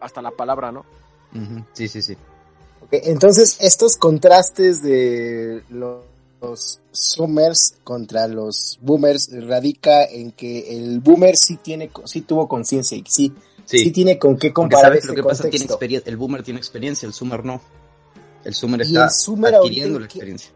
Hasta 0.00 0.20
la 0.22 0.30
palabra, 0.32 0.72
¿no? 0.72 0.84
Sí, 1.72 1.86
sí, 1.88 2.02
sí. 2.02 2.16
Ok, 2.82 2.88
Entonces, 3.04 3.56
estos 3.60 3.96
contrastes 3.96 4.82
de 4.82 5.62
lo- 5.70 6.04
los 6.40 6.80
Zoomers 6.92 7.76
contra 7.84 8.26
los 8.26 8.78
Boomers 8.82 9.30
radica 9.46 10.04
en 10.04 10.32
que 10.32 10.76
el 10.76 10.98
Boomer 11.00 11.36
sí 11.36 11.56
tiene, 11.58 11.90
sí 12.04 12.22
tuvo 12.22 12.48
conciencia 12.48 12.98
y 12.98 13.04
sí, 13.08 13.32
sí, 13.64 13.92
tiene 13.92 14.18
con 14.18 14.36
qué 14.36 14.52
comparar 14.52 14.86
sabes 14.86 15.04
este 15.04 15.08
lo 15.08 15.14
que 15.14 15.22
pasa, 15.22 15.42
tiene 15.44 15.50
contexto. 15.52 15.74
experiencia, 15.74 16.10
el 16.10 16.16
boomer 16.16 16.42
tiene 16.42 16.58
experiencia, 16.58 17.06
el 17.06 17.12
zoomer 17.12 17.44
no. 17.44 17.60
El 18.44 18.54
zoomer 18.54 18.82
está 18.82 19.04
el 19.04 19.10
zoomer 19.12 19.54
adquiriendo 19.54 20.00
la 20.00 20.08
¿qué- 20.08 20.14
experiencia. 20.18 20.50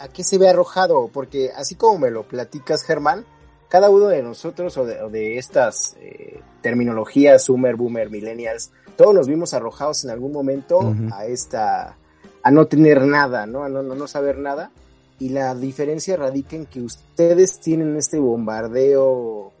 ¿A 0.00 0.08
qué 0.08 0.24
se 0.24 0.38
ve 0.38 0.48
arrojado? 0.48 1.08
Porque 1.12 1.52
así 1.56 1.76
como 1.76 2.00
me 2.00 2.10
lo 2.10 2.24
platicas, 2.24 2.82
Germán, 2.82 3.24
cada 3.68 3.90
uno 3.90 4.08
de 4.08 4.22
nosotros 4.22 4.76
o 4.78 4.84
de, 4.86 5.02
o 5.02 5.10
de 5.10 5.38
estas 5.38 5.96
eh, 6.00 6.40
terminologías, 6.62 7.44
Zoomer, 7.46 7.76
Boomer, 7.76 8.10
Millennials, 8.10 8.70
todos 8.96 9.14
nos 9.14 9.28
vimos 9.28 9.54
arrojados 9.54 10.04
en 10.04 10.10
algún 10.10 10.32
momento 10.32 10.94
a 11.12 11.26
esta, 11.26 11.96
a 12.42 12.50
no 12.50 12.66
tener 12.66 13.02
nada, 13.02 13.46
¿no? 13.46 13.62
A 13.62 13.68
no, 13.68 13.82
no, 13.82 13.94
no 13.94 14.08
saber 14.08 14.38
nada. 14.38 14.72
Y 15.20 15.28
la 15.30 15.54
diferencia 15.54 16.16
radica 16.16 16.56
en 16.56 16.66
que 16.66 16.80
ustedes 16.80 17.60
tienen 17.60 17.96
este 17.96 18.18
bombardeo 18.18 19.52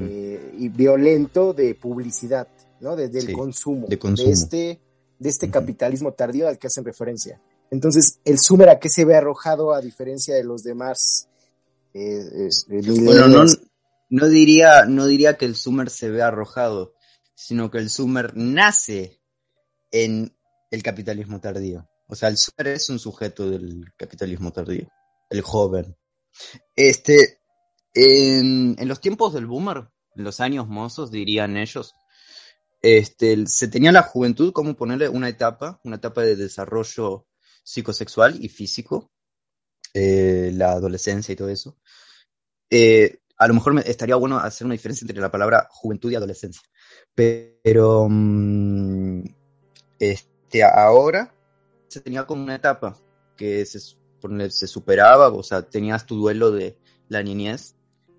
eh, 0.00 0.54
y 0.58 0.68
violento 0.68 1.52
de 1.52 1.74
publicidad, 1.74 2.48
¿no? 2.80 2.96
Desde 2.96 3.18
el 3.20 3.26
Sí, 3.26 3.32
consumo, 3.32 3.86
de 3.88 3.98
consumo. 3.98 4.30
este, 4.32 4.80
de 5.18 5.28
este 5.28 5.50
capitalismo 5.50 6.12
tardío 6.12 6.48
al 6.48 6.58
que 6.58 6.66
hacen 6.68 6.84
referencia. 6.84 7.40
Entonces, 7.70 8.18
el 8.24 8.38
Sumer 8.38 8.68
a 8.70 8.78
qué 8.78 8.88
se 8.88 9.04
ve 9.04 9.16
arrojado 9.16 9.74
a 9.74 9.80
diferencia 9.80 10.34
de 10.34 10.44
los 10.44 10.62
demás 10.62 11.28
es- 12.00 12.66
Bueno, 13.04 13.28
no, 13.28 13.44
no 14.10 14.28
diría, 14.28 14.84
no 14.86 15.06
diría 15.06 15.36
que 15.36 15.44
el 15.46 15.56
zoomer 15.56 15.90
se 15.90 16.10
ve 16.10 16.22
arrojado, 16.22 16.94
sino 17.34 17.70
que 17.70 17.78
el 17.78 17.90
zoomer 17.90 18.32
nace 18.36 19.20
en 19.90 20.36
el 20.70 20.82
capitalismo 20.82 21.40
tardío. 21.40 21.88
O 22.08 22.14
sea, 22.14 22.28
el 22.28 22.36
zoomer 22.36 22.74
es 22.74 22.88
un 22.90 22.98
sujeto 22.98 23.48
del 23.50 23.92
capitalismo 23.96 24.52
tardío, 24.52 24.88
el 25.30 25.40
joven. 25.42 25.96
Este, 26.74 27.40
en, 27.94 28.76
en 28.78 28.88
los 28.88 29.00
tiempos 29.00 29.32
del 29.34 29.46
boomer, 29.46 29.88
en 30.14 30.24
los 30.24 30.40
años 30.40 30.68
mozos, 30.68 31.10
dirían 31.10 31.56
ellos, 31.56 31.94
este, 32.82 33.46
se 33.46 33.68
tenía 33.68 33.90
la 33.92 34.02
juventud 34.02 34.52
como 34.52 34.76
ponerle 34.76 35.08
una 35.08 35.28
etapa, 35.28 35.80
una 35.84 35.96
etapa 35.96 36.22
de 36.22 36.36
desarrollo 36.36 37.26
psicosexual 37.64 38.36
y 38.42 38.48
físico, 38.48 39.10
eh, 39.98 40.50
la 40.54 40.72
adolescencia 40.72 41.32
y 41.32 41.36
todo 41.36 41.48
eso. 41.48 41.76
Eh, 42.70 43.18
a 43.38 43.46
lo 43.48 43.54
mejor 43.54 43.72
me- 43.74 43.82
estaría 43.86 44.16
bueno 44.16 44.38
hacer 44.38 44.64
una 44.66 44.74
diferencia 44.74 45.04
entre 45.04 45.20
la 45.20 45.30
palabra 45.30 45.68
juventud 45.70 46.10
y 46.10 46.16
adolescencia. 46.16 46.62
Pero 47.14 48.06
mm, 48.10 49.22
este, 49.98 50.64
ahora 50.64 51.32
se 51.88 52.00
tenía 52.00 52.24
como 52.26 52.42
una 52.42 52.56
etapa 52.56 52.96
que 53.36 53.64
se, 53.66 53.78
se 53.80 54.66
superaba, 54.66 55.28
o 55.28 55.42
sea, 55.42 55.62
tenías 55.62 56.04
tu 56.06 56.16
duelo 56.16 56.50
de 56.50 56.76
la 57.08 57.22
niñez, 57.22 57.74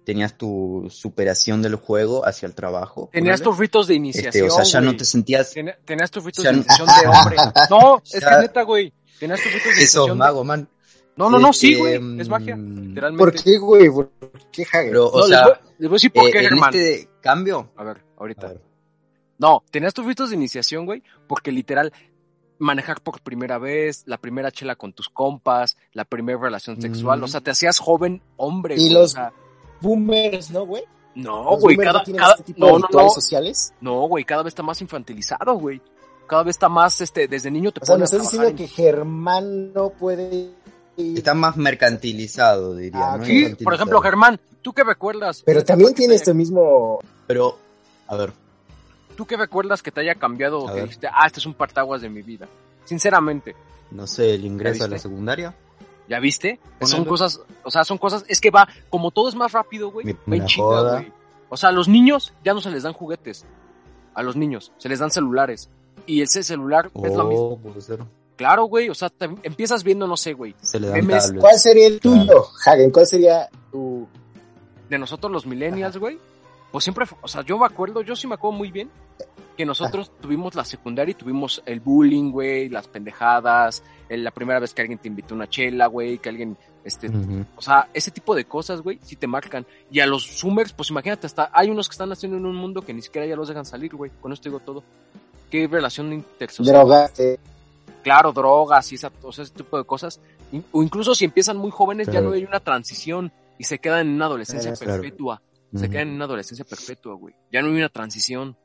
tenías 0.05 0.38
tu 0.38 0.88
superación 0.89 1.61
del 1.61 1.75
juego 1.75 2.25
hacia 2.25 2.47
el 2.47 2.55
trabajo. 2.55 3.09
Tenías 3.11 3.41
tus 3.41 3.57
ritos 3.57 3.88
de 3.88 3.95
Este, 3.95 3.97
iniciación. 3.97 4.47
o 4.49 4.51
sea, 4.51 4.63
ya 4.63 4.82
no 4.82 4.95
te 4.95 5.05
sentías 5.05 5.51
Ten- 5.51 5.75
Tenías 5.86 6.09
tus 6.09 6.23
ritos 6.23 6.43
Ya 6.43 6.51
de 6.51 6.57
no- 6.57 6.63
iniciación 6.63 6.88
de 6.88 7.07
hombre. 7.19 7.38
No, 7.69 8.01
es 8.03 8.23
que 8.25 8.38
neta, 8.39 8.61
güey. 8.63 8.93
Tenías 9.19 9.41
tus 9.41 9.51
ritos 9.51 9.65
de 9.65 9.71
eso, 9.71 9.82
iniciación. 10.05 10.07
de- 10.09 10.15
mago, 10.15 10.43
man. 10.43 10.69
No, 11.18 11.30
no, 11.30 11.39
no, 11.39 11.49
Este, 11.49 11.68
sí, 11.68 11.76
güey. 11.76 12.20
Es 12.22 12.30
magia. 12.30 12.55
mm, 12.55 12.88
Literalmente. 12.89 13.24
¿Por 13.32 13.43
qué, 13.43 13.57
güey? 13.57 13.89
¿Por 13.89 14.09
qué? 14.51 14.65
Pero, 14.72 15.07
o 15.07 15.20
No, 15.22 15.28
les, 15.28 15.38
sea, 15.38 15.45
voy, 15.47 15.55
les 15.80 15.89
voy 15.89 15.95
a 15.95 15.97
decir 15.97 16.11
por 16.13 16.28
eh, 16.28 16.32
qué, 16.32 16.39
Germán. 16.41 16.70
este 16.76 17.09
cambio, 17.22 17.72
A 17.76 17.84
ver, 17.84 18.03
ahorita. 18.18 18.47
A 18.47 18.49
ver. 18.51 18.61
No, 19.39 19.63
tenías 19.72 19.93
tus 19.93 20.05
ritos 20.05 20.30
de 20.30 20.36
iniciación, 20.36 20.86
güey, 20.86 21.03
porque 21.28 21.51
literal, 21.51 21.91
manejar 22.59 23.01
por 23.01 23.22
primera 23.22 23.57
vez, 23.59 24.03
la 24.07 24.18
primera 24.18 24.51
chela 24.51 24.76
con 24.76 24.93
tus 24.93 25.09
compas, 25.09 25.78
la 25.93 26.05
primera 26.05 26.39
relación 26.39 26.82
sexual, 26.82 27.20
Mm. 27.20 27.24
o 27.24 27.28
sea, 27.28 27.41
te 27.41 27.51
hacías 27.51 27.78
joven 27.80 28.22
hombre, 28.38 28.76
Y 28.76 28.80
güey, 28.80 28.93
los- 28.93 29.11
o 29.11 29.15
sea, 29.15 29.34
Boomers, 29.82 30.49
¿no, 30.51 30.65
güey? 30.65 30.84
no, 31.15 31.51
Los 31.51 31.61
güey, 31.61 31.78
cada, 31.78 31.99
no 31.99 32.03
tienen 32.03 32.20
cada- 32.20 32.32
este 32.34 32.43
tipo 32.45 32.59
no, 32.59 32.65
de 32.65 32.72
no, 32.74 32.88
rituales 32.88 33.11
no, 33.11 33.22
sociales. 33.22 33.74
no, 33.82 34.07
güey, 34.07 34.24
cada 34.24 34.41
vez 34.43 34.51
está 34.51 34.63
más 34.63 34.82
infantilizado, 34.82 35.53
güey. 35.55 35.82
Cada 36.28 36.43
vez 36.43 36.55
está 36.55 36.68
más, 36.68 36.99
este, 36.99 37.28
desde 37.28 37.49
niño 37.51 37.72
te 37.72 37.80
O 37.82 37.86
sea, 37.86 37.95
me 37.97 38.03
estás 38.05 38.22
diciendo 38.24 38.49
en- 38.49 38.55
que 38.55 38.68
Germán 38.68 39.72
no 39.74 39.91
puede 39.91 40.51
está 40.97 41.33
más 41.33 41.57
mercantilizado, 41.57 42.75
diría. 42.75 43.13
Ah, 43.13 43.17
¿no? 43.17 43.25
Sí, 43.25 43.55
por 43.63 43.73
ejemplo, 43.73 44.01
Germán, 44.01 44.39
¿tú 44.61 44.73
qué 44.73 44.83
recuerdas? 44.83 45.43
Pero 45.45 45.63
también 45.63 45.93
tiene 45.93 46.15
este 46.15 46.33
mismo... 46.33 46.99
Pero, 47.27 47.57
a 48.07 48.15
ver, 48.15 48.33
¿Tú 49.15 49.25
qué 49.25 49.35
recuerdas 49.35 49.81
que 49.81 49.91
te 49.91 50.01
haya 50.01 50.13
cambiado 50.13 50.59
o 50.59 50.69
A 50.69 50.73
que 50.75 50.81
dijiste, 50.83 51.07
ah, 51.07 51.25
este 51.25 51.39
es 51.39 51.45
un 51.47 51.55
partaguas 51.55 52.01
de 52.01 52.09
mi 52.09 52.21
vida? 52.21 52.47
Sinceramente, 52.85 53.55
no 53.89 54.05
sé, 54.05 54.35
el 54.35 54.45
ingreso 54.45 54.83
a 54.83 54.87
la 54.87 54.99
secundaria. 54.99 55.55
¿ya 56.07 56.19
viste? 56.19 56.59
Son 56.81 57.05
cosas, 57.05 57.41
o 57.63 57.71
sea, 57.71 57.83
son 57.83 57.97
cosas, 57.97 58.23
es 58.27 58.39
que 58.39 58.51
va, 58.51 58.67
como 58.89 59.11
todo 59.11 59.27
es 59.27 59.35
más 59.35 59.51
rápido, 59.51 59.91
güey, 59.91 60.13
va 60.13 60.47
joda. 60.47 60.99
güey. 60.99 61.11
O 61.49 61.57
sea, 61.57 61.69
a 61.69 61.71
los 61.71 61.87
niños 61.87 62.33
ya 62.43 62.53
no 62.53 62.61
se 62.61 62.69
les 62.69 62.83
dan 62.83 62.93
juguetes. 62.93 63.45
A 64.13 64.23
los 64.23 64.35
niños, 64.35 64.71
se 64.77 64.89
les 64.89 64.99
dan 64.99 65.11
celulares. 65.11 65.69
Y 66.05 66.21
ese 66.21 66.43
celular 66.43 66.91
es 67.03 67.15
lo 67.15 67.25
mismo. 67.25 67.47
Oh, 67.47 67.57
puede 67.57 67.81
ser. 67.81 67.99
Claro, 68.38 68.65
güey, 68.65 68.88
o 68.89 68.95
sea, 68.95 69.09
te 69.09 69.25
empiezas 69.43 69.83
viendo, 69.83 70.07
no 70.07 70.15
sé, 70.15 70.33
güey, 70.33 70.55
Se 70.61 70.79
le 70.79 70.88
dan 70.88 71.05
Memes. 71.05 71.25
tablets. 71.25 71.41
¿Cuál 71.41 71.59
sería 71.59 71.88
el 71.88 71.99
tuyo, 71.99 72.45
Hagen? 72.65 72.91
¿Cuál 72.91 73.05
sería 73.07 73.49
tu... 73.71 74.07
de 74.89 74.97
nosotros 74.97 75.31
los 75.31 75.45
millennials, 75.45 75.97
güey, 75.97 76.17
pues 76.71 76.83
siempre, 76.83 77.05
o 77.21 77.27
sea, 77.27 77.41
yo 77.43 77.57
me 77.57 77.65
acuerdo, 77.65 78.01
yo 78.01 78.15
sí 78.15 78.27
me 78.27 78.35
acuerdo 78.35 78.57
muy 78.57 78.71
bien 78.71 78.89
que 79.57 79.65
nosotros 79.65 80.11
tuvimos 80.21 80.53
la 80.53 80.63
secundaria 80.63 81.11
y 81.11 81.15
tuvimos 81.15 81.63
el 81.65 81.79
bullying, 81.79 82.31
güey, 82.31 82.69
las 82.69 82.88
pendejadas, 82.88 83.81
el- 84.07 84.23
la 84.23 84.29
primera 84.29 84.59
vez 84.59 84.71
que 84.73 84.81
alguien 84.83 84.99
te 84.99 85.07
invitó 85.07 85.33
una 85.33 85.49
chela, 85.49 85.88
güey, 85.88 86.19
que 86.19 86.29
alguien, 86.29 86.55
este, 86.83 87.09
o 87.55 87.61
sea, 87.61 87.89
ese 87.91 88.11
tipo 88.11 88.35
de 88.35 88.45
cosas, 88.45 88.81
güey, 88.81 88.99
sí 89.01 89.15
te 89.15 89.25
marcan. 89.25 89.65
Y 89.89 89.99
a 89.99 90.05
los 90.05 90.27
Zoomers, 90.39 90.73
pues 90.73 90.91
imagínate, 90.91 91.25
hasta 91.25 91.49
hay 91.51 91.71
unos 91.71 91.89
que 91.89 91.93
están 91.93 92.11
haciendo 92.11 92.38
en 92.38 92.45
un 92.45 92.55
mundo 92.55 92.83
que 92.83 92.93
ni 92.93 93.01
siquiera 93.01 93.25
ya 93.25 93.35
los 93.35 93.47
dejan 93.47 93.65
salir, 93.65 93.95
güey, 93.95 94.11
con 94.21 94.31
esto 94.31 94.47
digo 94.47 94.59
todo. 94.59 94.83
¿Qué 95.49 95.65
relación 95.67 96.13
intersocial? 96.13 96.75
droga? 96.75 97.09
Claro, 98.08 98.32
drogas 98.32 98.89
y 98.93 98.95
esa, 98.95 99.12
o 99.22 99.34
sea, 99.34 99.43
ese 99.43 99.53
tipo 99.53 99.78
de 99.78 99.84
cosas. 99.84 100.22
O 100.72 100.82
incluso 100.82 101.14
si 101.14 101.26
empiezan 101.26 101.58
muy 101.58 101.72
jóvenes, 101.72 102.08
ya 102.08 102.22
no 102.22 102.32
hay 102.32 102.45
una 102.45 102.62
transición 102.62 103.34
y 103.58 103.66
se 103.66 103.80
quedan 103.80 104.08
en 104.08 104.14
una 104.14 104.28
adolescencia 104.28 104.72
Claro. 104.72 105.01
perpetua. 105.01 105.41
Se 105.74 105.84
Ujú. 105.84 105.91
quedan 105.91 106.08
en 106.08 106.14
una 106.16 106.24
adolescencia 106.24 106.64
perpetua, 106.64 107.16
güey. 107.16 107.36
Ya 107.51 107.62
no 107.62 107.68
hay 107.68 107.76
una 107.76 107.89
transición. 107.89 108.55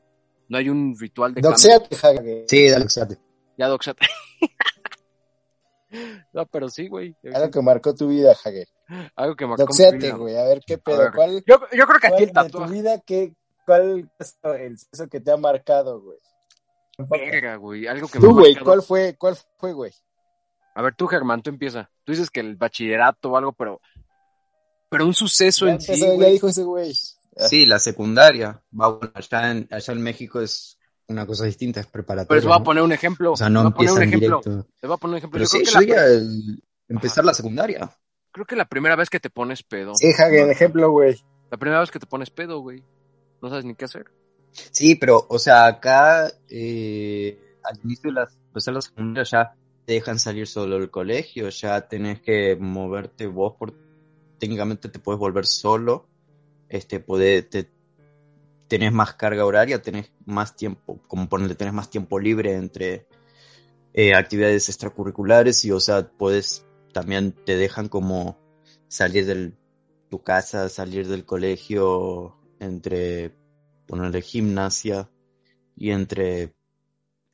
No 0.47 0.57
hay 0.57 0.69
un 0.69 0.95
ritual 0.97 1.33
de 1.33 1.41
Doxéate, 1.41 1.93
Hagen. 2.01 2.45
Sí, 2.47 2.67
exacto. 2.67 3.15
Ya, 3.57 3.67
Doxat. 3.67 3.97
no, 6.31 6.45
pero 6.45 6.69
sí, 6.69 6.87
güey. 6.87 7.13
Algo 7.33 7.51
que 7.51 7.61
marcó 7.61 7.93
tu 7.93 8.07
vida, 8.07 8.33
Hagen. 8.45 8.63
Algo 9.17 9.35
que 9.35 9.45
marcó 9.45 9.63
Doxéate, 9.63 10.11
güey, 10.13 10.37
a 10.37 10.43
ver 10.45 10.61
qué 10.65 10.77
pedo. 10.77 10.99
Ver, 10.99 11.11
¿Cuál, 11.13 11.43
yo, 11.45 11.59
yo 11.73 11.85
creo 11.85 11.99
que 11.99 12.07
aquí 12.07 12.23
el 12.23 12.27
de 12.27 12.31
tatuaje. 12.33 12.67
tu 12.67 12.71
vida, 12.73 13.01
qué, 13.05 13.33
¿cuál 13.65 14.09
es 14.19 14.37
el 14.43 14.79
suceso 14.79 15.09
que 15.09 15.19
te 15.19 15.31
ha 15.31 15.37
marcado, 15.37 15.99
güey? 16.01 16.17
Verga, 16.97 17.55
güey. 17.55 17.87
Algo 17.87 18.07
que 18.07 18.19
me 18.19 18.27
Tú, 18.27 18.33
güey. 18.33 18.55
¿cuál 18.55 18.81
fue, 18.81 19.15
cuál 19.17 19.35
fue, 19.57 19.73
güey? 19.73 19.91
A 20.75 20.81
ver, 20.81 20.95
tú, 20.95 21.07
Germán, 21.07 21.41
tú 21.41 21.49
empieza. 21.49 21.89
Tú 22.03 22.11
dices 22.11 22.29
que 22.29 22.39
el 22.39 22.55
bachillerato 22.55 23.31
o 23.31 23.37
algo, 23.37 23.53
pero. 23.53 23.79
Pero 24.89 25.05
un 25.05 25.13
suceso 25.13 25.65
Ya 25.65 25.73
en 25.73 25.81
sí. 25.81 25.91
empezó, 25.91 26.07
ya 26.11 26.15
güey. 26.15 26.31
dijo 26.33 26.47
ese 26.47 26.63
güey. 26.63 26.93
Sí, 27.49 27.65
la 27.65 27.79
secundaria. 27.79 28.61
Va, 28.79 28.89
bueno, 28.89 29.11
allá, 29.15 29.51
en, 29.51 29.67
allá 29.71 29.93
en 29.93 30.01
México 30.03 30.39
es 30.39 30.77
una 31.07 31.25
cosa 31.25 31.45
distinta, 31.45 31.79
es 31.79 31.87
preparatoria. 31.87 32.27
Pero 32.27 32.35
les 32.41 32.45
voy 32.45 32.55
a 32.61 32.63
poner 32.63 32.83
un 32.83 32.91
ejemplo. 32.91 33.31
O 33.33 33.37
sea, 33.37 33.49
no 33.49 33.63
voy 33.63 33.71
a 33.71 33.73
poner 33.75 33.91
un 33.91 34.03
empiezan 34.03 34.07
ejemplo. 34.19 34.41
directo. 34.43 34.69
Les 34.81 34.87
voy 34.87 34.93
a 34.95 34.97
poner 34.97 35.13
un 35.13 35.17
ejemplo. 35.17 35.37
Pero 35.39 35.43
yo 35.45 35.49
sí, 35.49 35.63
creo, 35.63 35.81
que 35.81 35.87
yo 35.87 35.95
la, 35.95 36.05
el- 36.05 36.63
empezar 36.89 37.25
la 37.25 37.33
secundaria. 37.33 37.89
creo 38.31 38.45
que 38.45 38.55
la 38.55 38.65
primera 38.65 38.95
vez 38.95 39.09
que 39.09 39.19
te 39.19 39.31
pones 39.31 39.63
pedo. 39.63 39.95
Sí, 39.95 40.11
Hagen, 40.17 40.51
ejemplo, 40.51 40.91
güey. 40.91 41.19
La 41.49 41.57
primera 41.57 41.79
vez 41.79 41.89
que 41.91 41.99
te 41.99 42.05
pones 42.07 42.29
pedo, 42.29 42.59
güey. 42.59 42.83
No 43.41 43.49
sabes 43.49 43.65
ni 43.65 43.73
qué 43.75 43.85
hacer. 43.85 44.05
Sí, 44.53 44.95
pero, 44.95 45.25
o 45.29 45.39
sea, 45.39 45.65
acá 45.65 46.31
eh, 46.49 47.39
al 47.63 47.79
inicio 47.83 48.09
de 48.09 48.13
la, 48.13 48.29
empezar 48.47 48.73
la 48.73 48.81
secundaria 48.81 49.23
ya 49.23 49.55
te 49.85 49.93
dejan 49.93 50.19
salir 50.19 50.47
solo 50.47 50.79
del 50.79 50.89
colegio, 50.89 51.49
ya 51.49 51.87
tenés 51.87 52.21
que 52.21 52.55
moverte 52.55 53.27
vos, 53.27 53.55
por, 53.57 53.73
técnicamente 54.39 54.89
te 54.89 54.99
puedes 54.99 55.19
volver 55.19 55.45
solo, 55.45 56.07
este, 56.69 56.99
poder, 56.99 57.49
te, 57.49 57.69
tenés 58.67 58.93
más 58.93 59.15
carga 59.15 59.45
horaria, 59.45 59.81
tenés 59.81 60.11
más 60.25 60.55
tiempo, 60.55 61.01
como 61.07 61.27
ponerle, 61.27 61.55
tenés 61.55 61.73
más 61.73 61.89
tiempo 61.89 62.19
libre 62.19 62.53
entre 62.53 63.07
eh, 63.93 64.15
actividades 64.15 64.69
extracurriculares 64.69 65.65
y, 65.65 65.71
o 65.71 65.79
sea, 65.79 66.07
puedes, 66.07 66.65
también 66.93 67.33
te 67.45 67.57
dejan 67.57 67.89
como 67.89 68.37
salir 68.87 69.25
de 69.25 69.53
tu 70.09 70.23
casa, 70.23 70.69
salir 70.69 71.07
del 71.07 71.25
colegio, 71.25 72.37
entre 72.59 73.33
ponerle 73.87 74.21
gimnasia 74.21 75.09
y 75.75 75.91
entre 75.91 76.53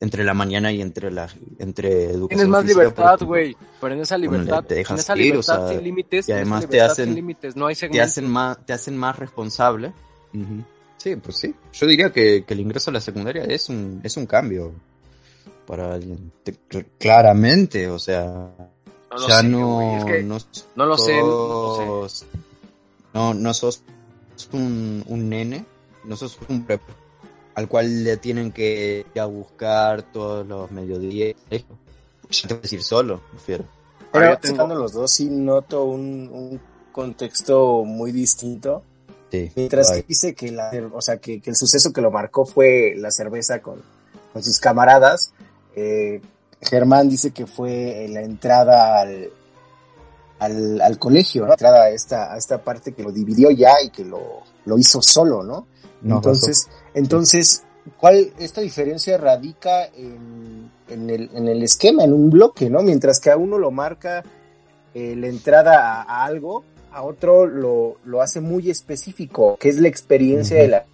entre 0.02 0.24
la 0.24 0.32
mañana 0.32 0.72
y 0.72 0.80
entre 0.80 1.10
la 1.10 1.28
entre 1.58 2.04
educación 2.04 2.28
Tienes 2.28 2.48
más 2.48 2.62
física, 2.62 2.80
libertad, 2.80 3.18
güey. 3.26 3.54
Pero 3.82 3.94
en 3.94 4.00
esa 4.00 4.14
Ponle, 4.16 4.28
libertad, 4.30 4.64
te 4.64 4.74
dejas 4.76 4.96
en 4.96 5.00
esa 5.00 5.12
ir, 5.16 5.20
o 5.20 5.24
libertad 5.26 5.58
sea, 5.60 5.68
sin 5.68 5.84
límites, 5.84 6.28
y 6.28 6.32
además 6.32 6.60
te 6.66 6.66
libertad 6.72 6.92
hacen- 6.92 7.14
límites, 7.14 7.56
no 7.56 7.66
hay 7.66 7.74
te 7.74 8.00
hacen 8.00 8.26
más 8.28 8.64
te 8.64 8.72
hacen 8.72 8.96
más 8.96 9.18
responsable 9.18 9.92
Ujú. 10.32 10.64
sí 10.96 11.16
pues 11.16 11.36
sí 11.36 11.54
yo 11.72 11.86
diría 11.86 12.10
que, 12.12 12.44
que 12.46 12.54
el 12.54 12.60
ingreso 12.60 12.90
a 12.90 12.94
la 12.94 13.00
secundaria 13.00 13.44
es 13.44 13.68
un 13.68 14.00
es 14.02 14.16
un 14.16 14.24
cambio 14.26 14.72
para 15.66 15.92
alguien 15.94 16.32
Te- 16.44 16.56
claramente 16.98 17.88
o 17.88 17.98
sea 17.98 18.22
No 19.10 19.16
lo 19.18 19.28
ya 19.28 19.40
sé, 19.42 19.48
no, 19.48 19.98
es 19.98 20.04
que 20.04 20.22
no 20.22 20.38
no 20.76 20.86
lo 20.86 20.96
sé, 20.96 21.20
no 21.20 21.26
lo 21.28 22.08
sé. 22.08 22.18
sos- 22.20 22.26
no 23.12 23.34
no 23.34 23.52
sos 23.52 23.82
un, 24.52 25.04
un 25.08 25.28
nene 25.28 25.64
no 26.04 26.16
sos 26.16 26.38
un 26.48 26.64
prep 26.64 26.80
al 27.54 27.68
cual 27.68 28.04
le 28.04 28.16
tienen 28.16 28.52
que 28.52 29.04
ir 29.14 29.20
a 29.20 29.26
buscar 29.26 30.02
todos 30.02 30.46
los 30.46 30.70
mediodías 30.70 31.34
ya 31.50 32.48
te 32.48 32.54
puedes 32.54 32.72
ir 32.72 32.82
solo 32.82 33.20
prefiero 33.30 33.64
Pero 34.12 34.24
Ahora 34.26 34.40
yo 34.40 34.48
tengo- 34.56 34.74
los 34.74 34.92
dos, 34.92 35.12
sí 35.12 35.28
noto 35.28 35.84
un, 35.84 36.28
un 36.32 36.60
contexto 36.92 37.84
muy 37.84 38.12
distinto. 38.12 38.82
sí 39.30 39.50
Mientras 39.56 39.90
que 39.92 40.02
dice 40.02 40.34
que, 40.34 40.50
la, 40.52 40.70
o 40.92 41.00
sea, 41.02 41.18
que, 41.18 41.40
que 41.40 41.50
el 41.50 41.56
suceso 41.56 41.92
que 41.92 42.00
lo 42.00 42.10
marcó 42.10 42.44
fue 42.46 42.94
la 42.96 43.10
cerveza 43.10 43.60
con, 43.60 43.82
con 44.32 44.42
sus 44.42 44.58
camaradas, 44.58 45.32
eh, 45.76 46.20
Germán 46.60 47.08
dice 47.08 47.30
que 47.32 47.46
fue 47.46 48.06
la 48.10 48.22
entrada 48.22 49.00
al, 49.00 49.30
al, 50.38 50.80
al 50.80 50.98
colegio, 50.98 51.42
¿no? 51.42 51.48
La 51.48 51.54
entrada 51.54 51.82
a 51.84 51.90
esta, 51.90 52.32
a 52.32 52.36
esta 52.38 52.62
parte 52.62 52.92
que 52.92 53.02
lo 53.02 53.12
dividió 53.12 53.50
ya 53.50 53.74
y 53.84 53.90
que 53.90 54.04
lo, 54.04 54.42
lo 54.64 54.78
hizo 54.78 55.00
solo, 55.02 55.42
¿no? 55.42 55.66
Entonces, 56.02 56.68
entonces, 56.94 57.64
¿cuál 57.98 58.32
esta 58.38 58.60
diferencia 58.60 59.18
radica 59.18 59.86
en, 59.86 60.70
en, 60.88 61.10
el, 61.10 61.30
en 61.34 61.48
el 61.48 61.62
esquema, 61.62 62.04
en 62.04 62.12
un 62.12 62.30
bloque, 62.30 62.70
¿no? 62.70 62.82
Mientras 62.82 63.20
que 63.20 63.30
a 63.30 63.36
uno 63.36 63.58
lo 63.58 63.70
marca 63.70 64.22
eh, 64.94 65.14
la 65.16 65.28
entrada 65.28 66.00
a, 66.00 66.02
a 66.02 66.24
algo, 66.24 66.64
a 66.92 67.02
otro 67.02 67.46
lo, 67.46 67.98
lo 68.04 68.22
hace 68.22 68.40
muy 68.40 68.70
específico, 68.70 69.56
que 69.58 69.68
es 69.68 69.78
la 69.78 69.88
experiencia 69.88 70.56
de 70.56 70.68
la 70.68 70.84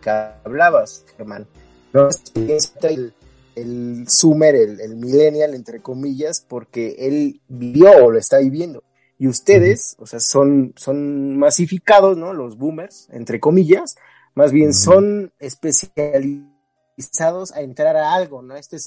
que 0.00 0.10
hablabas, 0.44 1.04
Germán. 1.16 1.46
¿no? 1.92 2.08
Del 2.34 3.12
el 3.54 4.06
Sumer, 4.08 4.54
el, 4.56 4.80
el 4.80 4.96
millennial, 4.96 5.54
entre 5.54 5.80
comillas, 5.80 6.44
porque 6.46 6.96
él 6.98 7.40
vivió 7.48 8.04
o 8.04 8.10
lo 8.10 8.18
está 8.18 8.38
viviendo. 8.38 8.82
Y 9.18 9.28
ustedes, 9.28 9.96
o 9.98 10.06
sea, 10.06 10.20
son, 10.20 10.72
son 10.76 11.36
masificados, 11.38 12.16
¿no? 12.16 12.32
Los 12.32 12.56
boomers, 12.56 13.08
entre 13.10 13.40
comillas, 13.40 13.96
más 14.34 14.52
bien 14.52 14.72
son 14.74 15.32
especializados 15.38 17.52
a 17.52 17.60
entrar 17.60 17.96
a 17.96 18.14
algo, 18.14 18.42
¿no? 18.42 18.56
Este 18.56 18.76
es 18.76 18.84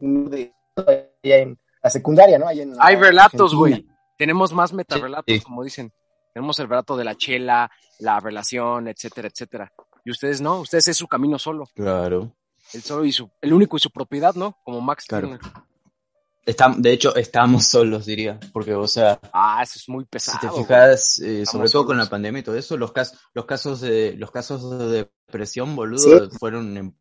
de 0.00 0.52
allá 0.76 1.36
en 1.38 1.58
la 1.82 1.90
secundaria, 1.90 2.38
¿no? 2.38 2.46
Allá 2.46 2.62
en 2.62 2.74
Hay 2.78 2.96
relatos, 2.96 3.54
güey. 3.54 3.86
Tenemos 4.18 4.52
más 4.52 4.72
metarrelatos, 4.72 5.24
Sí, 5.32 5.38
sí. 5.38 5.44
como 5.44 5.64
dicen. 5.64 5.92
Tenemos 6.32 6.58
el 6.58 6.68
relato 6.68 6.96
de 6.96 7.04
la 7.04 7.14
chela, 7.14 7.70
la 8.00 8.18
relación, 8.20 8.88
etcétera, 8.88 9.28
etcétera. 9.28 9.72
Y 10.04 10.10
ustedes 10.10 10.40
no, 10.40 10.60
ustedes 10.60 10.88
es 10.88 10.96
su 10.96 11.06
camino 11.06 11.38
solo. 11.38 11.68
claro 11.74 12.32
El 12.72 12.82
solo 12.82 13.04
y 13.04 13.12
su, 13.12 13.30
el 13.40 13.52
único 13.52 13.76
y 13.76 13.80
su 13.80 13.90
propiedad, 13.90 14.34
¿no? 14.34 14.58
Como 14.64 14.80
Max 14.80 15.04
Claro. 15.06 15.28
Turner. 15.28 15.52
Estam- 16.46 16.76
de 16.80 16.92
hecho, 16.92 17.14
estamos 17.16 17.66
solos, 17.70 18.06
diría, 18.06 18.38
porque, 18.52 18.74
o 18.74 18.86
sea, 18.86 19.18
Ah, 19.32 19.60
eso 19.62 19.78
es 19.78 19.88
muy 19.88 20.04
pesado. 20.04 20.38
si 20.38 20.46
te 20.46 20.52
fijas, 20.52 21.18
eh, 21.20 21.46
sobre 21.46 21.68
todo 21.70 21.86
con 21.86 21.94
solos. 21.96 22.06
la 22.06 22.10
pandemia 22.10 22.40
y 22.40 22.42
todo 22.42 22.56
eso, 22.56 22.76
los 22.76 22.92
casos, 22.92 23.18
los 23.32 23.46
casos 23.46 23.80
de, 23.80 24.14
los 24.18 24.30
casos 24.30 24.78
de 24.78 25.08
depresión, 25.26 25.74
boludo, 25.74 26.30
Sí. 26.30 26.36
fueron 26.38 26.76
en- 26.76 26.98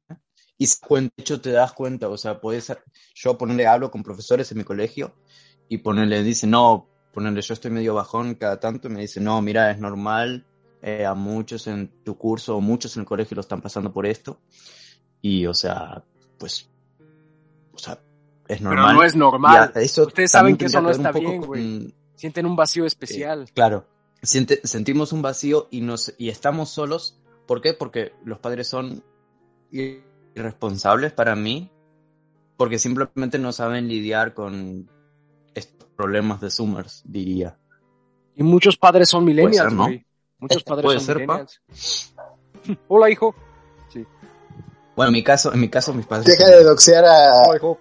y 0.57 0.65
de 0.65 1.11
hecho 1.17 1.41
te 1.41 1.51
das 1.51 1.73
cuenta, 1.73 2.07
o 2.07 2.17
sea, 2.17 2.39
puedes, 2.39 2.71
yo 3.15 3.37
ponerle 3.37 3.67
hablo 3.67 3.91
con 3.91 4.01
profesores 4.03 4.49
en 4.51 4.59
mi 4.59 4.63
colegio 4.63 5.13
y 5.67 5.79
ponerle, 5.79 6.23
dice, 6.23 6.47
no, 6.47 6.87
ponerle, 7.13 7.41
yo 7.41 7.53
estoy 7.53 7.71
medio 7.71 7.95
bajón 7.95 8.35
cada 8.35 8.59
tanto, 8.59 8.87
y 8.87 8.91
me 8.91 9.01
dice, 9.01 9.19
no, 9.19 9.41
mira, 9.41 9.71
es 9.71 9.79
normal, 9.79 10.45
eh, 10.81 11.05
a 11.05 11.15
muchos 11.15 11.67
en 11.67 11.91
tu 12.03 12.17
curso 12.17 12.55
o 12.57 12.61
muchos 12.61 12.95
en 12.95 13.01
el 13.01 13.05
colegio 13.07 13.35
lo 13.35 13.41
están 13.41 13.61
pasando 13.61 13.91
por 13.91 14.05
esto, 14.05 14.39
y, 15.21 15.45
o 15.47 15.53
sea, 15.53 16.03
pues, 16.37 16.69
o 17.73 17.77
sea, 17.77 17.99
es 18.53 18.59
Pero 18.59 18.71
normal. 18.75 18.95
no 18.95 19.03
es 19.03 19.15
normal. 19.15 19.71
eso 19.75 20.03
Ustedes 20.07 20.31
saben 20.31 20.57
que 20.57 20.65
eso 20.65 20.81
no 20.81 20.89
está 20.91 21.11
bien, 21.11 21.41
güey. 21.41 21.79
con- 21.79 21.93
Sienten 22.15 22.45
un 22.45 22.55
vacío 22.55 22.85
especial. 22.85 23.43
eh, 23.43 23.51
claro. 23.53 23.85
Siente- 24.21 24.61
sentimos 24.63 25.11
un 25.11 25.21
vacío 25.21 25.67
y 25.71 25.81
nos 25.81 26.13
y 26.17 26.29
estamos 26.29 26.69
solos. 26.69 27.19
¿Por 27.45 27.61
qué? 27.61 27.73
Porque 27.73 28.13
los 28.23 28.39
padres 28.39 28.67
son 28.69 29.03
irresponsables 30.35 31.11
para 31.11 31.35
mí. 31.35 31.69
Porque 32.55 32.79
simplemente 32.79 33.39
no 33.39 33.51
saben 33.51 33.87
lidiar 33.87 34.33
con 34.33 34.89
estos 35.55 35.89
problemas 35.97 36.39
de 36.39 36.51
Summers, 36.51 37.01
diría. 37.05 37.57
Y 38.35 38.43
muchos 38.43 38.77
padres 38.77 39.09
son 39.09 39.25
millennials, 39.25 39.57
ser, 39.69 39.73
¿no? 39.73 39.87
Muchos 40.39 40.63
padres 40.63 40.83
Puede 40.85 40.99
son 40.99 41.05
ser, 41.05 41.25
pa. 41.25 41.33
millennials. 41.33 42.13
Hola, 42.87 43.09
hijo. 43.09 43.35
Bueno, 44.95 45.09
en 45.09 45.13
mi 45.13 45.23
caso, 45.23 45.51
en 45.51 45.59
mi 45.59 45.69
caso 45.69 45.93
mis 45.93 46.05
padres. 46.05 46.27
Deja 46.27 46.55
de 46.55 46.63
doxear 46.63 47.03
a... 47.03 47.31
Hola, 47.47 47.55
hijo. 47.57 47.79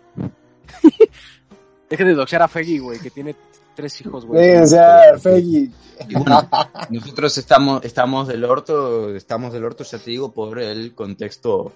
Deje 1.93 2.07
de 2.07 2.14
doxear 2.14 2.40
a 2.40 2.49
Feggy, 2.49 2.78
güey, 2.78 2.99
que 2.99 3.11
tiene 3.11 3.36
tres 3.76 4.01
hijos, 4.01 4.24
güey. 4.24 4.57
O 4.57 4.66
sea, 4.66 5.18
Feggy. 5.18 5.70
Y 6.09 6.14
bueno, 6.14 6.49
nosotros 6.88 7.36
estamos, 7.36 7.84
estamos 7.84 8.28
del 8.28 8.47
orto, 8.47 9.14
estamos 9.14 9.53
del 9.53 9.62
orto, 9.62 9.84
ya 9.84 9.99
te 9.99 10.11
digo, 10.11 10.32
por 10.32 10.59
el 10.59 10.95
contexto 10.95 11.70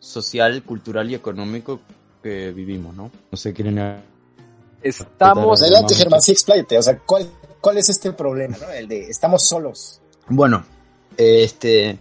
social, 0.00 0.64
cultural 0.64 1.08
y 1.12 1.14
económico 1.14 1.78
que 2.20 2.50
vivimos, 2.50 2.96
¿no? 2.96 3.12
No 3.30 3.38
sé, 3.38 3.52
quieren 3.52 4.02
Estamos. 4.82 5.62
Adelante, 5.62 5.94
Germán, 5.94 6.20
sí, 6.20 6.32
expláyate. 6.32 6.78
O 6.78 6.82
sea, 6.82 6.98
¿cuál, 6.98 7.30
¿cuál 7.60 7.78
es 7.78 7.88
este 7.88 8.10
problema, 8.10 8.56
no? 8.60 8.68
El 8.68 8.88
de 8.88 9.10
estamos 9.10 9.46
solos. 9.46 10.00
Bueno, 10.26 10.64
este, 11.16 12.00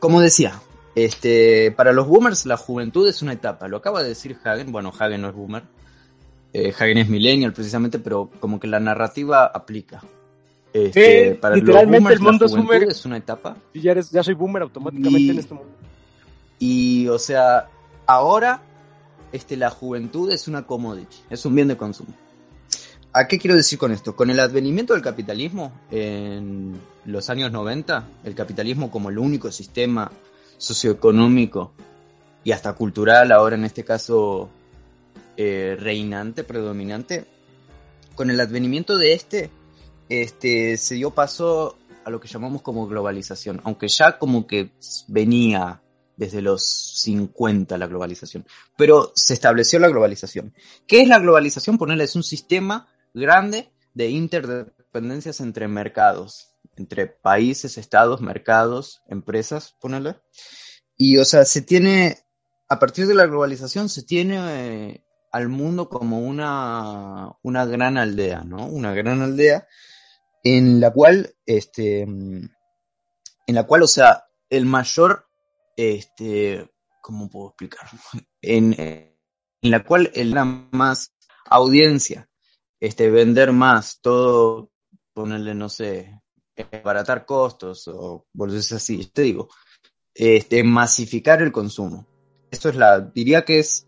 como 0.00 0.20
decía, 0.20 0.60
este, 0.96 1.70
para 1.70 1.92
los 1.92 2.08
boomers 2.08 2.44
la 2.44 2.56
juventud 2.56 3.08
es 3.08 3.22
una 3.22 3.34
etapa. 3.34 3.68
Lo 3.68 3.76
acaba 3.76 4.02
de 4.02 4.08
decir 4.08 4.36
Hagen. 4.42 4.72
Bueno, 4.72 4.92
Hagen 4.98 5.20
no 5.20 5.28
es 5.28 5.34
boomer. 5.36 5.62
Eh, 6.58 6.72
Hagen 6.74 6.96
es 6.98 7.08
millennial 7.08 7.52
precisamente, 7.52 7.98
pero 7.98 8.30
como 8.40 8.58
que 8.58 8.66
la 8.66 8.80
narrativa 8.80 9.44
aplica. 9.46 10.02
Este, 10.72 11.32
Sí, 11.32 11.38
para 11.38 11.54
literalmente 11.56 11.98
boomers 11.98 12.16
el 12.16 12.22
mundo 12.22 12.44
es 12.46 12.52
boomer. 12.52 12.82
es 12.84 13.04
una 13.04 13.16
etapa. 13.18 13.56
Y 13.74 13.80
ya, 13.82 13.90
eres, 13.92 14.10
ya 14.10 14.22
soy 14.22 14.34
boomer 14.34 14.62
automáticamente 14.62 15.20
Y- 15.20 15.30
en 15.30 15.38
este 15.38 15.54
mundo. 15.54 15.70
Y, 16.58 17.08
o 17.08 17.18
sea, 17.18 17.68
ahora 18.06 18.62
este, 19.32 19.56
la 19.56 19.68
juventud 19.70 20.30
es 20.30 20.48
una 20.48 20.66
commodity, 20.66 21.16
es 21.28 21.44
un 21.44 21.54
bien 21.54 21.68
de 21.68 21.76
consumo. 21.76 22.14
¿A 23.12 23.26
qué 23.28 23.38
quiero 23.38 23.54
decir 23.56 23.78
con 23.78 23.92
esto? 23.92 24.14
Con 24.16 24.30
el 24.30 24.40
advenimiento 24.40 24.92
del 24.94 25.02
capitalismo 25.02 25.72
en 25.90 26.78
los 27.04 27.28
años 27.30 27.52
90, 27.52 28.04
el 28.24 28.34
capitalismo 28.34 28.90
como 28.90 29.10
el 29.10 29.18
único 29.18 29.50
sistema 29.52 30.10
socioeconómico 30.56 31.72
y 32.44 32.52
hasta 32.52 32.72
cultural, 32.74 33.32
ahora 33.32 33.56
en 33.56 33.64
este 33.64 33.84
caso 33.84 34.48
eh, 35.36 35.76
reinante, 35.78 36.44
predominante, 36.44 37.26
con 38.14 38.30
el 38.30 38.40
advenimiento 38.40 38.96
de 38.96 39.12
este, 39.12 39.50
este, 40.08 40.76
se 40.76 40.94
dio 40.94 41.10
paso 41.10 41.76
a 42.04 42.10
lo 42.10 42.20
que 42.20 42.28
llamamos 42.28 42.62
como 42.62 42.86
globalización, 42.86 43.60
aunque 43.64 43.88
ya 43.88 44.18
como 44.18 44.46
que 44.46 44.70
venía 45.08 45.82
desde 46.16 46.40
los 46.40 46.64
50 47.02 47.76
la 47.76 47.86
globalización, 47.86 48.46
pero 48.76 49.12
se 49.14 49.34
estableció 49.34 49.78
la 49.78 49.88
globalización. 49.88 50.54
¿Qué 50.86 51.02
es 51.02 51.08
la 51.08 51.18
globalización? 51.18 51.78
Ponerle 51.78 52.04
es 52.04 52.16
un 52.16 52.22
sistema 52.22 52.88
grande 53.12 53.70
de 53.94 54.10
interdependencias 54.10 55.40
entre 55.40 55.68
mercados, 55.68 56.54
entre 56.76 57.06
países, 57.06 57.78
estados, 57.78 58.20
mercados, 58.20 59.02
empresas, 59.08 59.74
ponerle. 59.80 60.16
Y, 60.96 61.18
o 61.18 61.24
sea, 61.24 61.44
se 61.44 61.62
tiene, 61.62 62.18
a 62.68 62.78
partir 62.78 63.06
de 63.06 63.14
la 63.14 63.26
globalización, 63.26 63.88
se 63.88 64.02
tiene 64.02 64.38
eh, 64.38 65.05
al 65.36 65.48
mundo 65.50 65.88
como 65.88 66.20
una, 66.20 67.30
una 67.42 67.66
gran 67.66 67.98
aldea, 67.98 68.42
¿no? 68.42 68.66
Una 68.66 68.94
gran 68.94 69.20
aldea 69.20 69.66
en 70.42 70.80
la 70.80 70.92
cual, 70.92 71.34
este, 71.44 72.02
en 72.02 72.50
la 73.46 73.64
cual, 73.64 73.82
o 73.82 73.86
sea, 73.86 74.24
el 74.48 74.64
mayor, 74.64 75.28
este, 75.76 76.70
¿cómo 77.02 77.28
puedo 77.28 77.48
explicar? 77.48 77.86
En, 78.40 78.74
en 78.78 79.70
la 79.70 79.82
cual 79.84 80.10
el 80.14 80.34
más 80.70 81.12
audiencia, 81.46 82.28
este, 82.80 83.10
vender 83.10 83.52
más, 83.52 84.00
todo, 84.00 84.70
ponerle, 85.12 85.54
no 85.54 85.68
sé, 85.68 86.22
abaratar 86.72 87.26
costos 87.26 87.88
o 87.88 88.26
volverse 88.32 88.76
así, 88.76 89.04
te 89.12 89.22
digo, 89.22 89.48
este, 90.14 90.62
masificar 90.64 91.42
el 91.42 91.52
consumo. 91.52 92.06
Esto 92.50 92.68
es 92.68 92.76
la, 92.76 93.00
diría 93.00 93.44
que 93.44 93.58
es, 93.58 93.85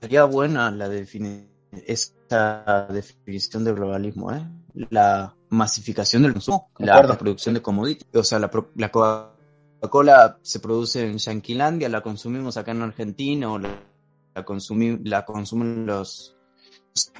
sería 0.00 0.24
buena 0.24 0.70
la 0.70 0.88
definición, 0.88 1.50
esta 1.86 2.86
definición 2.90 3.64
de 3.64 3.72
globalismo, 3.72 4.32
¿eh? 4.32 4.46
La 4.90 5.34
masificación 5.48 6.22
del 6.22 6.32
consumo, 6.32 6.70
la, 6.78 7.16
producción 7.16 7.54
de 7.54 7.62
commodities, 7.62 8.06
o 8.14 8.22
sea, 8.22 8.38
la, 8.38 8.50
la 8.74 8.90
Coca-Cola 8.90 10.38
se 10.42 10.60
produce 10.60 11.06
en 11.06 11.18
Yanquilandia, 11.18 11.88
la 11.88 12.02
consumimos 12.02 12.56
acá 12.56 12.72
en 12.72 12.82
Argentina 12.82 13.50
o 13.50 13.58
la, 13.58 13.68
la, 14.34 14.44
la 15.04 15.24
consumen 15.24 15.86
los, 15.86 16.36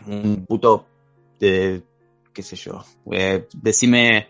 un 0.06 0.44
puto, 0.46 0.86
de, 1.40 1.82
qué 2.32 2.42
sé 2.42 2.56
yo, 2.56 2.84
eh, 3.12 3.46
decime, 3.54 4.28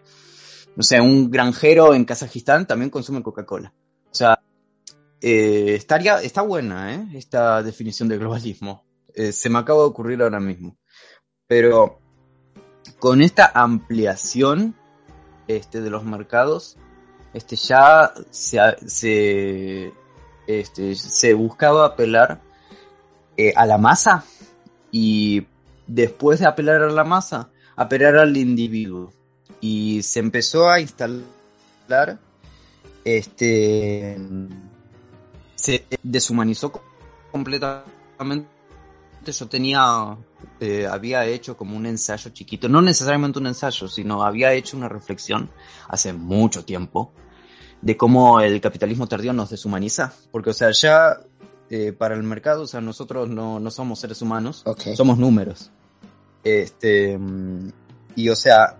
no 0.77 0.83
sé, 0.83 1.01
un 1.01 1.31
granjero 1.31 1.95
en 1.95 2.05
Kazajistán 2.05 2.67
también 2.67 2.91
consume 2.91 3.23
Coca-Cola. 3.23 3.73
Eh, 5.29 5.75
estaría, 5.75 6.23
está 6.23 6.43
buena 6.43 6.95
¿eh? 6.95 7.09
esta 7.15 7.61
definición 7.61 8.09
de 8.09 8.17
globalismo. 8.17 8.85
Eh, 9.13 9.33
se 9.33 9.51
me 9.51 9.59
acaba 9.59 9.81
de 9.81 9.87
ocurrir 9.87 10.23
ahora 10.23 10.39
mismo. 10.39 10.79
Pero 11.49 11.99
con 13.01 13.21
esta 13.21 13.51
ampliación 13.53 14.77
este, 15.49 15.81
de 15.81 15.91
los 15.91 16.05
mercados, 16.05 16.77
este, 17.35 17.57
ya 17.57 18.13
se, 18.31 18.61
se, 18.87 19.93
este, 20.47 20.95
se 20.95 21.35
buscaba 21.35 21.87
apelar 21.87 22.41
a 23.57 23.67
la 23.67 23.79
masa 23.79 24.25
y 24.93 25.49
después 25.89 26.39
de 26.39 26.47
apelar 26.47 26.83
a 26.83 26.93
la 26.93 27.03
masa, 27.03 27.51
apelar 27.75 28.17
al 28.17 28.37
individuo 28.37 29.13
y 29.61 30.05
se 30.05 30.21
empezó 30.21 30.71
a 30.71 30.81
instalar, 30.81 32.21
este, 33.05 34.19
se 35.67 35.85
deshumanizó 36.05 36.81
completamente. 37.33 38.49
Yo 39.25 39.49
tenía, 39.49 40.17
eh, 40.61 40.87
había 40.89 41.27
hecho 41.27 41.57
como 41.57 41.77
un 41.77 41.87
ensayo 41.87 42.31
chiquito, 42.31 42.69
no 42.69 42.81
necesariamente 42.81 43.41
un 43.41 43.49
ensayo, 43.49 43.89
sino 43.89 44.23
había 44.23 44.53
hecho 44.53 44.77
una 44.77 44.89
reflexión 44.89 45.51
hace 45.89 46.13
mucho 46.13 46.65
tiempo 46.65 47.11
de 47.83 47.97
cómo 47.97 48.41
el 48.41 48.61
capitalismo 48.61 49.09
tardío 49.09 49.33
nos 49.33 49.51
deshumaniza, 49.51 50.13
porque 50.31 50.51
o 50.51 50.53
sea, 50.53 50.71
ya 50.71 51.19
eh, 51.69 51.93
para 51.93 52.15
el 52.15 52.23
mercado, 52.23 52.63
o 52.63 52.67
sea, 52.69 52.81
nosotros 52.81 53.29
no, 53.29 53.59
no 53.59 53.71
somos 53.73 53.99
seres 53.99 54.23
humanos, 54.23 54.63
somos 54.97 55.19
números. 55.19 55.73
Este, 56.45 57.19
y 58.15 58.29
o 58.29 58.37
sea, 58.37 58.79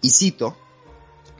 y 0.00 0.08
cito, 0.08 0.56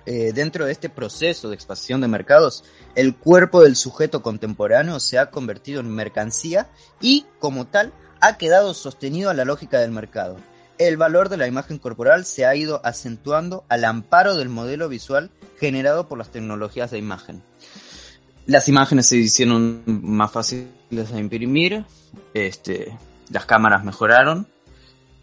eh, 0.05 0.33
dentro 0.35 0.65
de 0.65 0.73
este 0.73 0.89
proceso 0.89 1.49
de 1.49 1.55
expansión 1.55 2.01
de 2.01 2.09
mercados, 2.09 2.65
el 2.95 3.17
cuerpo 3.17 3.63
del 3.63 3.77
sujeto 3.77 4.23
contemporáneo 4.23 4.99
se 5.01 5.19
ha 5.19 5.31
convertido 5.31 5.81
en 5.81 5.91
mercancía 5.91 6.71
y, 7.01 7.27
como 7.39 7.67
tal, 7.67 7.93
ha 8.21 8.37
quedado 8.37 8.75
sostenido 8.75 9.31
a 9.31 9.35
la 9.35 9.45
lógica 9.45 9.81
del 9.81 9.93
mercado. 9.93 10.37
El 10.79 10.97
valor 10.97 11.29
de 11.29 11.37
la 11.37 11.47
imagen 11.47 11.79
corporal 11.79 12.25
se 12.25 12.47
ha 12.47 12.57
ido 12.57 12.81
acentuando 12.85 13.65
al 13.69 13.85
amparo 13.85 14.37
del 14.37 14.49
modelo 14.49 14.89
visual 14.89 15.31
generado 15.59 16.09
por 16.09 16.19
las 16.19 16.31
tecnologías 16.31 16.91
de 16.91 16.99
imagen. 16.99 17.43
Las 18.47 18.69
imágenes 18.69 19.07
se 19.07 19.19
hicieron 19.19 19.83
más 19.87 20.33
fáciles 20.33 20.69
de 20.91 21.21
imprimir, 21.21 21.85
este, 22.35 22.99
las 23.31 23.47
cámaras 23.47 23.85
mejoraron, 23.85 24.49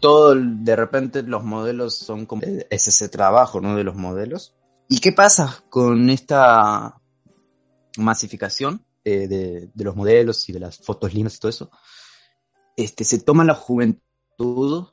todo 0.00 0.34
de 0.34 0.76
repente 0.76 1.22
los 1.22 1.44
modelos 1.44 1.94
son 1.94 2.24
como 2.24 2.42
es 2.42 2.88
ese 2.88 3.08
trabajo 3.10 3.60
no 3.60 3.76
de 3.76 3.84
los 3.84 3.94
modelos 3.94 4.54
y 4.90 5.00
qué 5.00 5.12
pasa 5.12 5.64
con 5.70 6.10
esta 6.10 7.00
masificación 7.96 8.84
eh, 9.04 9.26
de, 9.26 9.70
de, 9.72 9.84
los 9.84 9.96
modelos 9.96 10.46
y 10.50 10.52
de 10.52 10.60
las 10.60 10.76
fotos 10.76 11.14
lindas 11.14 11.36
y 11.36 11.40
todo 11.40 11.48
eso 11.48 11.70
este 12.76 13.04
se 13.04 13.20
toma 13.20 13.44
la 13.44 13.54
juventud 13.54 14.88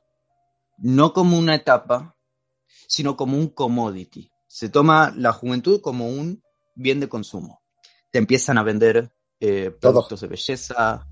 no 0.77 1.11
como 1.11 1.37
una 1.37 1.55
etapa 1.55 2.17
sino 2.87 3.17
como 3.17 3.37
un 3.37 3.49
commodity. 3.49 4.31
Se 4.47 4.69
toma 4.69 5.13
la 5.15 5.33
juventud 5.33 5.81
como 5.81 6.07
un 6.07 6.41
bien 6.75 6.99
de 6.99 7.09
consumo. 7.09 7.61
Te 8.11 8.19
empiezan 8.19 8.57
a 8.57 8.63
vender 8.63 9.11
eh, 9.39 9.71
productos 9.71 10.21
de 10.21 10.27
belleza 10.27 11.07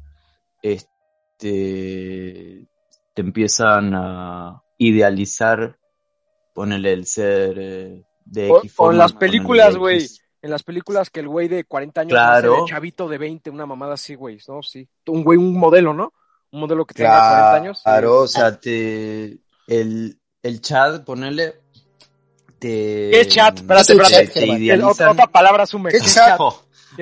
este 0.62 2.68
te 3.14 3.22
empiezan 3.22 3.94
a 3.94 4.64
idealizar, 4.78 5.78
ponerle 6.54 6.94
el 6.94 7.06
ser 7.06 7.60
eh, 7.60 8.06
de 8.26 8.50
X 8.50 8.74
o, 8.78 8.92
en 8.92 8.98
las 8.98 9.14
películas, 9.14 9.78
güey. 9.78 10.08
En 10.42 10.52
las 10.52 10.62
películas 10.62 11.10
que 11.10 11.22
el 11.22 11.28
güey 11.28 11.48
de 11.48 11.64
40 11.64 12.02
años 12.02 12.12
claro. 12.12 12.60
el 12.60 12.66
chavito 12.66 13.08
de 13.08 13.18
20, 13.18 13.50
una 13.50 13.66
mamada 13.66 13.96
así, 13.96 14.14
güey, 14.14 14.38
¿no? 14.48 14.62
Sí. 14.62 14.88
Un 15.08 15.24
güey, 15.24 15.40
un 15.40 15.58
modelo, 15.58 15.92
¿no? 15.92 16.14
Un 16.52 16.60
modelo 16.60 16.86
que 16.86 16.94
tenga 16.94 17.18
40 17.18 17.56
años. 17.56 17.82
Claro, 17.84 18.22
o 18.22 18.28
sea, 18.28 18.60
te, 18.60 19.40
el, 19.68 20.20
el 20.44 20.62
chat, 20.62 21.04
ponerle, 21.04 21.56
te... 22.60 23.10
¿Qué 23.12 23.28
chat? 23.28 23.58
Espérate, 23.58 23.94
espérate. 23.94 24.28
Te, 24.28 24.68
te. 24.68 24.84
Otra 24.84 25.28
palabra 25.28 25.66
sume. 25.66 25.92
¿Qué 25.92 26.00
chat? 26.00 26.40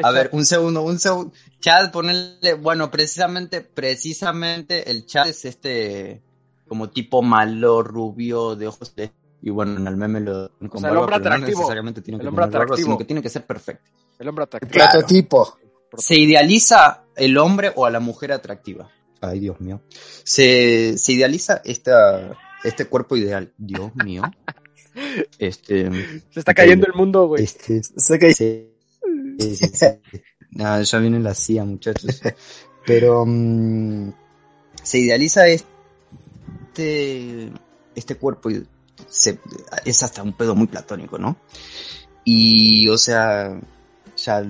A 0.02 0.12
ver, 0.12 0.30
un 0.32 0.46
segundo, 0.46 0.82
un 0.82 0.98
segundo. 0.98 1.34
Chat, 1.60 1.92
ponerle, 1.92 2.56
bueno, 2.56 2.90
precisamente, 2.90 3.62
precisamente 3.62 4.90
el 4.90 5.06
chat 5.06 5.28
es 5.28 5.46
este, 5.46 6.22
como 6.68 6.90
tipo 6.90 7.22
malo, 7.22 7.84
rubio, 7.84 8.56
de 8.56 8.68
ojos 8.68 8.96
de... 8.96 9.12
Y 9.46 9.50
bueno, 9.50 9.76
en 9.76 9.86
el 9.86 9.98
meme 9.98 10.22
lo... 10.22 10.46
O 10.46 10.78
sea, 10.80 10.90
el 10.90 10.98
hombre 10.98 11.18
atractivo. 11.18 11.52
No 11.52 11.58
necesariamente 11.58 12.02
tiene 12.02 12.16
el 12.16 12.22
que 12.22 12.28
hombre 12.30 12.46
atractivo. 12.46 12.78
sino 12.78 12.98
que 12.98 13.04
tiene 13.04 13.22
que 13.22 13.28
ser 13.28 13.46
perfecto. 13.46 13.92
El 14.18 14.30
hombre 14.30 14.46
atractivo. 14.46 14.72
Claro. 14.72 14.92
Prototipo. 15.00 15.58
Se 15.98 16.16
idealiza 16.16 17.04
el 17.18 17.38
hombre 17.38 17.74
o 17.76 17.86
a 17.86 17.92
la 17.92 18.00
mujer 18.00 18.32
atractiva. 18.32 18.90
Ay, 19.20 19.42
Dios 19.42 19.60
mío. 19.60 19.82
Se, 20.24 20.98
se 20.98 21.12
idealiza 21.12 21.62
esta, 21.66 22.38
este 22.64 22.86
cuerpo 22.86 23.18
ideal. 23.18 23.52
Dios 23.58 23.94
mío. 23.96 24.24
Este. 25.40 25.90
Se 26.30 26.40
está 26.40 26.54
cayendo 26.54 26.86
el 26.86 26.94
mundo, 26.94 27.26
güey. 27.26 27.44
Este, 27.44 27.82
se 27.82 28.20
cae. 28.20 28.36
Sí, 28.36 28.70
sí, 29.40 29.56
sí. 29.56 29.88
Nada, 30.52 30.84
ya 30.84 31.00
viene 31.00 31.20
la 31.20 31.34
CIA, 31.34 31.66
muchachos. 31.66 32.22
Pero 32.86 33.24
um, 33.24 34.14
se 34.84 35.00
idealiza 35.00 35.48
este, 35.48 35.66
este 37.96 38.16
cuerpo 38.18 38.52
y 38.52 38.68
se, 39.10 39.40
es 39.86 40.04
hasta 40.04 40.24
un 40.24 40.34
pedo 40.34 40.56
muy 40.56 40.68
platónico, 40.68 41.18
¿no? 41.18 41.38
Y, 42.24 42.88
o 42.90 42.98
sea, 42.98 43.60
ya 44.18 44.44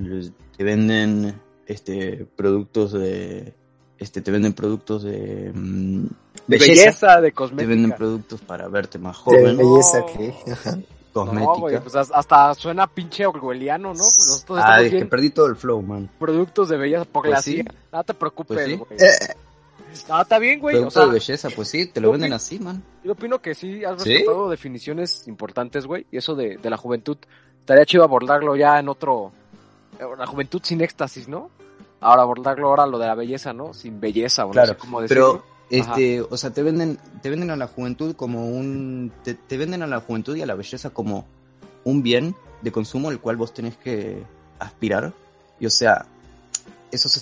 te 0.58 0.64
venden 0.64 1.40
este 1.66 2.28
productos 2.36 2.92
de 2.92 3.54
este 3.98 4.22
te 4.22 4.32
venden 4.32 4.54
productos 4.54 5.04
de, 5.04 5.52
um, 5.56 6.08
belleza, 6.48 6.82
belleza, 6.84 7.22
de 7.22 7.32
cosmética. 7.32 7.70
Te 7.70 7.76
venden 7.76 7.98
productos 7.98 8.42
para 8.42 8.68
verte 8.68 9.00
más 9.00 9.18
joven. 9.18 9.58
De 9.58 9.64
belleza, 9.64 10.06
¿qué? 10.06 10.34
Ajá 10.52 10.78
cosmética. 11.14 11.80
No, 11.80 11.82
pues 11.84 11.96
hasta 11.96 12.54
suena 12.56 12.88
pinche 12.88 13.26
orwelliano, 13.26 13.90
¿no? 13.90 14.00
Pues 14.00 14.28
nosotros 14.28 14.60
ah, 14.62 14.82
es 14.82 14.92
que 14.92 15.06
perdí 15.06 15.30
todo 15.30 15.46
el 15.46 15.56
flow, 15.56 15.82
man. 15.82 16.10
Productos 16.20 16.70
de 16.70 16.78
belleza, 16.78 17.06
porque 17.06 17.30
pues 17.30 17.38
la 17.38 17.42
sí. 17.42 17.64
No 17.92 18.04
te 18.04 18.14
preocupes, 18.14 18.80
Pues 18.88 19.02
sí. 19.02 19.06
Eh, 19.06 19.36
No, 20.10 20.22
está 20.22 20.40
bien, 20.40 20.60
güey. 20.60 20.76
O 20.76 20.80
Productos 20.80 20.94
sea, 20.94 21.06
de 21.08 21.14
belleza, 21.14 21.50
pues 21.56 21.68
sí, 21.70 21.88
te 21.88 22.02
lo 22.02 22.12
venden 22.12 22.32
opino- 22.32 22.36
así, 22.36 22.60
man. 22.60 22.84
yo 23.04 23.12
opino 23.14 23.42
que 23.42 23.54
sí 23.56 23.84
has 23.86 24.02
¿Sí? 24.02 24.10
respetado 24.14 24.50
definiciones 24.50 25.28
importantes, 25.28 25.86
güey. 25.86 26.06
Y 26.12 26.18
eso 26.18 26.36
de, 26.36 26.58
de 26.58 26.70
la 26.70 26.78
juventud, 26.78 27.18
estaría 27.60 27.86
chido 27.86 28.04
abordarlo 28.04 28.56
ya 28.56 28.80
en 28.80 28.90
otro... 28.90 29.32
La 30.18 30.26
juventud 30.26 30.60
sin 30.64 30.82
éxtasis, 30.82 31.28
¿no? 31.28 31.52
Ahora 32.02 32.24
abordarlo 32.24 32.68
ahora 32.68 32.88
lo 32.88 32.98
de 32.98 33.06
la 33.08 33.16
belleza, 33.16 33.54
¿no? 33.54 33.74
Sin 33.74 34.00
belleza, 34.00 34.44
o 34.44 34.48
no 34.48 34.54
Claro, 34.54 34.74
sé 34.74 34.78
cómo 34.80 35.02
decirlo. 35.02 35.44
Pero 35.70 35.82
Este, 35.82 36.22
o 36.22 36.36
sea, 36.36 36.50
te 36.52 36.64
venden, 36.64 36.98
te 37.22 37.30
venden 37.30 37.52
a 37.52 37.56
la 37.56 37.68
juventud 37.68 38.16
como 38.16 38.48
un, 38.50 39.12
te, 39.24 39.36
te, 39.36 39.58
venden 39.58 39.82
a 39.84 39.88
la 39.88 40.02
juventud 40.02 40.36
y 40.36 40.42
a 40.42 40.46
la 40.46 40.56
belleza 40.56 40.90
como 40.90 41.26
un 41.84 42.04
bien 42.04 42.36
de 42.62 42.72
consumo 42.72 43.10
al 43.10 43.20
cual 43.20 43.38
vos 43.38 43.54
tenés 43.54 43.78
que 43.78 44.24
aspirar. 44.60 45.14
Y 45.60 45.66
o 45.68 45.70
sea, 45.70 46.06
esos 46.92 47.16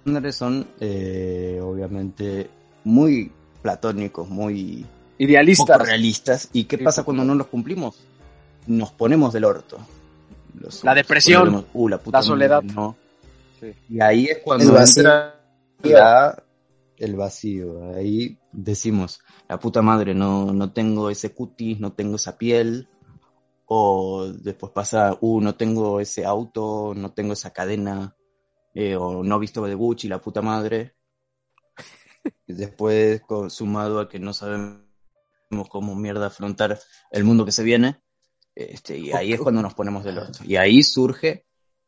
estándares 0.00 0.34
son, 0.34 0.66
eh, 0.80 1.60
obviamente, 1.62 2.48
muy 2.84 3.30
platónicos, 3.62 4.28
muy 4.28 4.86
idealistas, 5.18 5.78
realistas. 5.80 6.48
¿Y 6.52 6.64
qué 6.64 6.78
pasa 6.78 7.04
cuando 7.04 7.24
no 7.24 7.34
los 7.34 7.48
cumplimos? 7.48 8.00
Nos 8.66 8.92
ponemos 8.92 9.32
del 9.32 9.44
orto. 9.44 9.78
la 10.82 10.94
depresión, 10.94 11.66
uh, 11.72 11.88
la, 11.88 11.98
puta 11.98 12.18
la, 12.18 12.22
soledad. 12.22 12.62
no. 12.62 12.96
Sí. 13.60 13.74
Y 13.90 14.00
ahí 14.00 14.24
es 14.24 14.38
cuando 14.38 14.78
entra 14.78 15.38
la, 15.82 16.42
el 16.96 17.16
vacío. 17.16 17.92
Ahí 17.94 18.38
decimos, 18.52 19.20
la 19.48 19.60
puta 19.60 19.82
madre, 19.82 20.14
no, 20.14 20.52
no 20.54 20.72
tengo 20.72 21.10
ese 21.10 21.34
cutis, 21.34 21.78
no 21.78 21.92
tengo 21.92 22.16
esa 22.16 22.38
piel. 22.38 22.88
O 23.66 24.26
después 24.32 24.72
pasa, 24.72 25.16
uh, 25.20 25.40
no 25.42 25.54
tengo 25.54 26.00
ese 26.00 26.24
auto, 26.24 26.94
no 26.96 27.12
tengo 27.12 27.34
esa 27.34 27.52
cadena, 27.52 28.16
eh, 28.74 28.96
o 28.96 29.22
no 29.22 29.38
visto 29.38 29.64
de 29.64 29.74
Gucci, 29.74 30.08
la 30.08 30.20
puta 30.20 30.42
madre. 30.42 30.94
Después, 32.46 33.22
sumado 33.48 34.00
a 34.00 34.08
que 34.08 34.18
no 34.18 34.32
sabemos 34.32 34.80
cómo 35.68 35.94
mierda 35.94 36.26
afrontar 36.26 36.78
el 37.10 37.24
mundo 37.24 37.44
que 37.44 37.52
se 37.52 37.62
viene, 37.62 38.00
este, 38.54 38.98
y 38.98 39.12
ahí 39.12 39.32
es 39.32 39.40
cuando 39.40 39.62
nos 39.62 39.74
ponemos 39.74 40.04
del 40.04 40.18
otro. 40.18 40.44
Y 40.44 40.56
ahí 40.56 40.82
surge 40.82 41.46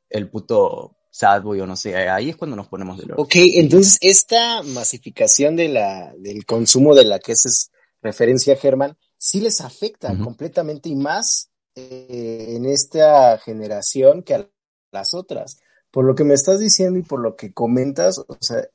el 0.09 0.31
puto 0.31 0.97
sad 1.11 1.43
boy 1.43 1.61
o 1.61 1.67
no 1.67 1.77
sé, 1.77 1.95
ahí 2.09 2.31
es 2.31 2.37
cuando 2.37 2.57
nos 2.57 2.69
ponemos 2.69 2.97
del 2.99 3.13
otro. 3.13 3.23
Ok, 3.23 3.35
entonces 3.37 3.99
esta 4.01 4.63
masificación 4.63 5.57
de 5.57 5.69
la, 5.69 6.13
del 6.17 6.47
consumo 6.47 6.95
de 6.95 7.05
la 7.05 7.19
que 7.19 7.33
es 7.33 7.71
referencia 8.01 8.57
Germán, 8.57 8.97
sí 9.19 9.41
les 9.41 9.61
afecta 9.61 10.11
uh 10.11 10.17
-huh. 10.17 10.25
completamente 10.25 10.89
y 10.89 10.97
más 10.97 11.51
eh, 11.75 12.55
en 12.57 12.67
esta 12.67 13.39
generación 13.39 14.23
que 14.23 14.35
a 14.35 14.49
las 14.91 15.15
otras. 15.15 15.59
Por 15.93 16.05
lo 16.05 16.15
que 16.15 16.25
me 16.25 16.35
estás 16.35 16.59
diciendo 16.59 16.99
y 16.99 17.03
por 17.03 17.21
lo 17.21 17.37
que 17.37 17.53
comentas, 17.53 18.19
o 18.19 18.37
sea, 18.41 18.67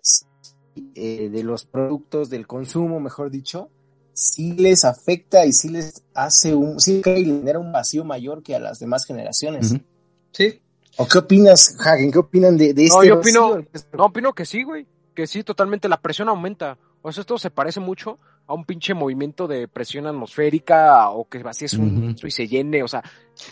eh, 0.96 1.30
de 1.30 1.44
los 1.44 1.66
productos 1.66 2.30
del 2.30 2.46
consumo, 2.48 3.00
mejor 3.00 3.32
dicho, 3.32 3.70
sí 4.14 4.54
les 4.54 4.86
afecta 4.86 5.46
y 5.46 5.52
sí 5.54 5.70
les 5.70 6.04
hace 6.14 6.54
un, 6.56 6.80
sí 6.80 7.02
genera 7.04 7.60
un 7.60 7.72
vacío 7.72 8.04
mayor 8.06 8.44
que 8.44 8.56
a 8.56 8.60
las 8.60 8.80
demás 8.80 9.06
generaciones. 9.06 9.72
Uh 9.72 9.76
-huh. 9.76 9.84
Sí. 10.32 10.62
¿O 10.98 11.08
qué 11.08 11.18
opinas, 11.20 11.76
Hagen? 11.80 12.12
¿Qué 12.12 12.20
opinan 12.20 12.58
de, 12.58 12.74
de 12.74 12.86
este 12.86 12.98
No, 12.98 13.04
yo 13.04 13.20
opino, 13.20 13.58
no, 13.94 14.06
opino 14.06 14.34
que 14.34 14.46
sí, 14.46 14.64
güey. 14.64 14.88
Que 15.14 15.28
sí, 15.28 15.44
totalmente. 15.44 15.88
La 15.90 16.02
presión 16.02 16.30
aumenta. 16.30 16.78
O 17.02 17.12
sea, 17.12 17.22
esto 17.22 17.38
se 17.38 17.50
parece 17.52 17.80
mucho 17.80 18.18
a 18.48 18.54
un 18.54 18.66
pinche 18.66 18.94
movimiento 18.94 19.48
de 19.48 19.68
presión 19.68 20.08
atmosférica 20.08 21.10
o 21.10 21.28
que 21.28 21.42
vacíes 21.44 21.74
un 21.74 21.98
uh 21.98 22.10
-huh. 22.12 22.28
y 22.28 22.32
se 22.32 22.48
llene, 22.48 22.82
o 22.84 22.88
sea. 22.88 23.04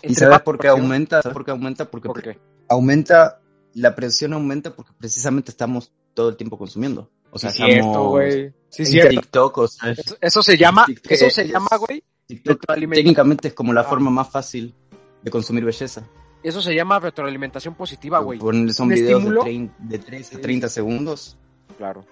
¿Y 0.02 0.16
sabes 0.16 0.42
por 0.42 0.58
qué 0.58 0.68
aumenta? 0.68 1.22
¿Sabes 1.22 1.34
por 1.34 1.46
qué 1.46 1.52
aumenta? 1.52 1.86
Porque 1.90 2.08
¿Por 2.08 2.22
qué? 2.22 2.38
aumenta, 2.68 3.40
la 3.76 3.96
presión 3.96 4.34
aumenta 4.34 4.76
porque 4.76 4.92
precisamente 4.98 5.52
estamos 5.52 5.92
todo 6.14 6.30
el 6.30 6.38
tiempo 6.38 6.58
consumiendo. 6.58 7.12
O 7.30 7.38
sea, 7.38 7.52
sí, 7.52 7.64
cierto, 7.64 8.10
güey. 8.10 8.54
Sí, 8.70 8.86
cierto. 8.86 9.10
TikTok, 9.10 9.58
o 9.58 9.68
sea, 9.68 9.92
eso, 9.92 10.18
eso, 10.20 10.42
se 10.42 10.58
llama, 10.58 10.86
TikTok, 10.86 11.12
eso 11.12 11.30
se 11.30 11.48
llama, 11.48 11.70
güey. 11.78 12.04
Técnicamente 12.26 13.50
es 13.50 13.54
como 13.54 13.74
la 13.74 13.82
ah. 13.82 13.84
forma 13.84 14.10
más 14.10 14.30
fácil 14.30 14.74
de 15.22 15.30
consumir 15.30 15.66
belleza. 15.66 16.08
Eso 16.42 16.62
se 16.62 16.74
llama 16.74 17.00
retroalimentación 17.00 17.76
positiva, 17.76 18.20
güey. 18.20 18.40
Son 18.72 18.88
videos 18.88 19.24
de, 19.26 19.40
30, 19.42 19.76
de 19.80 20.00
13 20.00 20.38
a 20.38 20.42
30 20.42 20.70
segundos. 20.70 21.38
Claro. 21.78 22.06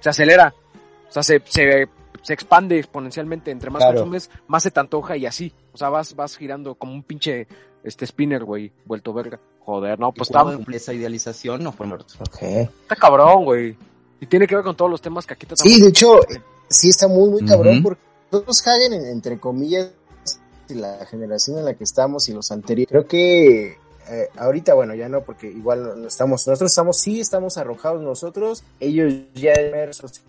Se 0.00 0.10
acelera. 0.10 0.54
O 1.10 1.12
sea, 1.12 1.22
se, 1.22 1.42
se, 1.44 1.88
se 2.22 2.32
expande 2.32 2.78
exponencialmente. 2.78 3.50
Entre 3.50 3.70
más 3.70 3.80
claro. 3.80 3.98
consumes, 3.98 4.30
más 4.46 4.62
se 4.62 4.70
te 4.70 4.80
antoja 4.80 5.16
y 5.16 5.26
así. 5.26 5.52
O 5.72 5.76
sea, 5.76 5.90
vas, 5.90 6.14
vas 6.14 6.36
girando 6.36 6.74
como 6.76 6.94
un 6.94 7.02
pinche 7.02 7.46
este 7.82 8.06
spinner, 8.06 8.44
güey, 8.44 8.72
vuelto 8.84 9.12
verga. 9.12 9.40
Joder, 9.60 9.98
no, 9.98 10.12
pues 10.12 10.30
está. 10.30 10.44
esa 10.72 10.92
idealización 10.92 11.62
no 11.62 11.72
fue 11.72 11.86
muerto. 11.86 12.14
Okay. 12.32 12.62
Está 12.82 12.96
cabrón, 12.96 13.44
güey. 13.44 13.76
Y 14.20 14.26
tiene 14.26 14.46
que 14.46 14.54
ver 14.54 14.64
con 14.64 14.76
todos 14.76 14.90
los 14.90 15.00
temas 15.00 15.26
que 15.26 15.34
aquí 15.34 15.46
te 15.46 15.56
Sí, 15.56 15.80
de 15.80 15.88
hecho, 15.88 16.20
sí 16.68 16.88
está 16.88 17.08
muy, 17.08 17.30
muy 17.30 17.44
cabrón, 17.44 17.76
uh 17.76 17.78
-huh. 17.78 17.82
porque 17.82 18.02
todos 18.30 18.66
Hagen, 18.66 18.92
entre 18.92 19.38
comillas, 19.38 19.92
la 20.68 21.04
generación 21.06 21.58
en 21.58 21.64
la 21.64 21.74
que 21.74 21.84
estamos 21.84 22.28
y 22.28 22.32
los 22.32 22.50
anteriores, 22.52 22.88
creo 22.88 23.06
que 23.06 23.78
eh, 24.08 24.28
ahorita, 24.36 24.74
bueno, 24.74 24.94
ya 24.94 25.08
no, 25.08 25.22
porque 25.22 25.48
igual 25.48 26.00
no 26.02 26.08
estamos, 26.08 26.46
nosotros 26.46 26.70
estamos, 26.70 26.98
sí 26.98 27.20
estamos 27.20 27.56
arrojados 27.56 28.02
nosotros, 28.02 28.64
ellos 28.78 29.12
ya 29.34 29.52
inmersos 29.60 30.22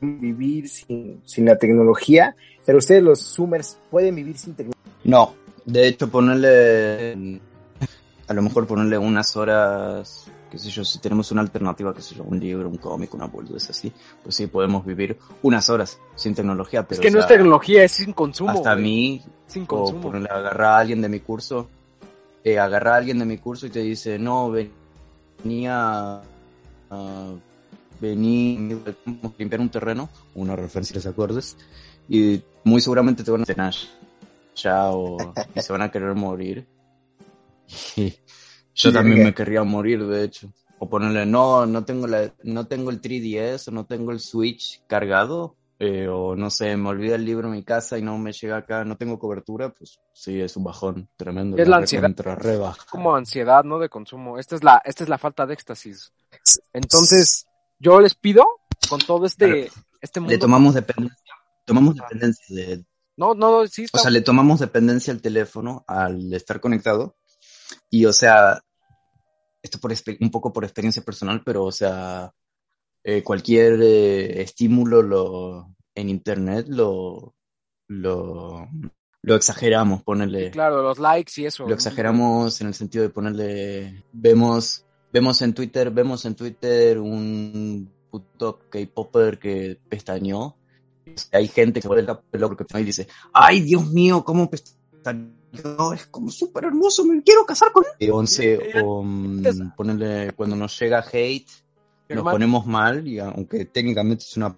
vivir 0.00 0.68
sin, 0.68 1.20
sin 1.24 1.44
la 1.46 1.56
tecnología, 1.56 2.36
pero 2.64 2.78
ustedes 2.78 3.02
los 3.02 3.20
Zoomers 3.20 3.78
pueden 3.90 4.14
vivir 4.14 4.36
sin 4.38 4.54
tecnología. 4.54 4.92
No, 5.04 5.34
de 5.64 5.88
hecho 5.88 6.08
ponerle, 6.08 7.40
a 8.26 8.34
lo 8.34 8.42
mejor 8.42 8.66
ponerle 8.66 8.98
unas 8.98 9.36
horas 9.36 10.30
qué 10.52 10.58
sé 10.58 10.68
yo, 10.68 10.84
si 10.84 10.98
tenemos 10.98 11.32
una 11.32 11.40
alternativa, 11.40 11.94
qué 11.94 12.02
sé 12.02 12.14
yo, 12.14 12.24
un 12.24 12.38
libro, 12.38 12.68
un 12.68 12.76
cómic, 12.76 13.14
una 13.14 13.24
boludez 13.24 13.70
así, 13.70 13.90
pues 14.22 14.34
sí, 14.34 14.48
podemos 14.48 14.84
vivir 14.84 15.16
unas 15.40 15.70
horas 15.70 15.98
sin 16.14 16.34
tecnología. 16.34 16.86
Pero, 16.86 17.00
es 17.00 17.06
que 17.06 17.10
no 17.10 17.20
o 17.20 17.22
sea, 17.22 17.30
es 17.30 17.38
tecnología, 17.38 17.84
es 17.84 17.92
sin 17.92 18.12
consumo. 18.12 18.50
Hasta 18.50 18.72
a 18.72 18.76
mí, 18.76 19.24
sin 19.46 19.64
consumo. 19.64 20.00
o 20.00 20.02
ponerle, 20.02 20.28
agarrar 20.30 20.74
a 20.74 20.78
alguien 20.80 21.00
de 21.00 21.08
mi 21.08 21.20
curso, 21.20 21.70
eh, 22.44 22.58
agarrar 22.58 22.92
a 22.92 22.96
alguien 22.98 23.18
de 23.18 23.24
mi 23.24 23.38
curso 23.38 23.66
y 23.66 23.70
te 23.70 23.80
dice, 23.80 24.18
no, 24.18 24.50
venía, 24.50 26.20
uh, 26.90 27.38
vení 28.02 28.74
a 28.84 29.28
limpiar 29.38 29.60
un 29.60 29.70
terreno, 29.70 30.10
una 30.34 30.56
referencia 30.56 30.94
a 30.94 30.98
los 30.98 31.06
acordes, 31.06 31.56
y 32.08 32.42
muy 32.64 32.80
seguramente 32.80 33.22
te 33.22 33.30
van 33.30 33.42
a 33.42 33.46
cenar 33.46 33.74
ya 34.54 34.90
o 34.90 35.16
y 35.54 35.60
se 35.60 35.72
van 35.72 35.82
a 35.82 35.90
querer 35.90 36.14
morir. 36.14 36.66
Y, 37.96 38.10
yo 38.74 38.90
sí, 38.90 38.92
también 38.92 39.22
me 39.22 39.34
querría 39.34 39.62
morir, 39.62 40.04
de 40.06 40.24
hecho. 40.24 40.52
O 40.78 40.88
ponerle, 40.88 41.24
no, 41.26 41.64
no 41.64 41.84
tengo 41.84 42.06
la, 42.06 42.32
no 42.42 42.66
tengo 42.66 42.90
el 42.90 43.00
3DS, 43.00 43.68
o 43.68 43.70
no 43.70 43.86
tengo 43.86 44.10
el 44.10 44.18
Switch 44.18 44.82
cargado, 44.86 45.56
eh, 45.78 46.08
o 46.08 46.34
no 46.34 46.50
sé, 46.50 46.76
me 46.76 46.88
olvida 46.88 47.14
el 47.14 47.24
libro 47.24 47.48
en 47.48 47.54
mi 47.54 47.62
casa 47.62 47.98
y 47.98 48.02
no 48.02 48.18
me 48.18 48.32
llega 48.32 48.56
acá, 48.56 48.84
no 48.84 48.96
tengo 48.96 49.18
cobertura, 49.18 49.70
pues 49.70 50.00
sí, 50.12 50.40
es 50.40 50.56
un 50.56 50.64
bajón 50.64 51.08
tremendo. 51.16 51.56
Es 51.56 51.68
la, 51.68 51.76
la 51.76 51.82
ansiedad. 51.82 52.14
Como 52.90 53.14
ansiedad, 53.14 53.62
¿no? 53.64 53.78
De 53.78 53.88
consumo. 53.88 54.38
Esta 54.38 54.56
es 54.56 54.64
la, 54.64 54.82
esta 54.84 55.04
es 55.04 55.08
la 55.08 55.18
falta 55.18 55.46
de 55.46 55.54
éxtasis. 55.54 56.12
Entonces, 56.72 57.46
yo 57.82 58.00
les 58.00 58.14
pido, 58.14 58.44
con 58.88 59.00
todo 59.00 59.26
este, 59.26 59.66
claro. 59.66 59.86
este 60.00 60.20
mundo. 60.20 60.32
Le 60.32 60.38
tomamos 60.38 60.74
dependencia, 60.74 61.34
tomamos 61.66 61.96
dependencia 61.96 62.54
de. 62.54 62.84
No, 63.16 63.34
no, 63.34 63.66
sí. 63.66 63.84
Está... 63.84 63.98
O 63.98 64.00
sea, 64.00 64.10
le 64.10 64.22
tomamos 64.22 64.60
dependencia 64.60 65.12
al 65.12 65.20
teléfono 65.20 65.84
al 65.86 66.32
estar 66.32 66.60
conectado 66.60 67.16
y, 67.90 68.06
o 68.06 68.12
sea, 68.12 68.62
esto 69.62 69.78
por 69.78 69.92
un 70.20 70.30
poco 70.30 70.52
por 70.52 70.64
experiencia 70.64 71.02
personal, 71.02 71.42
pero, 71.44 71.64
o 71.64 71.72
sea, 71.72 72.32
eh, 73.04 73.22
cualquier 73.22 73.80
eh, 73.82 74.42
estímulo 74.42 75.02
lo, 75.02 75.74
en 75.94 76.08
Internet 76.08 76.66
lo, 76.68 77.34
lo, 77.88 78.68
lo 79.22 79.34
exageramos, 79.34 80.02
ponerle... 80.02 80.46
Sí, 80.46 80.50
claro, 80.52 80.82
los 80.82 80.98
likes 80.98 81.32
y 81.36 81.46
eso. 81.46 81.66
Lo 81.66 81.74
exageramos 81.74 82.60
en 82.60 82.68
el 82.68 82.74
sentido 82.74 83.04
de 83.04 83.10
ponerle... 83.10 84.04
Vemos, 84.12 84.84
vemos 85.12 85.42
en 85.42 85.54
Twitter, 85.54 85.90
vemos 85.90 86.24
en 86.24 86.34
Twitter 86.34 86.98
un 86.98 87.90
puto 88.10 88.60
K-Popper 88.68 89.38
que 89.38 89.78
pestañeó. 89.88 90.56
Hay 91.32 91.48
gente 91.48 91.80
que 91.80 91.88
vuelve 91.88 92.12
el 92.32 92.40
loco 92.40 92.56
que 92.56 92.80
y 92.80 92.84
dice, 92.84 93.08
ay, 93.32 93.60
Dios 93.60 93.90
mío, 93.90 94.24
¿cómo 94.24 94.48
pestañó? 94.48 95.42
es 95.94 96.06
como 96.06 96.30
súper 96.30 96.64
hermoso, 96.64 97.04
me 97.04 97.22
quiero 97.22 97.44
casar 97.44 97.72
con 97.72 97.84
él. 97.98 98.10
11, 98.10 98.80
o 98.82 99.00
um, 99.00 99.42
ponerle, 99.76 100.32
cuando 100.34 100.56
nos 100.56 100.78
llega 100.78 101.04
hate, 101.12 101.48
nos 102.08 102.24
ponemos 102.24 102.66
mal, 102.66 103.06
y 103.06 103.18
aunque 103.18 103.64
técnicamente 103.66 104.24
es 104.24 104.36
una 104.36 104.54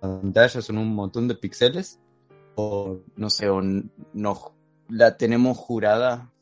pantalla, 0.00 0.62
son 0.62 0.78
un 0.78 0.94
montón 0.94 1.28
de 1.28 1.34
píxeles, 1.36 2.00
o 2.56 2.98
no 3.16 3.30
sé, 3.30 3.48
o 3.48 3.60
nos 4.12 4.38
la 4.88 5.16
tenemos 5.16 5.56
jurada. 5.56 6.32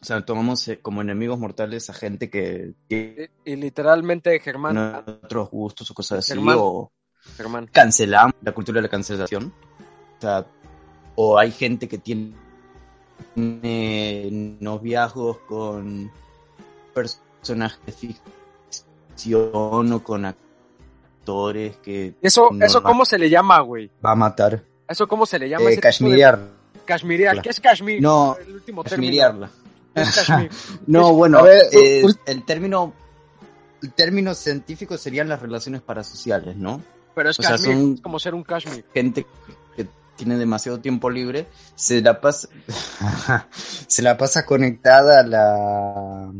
O 0.00 0.04
sea, 0.04 0.24
tomamos 0.24 0.66
eh, 0.68 0.78
como 0.80 1.00
enemigos 1.00 1.38
mortales 1.38 1.88
a 1.90 1.94
gente 1.94 2.30
que... 2.30 2.74
que 2.88 3.30
y, 3.44 3.52
y, 3.52 3.56
literalmente, 3.56 4.38
Germán... 4.40 4.76
Otros 5.22 5.50
gustos 5.50 5.90
o 5.90 5.94
cosas 5.94 6.20
así, 6.20 6.32
Germán, 6.32 6.56
o 6.58 6.92
Germán. 7.36 7.68
cancelamos 7.72 8.34
la 8.42 8.52
cultura 8.52 8.78
de 8.78 8.82
la 8.82 8.88
cancelación. 8.88 9.52
O 10.18 10.20
sea, 10.20 10.46
o 11.14 11.38
hay 11.38 11.50
gente 11.50 11.88
que 11.88 11.98
tiene 11.98 12.34
noviazgos 14.60 15.38
con 15.48 16.10
personajes 16.94 17.80
de 17.86 17.92
ficción 17.92 19.92
o 19.92 20.02
con 20.02 20.24
actores 20.24 21.76
que... 21.78 22.14
¿Eso, 22.22 22.50
eso 22.60 22.82
cómo 22.82 23.04
se 23.04 23.18
le 23.18 23.30
llama, 23.30 23.60
güey? 23.60 23.90
Va 24.04 24.12
a 24.12 24.16
matar. 24.16 24.62
¿Eso 24.88 25.08
cómo 25.08 25.26
se 25.26 25.38
le 25.38 25.48
llama? 25.48 25.64
Eh. 25.64 25.76
De... 25.76 25.80
¿Qué 27.42 27.48
es 27.48 27.60
Kashmir? 27.60 28.00
No, 28.00 28.36
el 28.38 28.54
último. 28.54 28.84
no, 30.86 31.12
bueno, 31.14 31.42
ver, 31.42 31.62
eh, 31.72 32.04
el 32.26 32.44
término 32.44 32.92
el 33.82 33.92
término 33.92 34.34
científico 34.34 34.96
serían 34.98 35.28
las 35.28 35.40
relaciones 35.40 35.82
parasociales, 35.82 36.56
¿no? 36.56 36.82
Pero 37.14 37.30
es, 37.30 37.38
es 37.38 38.00
como 38.02 38.18
ser 38.18 38.34
un 38.34 38.42
Kashmir. 38.42 38.84
Gente 38.92 39.26
que 39.74 39.86
tiene 40.16 40.36
demasiado 40.36 40.80
tiempo 40.80 41.08
libre, 41.08 41.46
se 41.74 42.02
la 42.02 42.20
pasa, 42.20 42.48
se 43.86 44.02
la 44.02 44.16
pasa 44.16 44.44
conectada 44.44 45.20
a 45.20 45.22
la, 45.22 46.30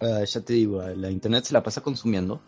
uh, 0.00 0.24
ya 0.24 0.40
te 0.40 0.52
digo, 0.52 0.82
la 0.82 1.10
internet 1.10 1.44
se 1.44 1.54
la 1.54 1.62
pasa 1.62 1.80
consumiendo. 1.80 2.40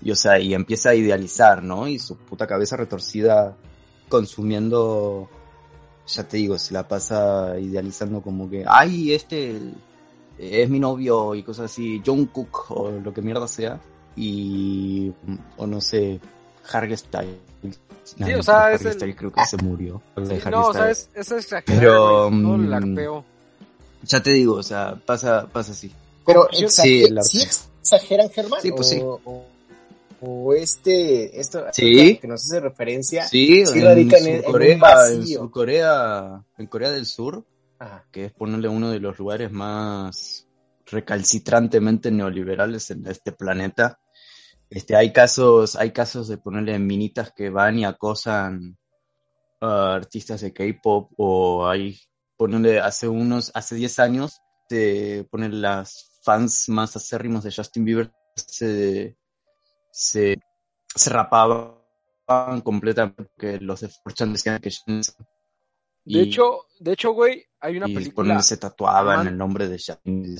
Y 0.00 0.10
o 0.10 0.16
sea, 0.16 0.38
y 0.38 0.54
empieza 0.54 0.90
a 0.90 0.94
idealizar, 0.94 1.62
¿no? 1.62 1.86
Y 1.86 1.98
su 1.98 2.16
puta 2.16 2.46
cabeza 2.46 2.76
retorcida 2.76 3.56
consumiendo, 4.08 5.28
ya 6.06 6.24
te 6.24 6.36
digo, 6.36 6.58
se 6.58 6.74
la 6.74 6.86
pasa 6.86 7.58
idealizando 7.58 8.22
como 8.22 8.48
que, 8.48 8.64
ay, 8.66 9.12
este 9.12 9.60
es 10.38 10.68
mi 10.68 10.80
novio 10.80 11.34
y 11.34 11.42
cosas 11.42 11.70
así, 11.70 12.02
John 12.04 12.26
Cook 12.26 12.70
o 12.70 12.90
lo 12.90 13.12
que 13.12 13.22
mierda 13.22 13.46
sea. 13.46 13.80
Y, 14.14 15.10
o 15.56 15.66
no 15.66 15.80
sé, 15.80 16.20
Harry 16.70 16.96
Styles. 16.96 17.38
sí, 18.04 18.34
o 18.34 18.42
sea, 18.42 18.72
es 18.72 18.84
el... 18.84 19.16
creo 19.16 19.32
que 19.32 19.44
se 19.46 19.56
murió. 19.58 20.02
no, 20.50 20.66
o 20.66 20.72
sea, 20.72 20.90
es, 20.90 21.08
es 21.14 21.48
Pero, 21.66 22.30
mm, 22.30 23.22
ya 24.02 24.22
te 24.22 24.30
digo, 24.32 24.56
o 24.56 24.62
sea, 24.62 25.00
pasa, 25.06 25.46
pasa 25.46 25.72
así. 25.72 25.92
Pero 26.26 26.48
sí, 26.68 27.04
exageran, 27.80 28.28
Germán? 28.30 28.60
Sí, 28.60 28.72
pues 28.72 28.88
sí. 28.88 29.00
O, 29.02 29.44
este, 30.56 31.40
esto 31.40 31.64
¿Sí? 31.72 32.18
que 32.18 32.28
nos 32.28 32.44
hace 32.44 32.60
referencia, 32.60 33.26
sí, 33.26 33.66
sí 33.66 33.80
radica 33.80 34.18
en, 34.18 34.26
en, 34.26 34.42
Corea, 34.42 34.78
en, 35.10 35.48
Corea, 35.48 36.44
en 36.58 36.66
Corea 36.66 36.90
del 36.90 37.06
Sur, 37.06 37.44
que 38.10 38.26
es 38.26 38.32
ponerle 38.32 38.68
uno 38.68 38.90
de 38.90 39.00
los 39.00 39.18
lugares 39.18 39.50
más 39.50 40.46
recalcitrantemente 40.86 42.10
neoliberales 42.10 42.90
en 42.90 43.06
este 43.06 43.32
planeta. 43.32 43.98
Este, 44.70 44.94
hay 44.94 45.12
casos, 45.12 45.76
hay 45.76 45.90
casos 45.90 46.28
de 46.28 46.38
ponerle 46.38 46.78
minitas 46.78 47.32
que 47.32 47.50
van 47.50 47.78
y 47.78 47.84
acosan 47.84 48.78
a 49.60 49.94
artistas 49.94 50.40
de 50.40 50.52
K-pop 50.52 51.12
o 51.16 51.66
hay 51.66 51.98
ponerle 52.36 52.80
hace 52.80 53.08
unos, 53.08 53.50
hace 53.54 53.74
10 53.74 53.98
años, 53.98 54.40
de 54.70 55.26
poner 55.30 55.52
las 55.52 56.20
fans 56.22 56.68
más 56.68 56.96
acérrimos 56.96 57.44
de 57.44 57.52
Justin 57.52 57.84
Bieber 57.84 58.12
se, 58.36 59.16
se, 59.92 60.40
se 60.94 61.10
rapaban 61.10 62.60
completamente 62.64 63.24
porque 63.24 63.60
los 63.60 63.80
de 63.80 63.90
decían 64.26 64.60
que 64.60 64.70
de 66.04 66.20
hecho, 66.20 66.66
de 66.80 66.92
hecho, 66.92 67.12
güey, 67.12 67.44
hay 67.60 67.76
una 67.76 67.88
y 67.88 67.94
película. 67.94 68.42
se 68.42 68.56
tatuaban 68.56 69.28
el 69.28 69.38
nombre 69.38 69.68
de 69.68 69.78
Justin 69.78 70.36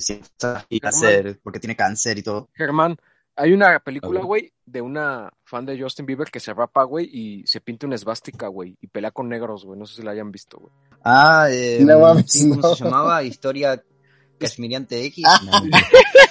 y 0.67 0.79
cáncer, 0.79 1.39
porque 1.41 1.59
tiene 1.59 1.75
cáncer 1.75 2.17
y 2.17 2.23
todo. 2.23 2.49
Germán, 2.53 2.97
hay 3.35 3.53
una 3.53 3.79
película, 3.79 4.21
güey, 4.21 4.51
de 4.65 4.81
una 4.81 5.31
fan 5.45 5.65
de 5.65 5.79
Justin 5.79 6.05
Bieber 6.05 6.29
que 6.29 6.41
se 6.41 6.53
rapa, 6.53 6.83
güey, 6.83 7.09
y 7.11 7.47
se 7.47 7.61
pinta 7.61 7.87
una 7.87 7.95
esvástica, 7.95 8.47
güey, 8.47 8.77
y 8.81 8.87
pelea 8.87 9.11
con 9.11 9.29
negros, 9.29 9.63
güey. 9.65 9.79
No 9.79 9.85
sé 9.85 9.95
si 9.95 10.03
la 10.03 10.11
hayan 10.11 10.31
visto, 10.31 10.57
güey. 10.59 10.73
Ah, 11.03 11.47
eh, 11.49 11.85
¿cómo 11.85 12.75
se 12.75 12.83
llamaba? 12.83 13.23
Historia 13.23 13.81
Cashmiriante 14.39 15.05
X. 15.05 15.23
Ah. 15.27 15.39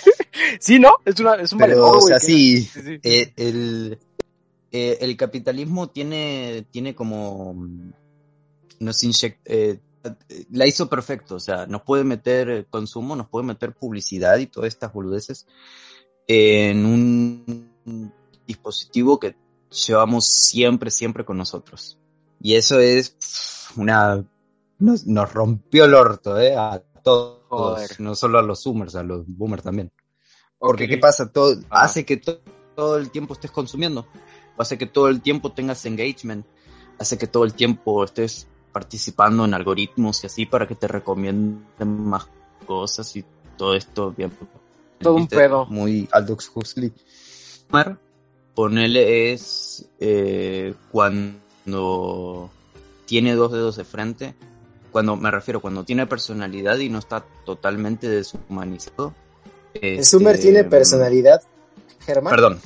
sí, 0.60 0.78
¿no? 0.78 0.92
Es, 1.04 1.18
una, 1.20 1.34
es 1.34 1.52
un 1.52 1.58
Pero, 1.58 1.90
o 1.90 2.00
sea, 2.00 2.18
sí, 2.18 2.68
eh, 3.02 3.32
el, 3.36 3.98
eh, 4.70 4.98
el 5.00 5.16
capitalismo 5.16 5.90
tiene, 5.90 6.66
tiene 6.70 6.94
como 6.94 7.54
nos 8.80 9.04
inyecta, 9.04 9.40
eh, 9.44 9.78
la 10.50 10.66
hizo 10.66 10.88
perfecto, 10.88 11.36
o 11.36 11.40
sea, 11.40 11.66
nos 11.66 11.82
puede 11.82 12.04
meter 12.04 12.66
consumo, 12.68 13.14
nos 13.14 13.28
puede 13.28 13.46
meter 13.46 13.72
publicidad 13.74 14.38
y 14.38 14.46
todas 14.46 14.68
estas 14.68 14.92
boludeces 14.92 15.46
en 16.26 16.84
un 16.84 18.12
dispositivo 18.46 19.18
que 19.18 19.36
llevamos 19.86 20.26
siempre, 20.26 20.90
siempre 20.90 21.24
con 21.24 21.38
nosotros. 21.38 21.98
Y 22.40 22.54
eso 22.54 22.80
es 22.80 23.16
una... 23.76 24.24
Nos, 24.78 25.32
rompió 25.32 25.84
el 25.84 25.94
orto, 25.94 26.40
¿eh? 26.40 26.56
A 26.56 26.82
todos, 27.04 28.00
no 28.00 28.16
solo 28.16 28.40
a 28.40 28.42
los 28.42 28.62
zoomers, 28.62 28.96
a 28.96 29.04
los 29.04 29.24
boomers 29.26 29.62
también. 29.62 29.92
Porque 30.62 30.86
¿qué 30.86 30.96
pasa? 30.96 31.30
Todo, 31.30 31.56
ah. 31.70 31.82
Hace 31.82 32.04
que 32.04 32.16
todo 32.16 32.96
el 32.96 33.10
tiempo 33.10 33.34
estés 33.34 33.50
consumiendo, 33.50 34.06
hace 34.56 34.78
que 34.78 34.86
todo 34.86 35.08
el 35.08 35.20
tiempo 35.20 35.50
tengas 35.50 35.84
engagement, 35.86 36.46
hace 37.00 37.18
que 37.18 37.26
todo 37.26 37.44
el 37.44 37.52
tiempo 37.52 38.04
estés 38.04 38.46
participando 38.72 39.44
en 39.44 39.54
algoritmos 39.54 40.22
y 40.22 40.28
así 40.28 40.46
para 40.46 40.68
que 40.68 40.76
te 40.76 40.86
recomienden 40.86 42.06
más 42.06 42.28
cosas 42.64 43.14
y 43.16 43.24
todo 43.58 43.74
esto 43.74 44.12
bien. 44.12 44.32
Todo 45.00 45.14
un 45.14 45.26
pedo. 45.26 45.66
Muy 45.66 46.08
Aldous 46.12 46.50
Huxley. 46.54 46.92
Ponele 48.54 49.32
es 49.32 49.88
eh, 49.98 50.74
cuando 50.92 52.50
tiene 53.06 53.34
dos 53.34 53.50
dedos 53.50 53.76
de 53.76 53.84
frente. 53.84 54.34
Cuando 54.92 55.16
me 55.16 55.30
refiero, 55.30 55.60
cuando 55.60 55.84
tiene 55.84 56.06
personalidad 56.06 56.78
y 56.78 56.88
no 56.88 57.00
está 57.00 57.24
totalmente 57.44 58.08
deshumanizado. 58.08 59.12
¿El 59.74 60.04
Sumer 60.04 60.38
tiene 60.38 60.60
este, 60.60 60.70
personalidad, 60.70 61.42
Germán? 62.00 62.34
Perdón, 62.34 62.60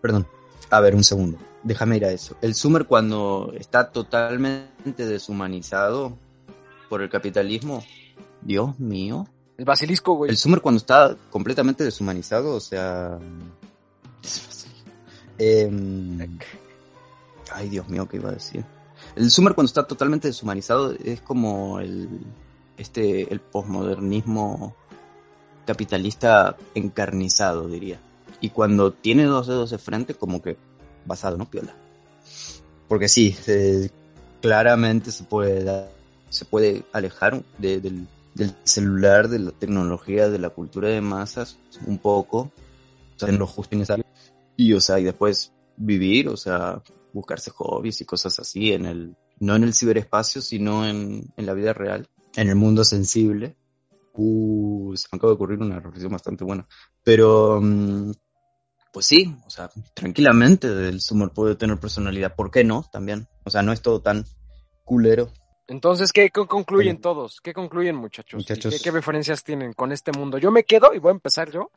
perdón. 0.00 0.26
A 0.70 0.80
ver, 0.80 0.94
un 0.94 1.04
segundo 1.04 1.38
déjame 1.62 1.96
ir 1.96 2.04
a 2.04 2.10
eso. 2.10 2.36
El 2.40 2.54
Sumer 2.54 2.86
cuando 2.86 3.52
está 3.56 3.90
totalmente 3.90 5.06
deshumanizado 5.06 6.16
por 6.88 7.02
el 7.02 7.10
capitalismo, 7.10 7.84
Dios 8.42 8.78
mío. 8.78 9.28
El 9.56 9.64
basilisco, 9.64 10.14
güey. 10.14 10.30
El 10.30 10.36
Sumer 10.36 10.60
cuando 10.60 10.78
está 10.78 11.16
completamente 11.30 11.84
deshumanizado, 11.84 12.54
o 12.54 12.60
sea... 12.60 13.18
Em, 15.38 16.38
ay, 17.52 17.68
Dios 17.68 17.88
mío, 17.88 18.08
¿qué 18.08 18.16
iba 18.16 18.30
a 18.30 18.32
decir? 18.32 18.64
El 19.14 19.30
Sumer 19.30 19.54
cuando 19.54 19.68
está 19.68 19.86
totalmente 19.86 20.28
deshumanizado 20.28 20.92
es 21.04 21.20
como 21.20 21.80
el, 21.80 22.08
este, 22.76 23.32
el 23.32 23.40
posmodernismo 23.40 24.74
capitalista 25.68 26.56
encarnizado, 26.74 27.68
diría. 27.68 28.00
Y 28.40 28.48
cuando 28.48 28.90
tiene 28.90 29.24
dos 29.24 29.48
dedos 29.48 29.68
de 29.68 29.76
frente, 29.76 30.14
como 30.14 30.40
que 30.40 30.56
basado, 31.04 31.36
¿no? 31.36 31.44
Piola. 31.44 31.74
Porque 32.88 33.06
sí, 33.06 33.36
claramente 34.40 35.12
se 35.12 35.24
puede, 35.24 35.90
se 36.30 36.46
puede 36.46 36.84
alejar 36.94 37.42
del, 37.58 38.08
celular, 38.64 39.28
de 39.28 39.40
la 39.40 39.50
tecnología, 39.50 40.30
de 40.30 40.38
la 40.38 40.48
cultura 40.48 40.88
de 40.88 41.02
masas 41.02 41.58
un 41.86 41.98
poco, 41.98 42.50
o 43.16 43.18
sea, 43.18 43.28
en 43.28 43.38
lo 43.38 43.46
justo 43.46 43.76
y. 43.76 43.84
Y, 44.56 44.72
o 44.72 44.80
sea, 44.80 44.98
y 44.98 45.04
después 45.04 45.52
vivir, 45.76 46.30
o 46.30 46.36
sea, 46.38 46.82
buscarse 47.12 47.50
hobbies 47.50 48.00
y 48.00 48.06
cosas 48.06 48.40
así 48.40 48.72
en 48.72 48.86
el, 48.86 49.16
no 49.38 49.54
en 49.54 49.64
el 49.64 49.74
ciberespacio, 49.74 50.40
sino 50.40 50.88
en, 50.88 51.30
en 51.36 51.44
la 51.44 51.52
vida 51.52 51.74
real, 51.74 52.08
en 52.36 52.48
el 52.48 52.56
mundo 52.56 52.84
sensible. 52.84 53.54
Uh, 54.20 54.96
se 54.96 55.06
me 55.12 55.16
acaba 55.16 55.30
de 55.30 55.34
ocurrir 55.36 55.60
una 55.60 55.78
reflexión 55.78 56.10
bastante 56.10 56.42
buena. 56.42 56.66
Pero, 57.04 57.60
mm, 57.62 58.10
pues 58.92 59.06
sí, 59.06 59.32
o 59.46 59.50
sea, 59.50 59.70
tranquilamente 59.94 60.66
el 60.66 61.00
Summer 61.00 61.30
puede 61.30 61.54
tener 61.54 61.78
personalidad. 61.78 62.34
¿Por 62.34 62.50
qué 62.50 62.64
no? 62.64 62.84
También. 62.90 63.28
O 63.44 63.50
sea, 63.50 63.62
no 63.62 63.72
es 63.72 63.80
todo 63.80 64.02
tan 64.02 64.24
culero. 64.84 65.30
Entonces, 65.68 66.12
¿qué 66.12 66.30
concluyen 66.30 67.00
todos? 67.00 67.40
¿Qué 67.40 67.52
concluyen, 67.52 67.94
muchachos? 67.94 68.44
¿Qué, 68.44 68.58
¿Qué, 68.82 68.90
referencias 68.90 69.44
tienen 69.44 69.72
con 69.72 69.92
este 69.92 70.10
mundo? 70.10 70.38
Yo 70.38 70.50
me 70.50 70.64
quedo 70.64 70.94
y 70.94 70.98
voy 70.98 71.10
a 71.10 71.12
empezar 71.12 71.52
yo 71.52 71.70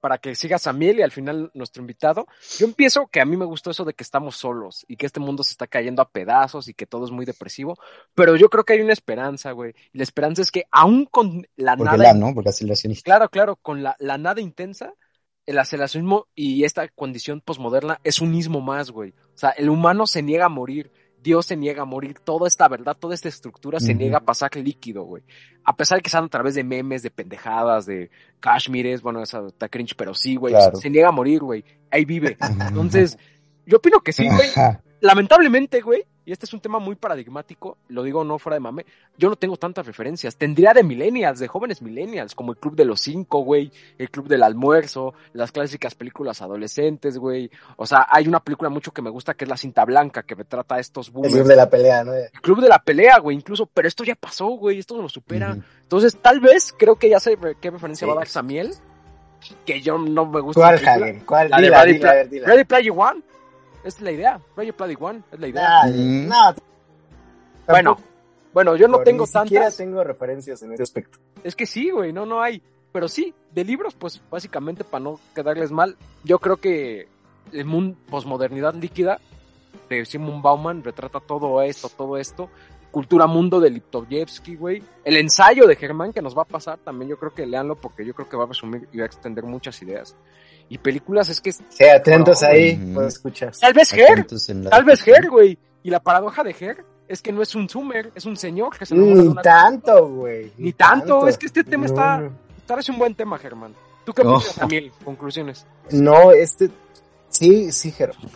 para 0.00 0.18
que 0.18 0.34
siga 0.34 0.58
Samuel 0.58 0.98
y 0.98 1.02
al 1.02 1.10
final 1.10 1.50
nuestro 1.54 1.82
invitado. 1.82 2.26
Yo 2.58 2.66
empiezo 2.66 3.06
que 3.06 3.20
a 3.20 3.24
mí 3.24 3.36
me 3.36 3.44
gustó 3.44 3.70
eso 3.70 3.84
de 3.84 3.94
que 3.94 4.02
estamos 4.02 4.36
solos 4.36 4.84
y 4.88 4.96
que 4.96 5.06
este 5.06 5.20
mundo 5.20 5.42
se 5.42 5.52
está 5.52 5.66
cayendo 5.66 6.02
a 6.02 6.08
pedazos 6.08 6.68
y 6.68 6.74
que 6.74 6.86
todo 6.86 7.04
es 7.04 7.10
muy 7.10 7.26
depresivo, 7.26 7.78
pero 8.14 8.36
yo 8.36 8.48
creo 8.48 8.64
que 8.64 8.72
hay 8.74 8.80
una 8.80 8.92
esperanza, 8.92 9.52
güey. 9.52 9.74
Y 9.92 9.98
la 9.98 10.04
esperanza 10.04 10.42
es 10.42 10.50
que 10.50 10.64
aún 10.70 11.06
con 11.06 11.46
la 11.56 11.76
Porque 11.76 11.96
nada... 11.96 12.14
¿no? 12.14 12.34
Porque 12.34 12.50
así 12.50 12.66
lo 12.66 12.74
Claro, 13.04 13.28
claro, 13.28 13.56
con 13.56 13.82
la, 13.82 13.96
la 13.98 14.18
nada 14.18 14.40
intensa, 14.40 14.94
el 15.46 15.58
aceleracionismo 15.58 16.28
y 16.34 16.64
esta 16.64 16.88
condición 16.88 17.40
posmoderna 17.40 18.00
es 18.04 18.20
un 18.20 18.34
ismo 18.34 18.60
más, 18.60 18.90
güey. 18.90 19.10
O 19.34 19.38
sea, 19.38 19.50
el 19.50 19.68
humano 19.68 20.06
se 20.06 20.22
niega 20.22 20.46
a 20.46 20.50
morir, 20.50 20.92
Dios 21.22 21.46
se 21.46 21.56
niega 21.56 21.82
a 21.82 21.86
morir, 21.86 22.18
toda 22.18 22.48
esta 22.48 22.68
verdad, 22.68 22.96
toda 22.98 23.14
esta 23.14 23.28
estructura 23.28 23.78
se 23.78 23.94
niega 23.94 24.18
a 24.18 24.24
pasar 24.24 24.56
líquido, 24.56 25.04
güey. 25.04 25.22
A 25.64 25.76
pesar 25.76 25.98
de 25.98 26.02
que 26.02 26.10
sean 26.10 26.24
a 26.24 26.28
través 26.28 26.54
de 26.54 26.64
memes, 26.64 27.02
de 27.02 27.10
pendejadas, 27.10 27.86
de 27.86 28.10
cashmires, 28.40 29.02
bueno, 29.02 29.22
esa 29.22 29.46
está 29.46 29.68
cringe, 29.68 29.94
pero 29.96 30.14
sí, 30.14 30.36
güey, 30.36 30.54
se 30.74 30.90
niega 30.90 31.08
a 31.08 31.12
morir, 31.12 31.40
güey. 31.40 31.64
Ahí 31.90 32.04
vive. 32.04 32.36
Entonces, 32.68 33.18
yo 33.66 33.78
opino 33.78 34.00
que 34.00 34.12
sí, 34.12 34.26
güey. 34.28 34.48
Lamentablemente, 35.00 35.80
güey, 35.80 36.04
y 36.30 36.32
este 36.32 36.46
es 36.46 36.54
un 36.54 36.60
tema 36.60 36.78
muy 36.78 36.94
paradigmático, 36.94 37.76
lo 37.88 38.04
digo 38.04 38.22
no 38.22 38.38
fuera 38.38 38.54
de 38.54 38.60
mame, 38.60 38.86
yo 39.18 39.28
no 39.28 39.34
tengo 39.34 39.56
tantas 39.56 39.84
referencias. 39.84 40.36
Tendría 40.36 40.72
de 40.72 40.84
millennials, 40.84 41.40
de 41.40 41.48
jóvenes 41.48 41.82
millennials, 41.82 42.36
como 42.36 42.52
el 42.52 42.58
Club 42.58 42.76
de 42.76 42.84
los 42.84 43.00
Cinco, 43.00 43.40
güey, 43.40 43.72
el 43.98 44.10
Club 44.10 44.28
del 44.28 44.44
Almuerzo, 44.44 45.12
las 45.32 45.50
clásicas 45.50 45.96
películas 45.96 46.40
adolescentes, 46.40 47.18
güey. 47.18 47.50
O 47.78 47.84
sea, 47.84 48.06
hay 48.08 48.28
una 48.28 48.38
película 48.38 48.70
mucho 48.70 48.92
que 48.92 49.02
me 49.02 49.10
gusta 49.10 49.34
que 49.34 49.44
es 49.44 49.48
La 49.48 49.56
Cinta 49.56 49.84
Blanca, 49.84 50.22
que 50.22 50.36
me 50.36 50.44
trata 50.44 50.76
a 50.76 50.78
estos 50.78 51.10
boomers. 51.10 51.34
El 51.34 51.40
Club 51.40 51.50
de 51.50 51.56
la 51.56 51.68
Pelea, 51.68 52.04
¿no? 52.04 52.14
El 52.14 52.30
Club 52.40 52.60
de 52.60 52.68
la 52.68 52.78
Pelea, 52.80 53.18
güey, 53.18 53.36
incluso, 53.36 53.66
pero 53.66 53.88
esto 53.88 54.04
ya 54.04 54.14
pasó, 54.14 54.46
güey, 54.50 54.78
esto 54.78 55.02
lo 55.02 55.08
supera. 55.08 55.58
Entonces, 55.82 56.16
tal 56.22 56.38
vez, 56.38 56.72
creo 56.78 56.94
que 56.94 57.08
ya 57.08 57.18
sé 57.18 57.36
qué 57.60 57.72
referencia 57.72 58.06
va 58.06 58.12
a 58.12 58.16
dar 58.18 58.28
Samiel, 58.28 58.70
que 59.66 59.80
yo 59.80 59.98
no 59.98 60.26
me 60.26 60.40
gusta. 60.40 60.60
¿Cuál, 60.60 60.78
Javier? 60.78 61.22
¿Cuál? 61.26 61.50
La 61.50 61.60
de 61.60 61.70
Ready, 62.44 62.62
Player 62.62 62.92
One 62.96 63.20
es 63.84 64.00
la 64.00 64.12
idea. 64.12 64.40
Ready 64.56 64.72
Player 64.72 64.98
One 65.00 65.22
es 65.32 65.40
la 65.40 65.48
idea. 65.48 65.86
Nah, 65.86 66.54
bueno, 67.66 67.98
bueno, 68.52 68.76
yo 68.76 68.88
no 68.88 69.00
tengo 69.00 69.24
ni 69.24 69.26
siquiera 69.26 69.64
tantas. 69.64 69.76
tengo 69.76 70.02
referencias 70.02 70.62
en 70.62 70.72
ese 70.72 70.82
aspecto. 70.82 71.18
Es 71.44 71.54
que 71.54 71.66
sí, 71.66 71.90
güey, 71.90 72.12
no, 72.12 72.26
no 72.26 72.42
hay. 72.42 72.62
Pero 72.92 73.08
sí, 73.08 73.32
de 73.52 73.64
libros, 73.64 73.94
pues 73.94 74.20
básicamente 74.30 74.82
para 74.82 75.04
no 75.04 75.20
quedarles 75.34 75.70
mal, 75.70 75.96
yo 76.24 76.38
creo 76.40 76.56
que 76.56 77.08
el 77.52 77.64
mundo 77.64 77.96
posmodernidad 78.08 78.74
líquida 78.74 79.20
de 79.88 80.04
Simon 80.04 80.42
Bauman 80.42 80.82
retrata 80.82 81.20
todo 81.20 81.62
esto, 81.62 81.88
todo 81.88 82.16
esto. 82.16 82.50
Cultura 82.90 83.28
Mundo 83.28 83.60
de 83.60 83.70
Liptovsky, 83.70 84.56
güey. 84.56 84.82
El 85.04 85.16
ensayo 85.16 85.68
de 85.68 85.76
Germán 85.76 86.12
que 86.12 86.22
nos 86.22 86.36
va 86.36 86.42
a 86.42 86.46
pasar 86.46 86.78
también, 86.78 87.08
yo 87.08 87.18
creo 87.18 87.32
que 87.32 87.46
leanlo 87.46 87.76
porque 87.76 88.04
yo 88.04 88.14
creo 88.14 88.28
que 88.28 88.36
va 88.36 88.44
a 88.44 88.48
resumir 88.48 88.88
y 88.92 88.98
va 88.98 89.04
a 89.04 89.06
extender 89.06 89.44
muchas 89.44 89.80
ideas. 89.82 90.16
Y 90.70 90.78
películas 90.78 91.28
es 91.28 91.40
que... 91.40 91.52
Sí, 91.52 91.84
atentos 91.84 92.40
No, 92.40 92.48
ahí, 92.48 92.80
ujú. 92.82 92.94
pues 92.94 93.06
escuchas. 93.14 93.58
Tal 93.60 93.74
vez 93.74 93.92
Her, 93.92 94.26
tal 94.70 94.84
vez. 94.84 95.06
Her, 95.06 95.28
güey. 95.28 95.58
Y 95.82 95.90
la 95.90 96.00
paradoja 96.00 96.42
de 96.42 96.54
Her 96.58 96.84
es 97.08 97.20
que 97.20 97.32
no 97.32 97.42
es 97.42 97.54
un 97.54 97.68
Sumer, 97.68 98.10
es 98.14 98.24
un 98.24 98.36
señor 98.36 98.78
que 98.78 98.86
se 98.86 98.94
Ni 98.94 99.12
una... 99.28 99.42
tanto, 99.42 100.08
güey. 100.08 100.52
Ni 100.56 100.72
tanto, 100.72 101.26
es 101.28 101.36
que 101.36 101.46
este 101.46 101.64
tema 101.64 101.86
No, 101.86 101.92
está... 101.92 102.30
Tal 102.66 102.76
vez 102.76 102.88
un 102.88 102.98
buen 102.98 103.14
tema, 103.16 103.36
Germán. 103.36 103.74
¿Tú 104.04 104.12
qué 104.12 104.22
No. 104.24 104.36
opinas, 104.36 104.56
Daniel? 104.56 104.92
Conclusiones. 105.04 105.66
No, 105.90 106.30
este. 106.32 106.70
Sí, 107.28 107.72
sí, 107.72 107.90
Germán. 107.90 108.30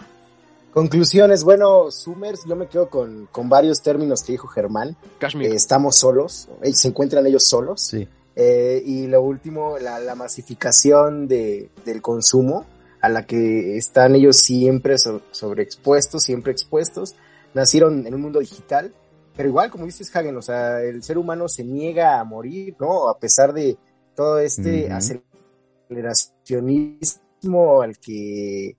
Conclusiones, 0.73 1.45
bueno, 1.45 1.89
Summers, 1.93 2.45
yo 2.47 2.57
me 2.57 2.67
quedo 2.67 2.89
con, 2.91 3.29
con 3.31 3.49
varios 3.49 3.81
términos 3.81 4.25
que 4.25 4.33
dijo 4.33 4.49
Germán. 4.49 4.97
Eh, 5.21 5.55
estamos 5.55 5.97
solos, 5.97 6.49
eh, 6.63 6.73
se 6.75 6.89
encuentran 6.89 7.25
ellos 7.29 7.45
solos. 7.45 7.81
Sí. 7.81 8.09
Eh, 8.37 8.83
y 8.85 9.07
lo 9.07 9.23
último, 9.23 9.79
la, 9.79 10.01
la 10.01 10.15
masificación 10.15 11.29
de, 11.29 11.71
del 11.85 12.03
consumo, 12.03 12.67
a 13.01 13.09
la 13.09 13.27
que 13.27 13.77
están 13.77 14.17
ellos 14.17 14.39
siempre 14.39 14.99
so- 14.99 15.23
sobreexpuestos, 15.31 16.23
siempre 16.23 16.53
expuestos. 16.53 17.15
Nacieron 17.53 18.07
en 18.07 18.15
un 18.15 18.23
mundo 18.23 18.41
digital, 18.41 18.93
pero 19.37 19.49
igual, 19.49 19.71
como 19.71 19.87
dices 19.87 20.15
Hagen, 20.17 20.37
o 20.37 20.43
sea, 20.43 20.83
el 20.83 21.03
ser 21.03 21.19
humano 21.19 21.49
se 21.49 21.65
niega 21.65 22.19
a 22.19 22.25
morir, 22.25 22.75
¿no? 22.81 23.09
A 23.09 23.19
pesar 23.19 23.53
de 23.53 23.77
todo 24.17 24.39
este 24.39 24.91
aceleracionismo 24.91 27.83
al 27.83 27.99
que 27.99 28.77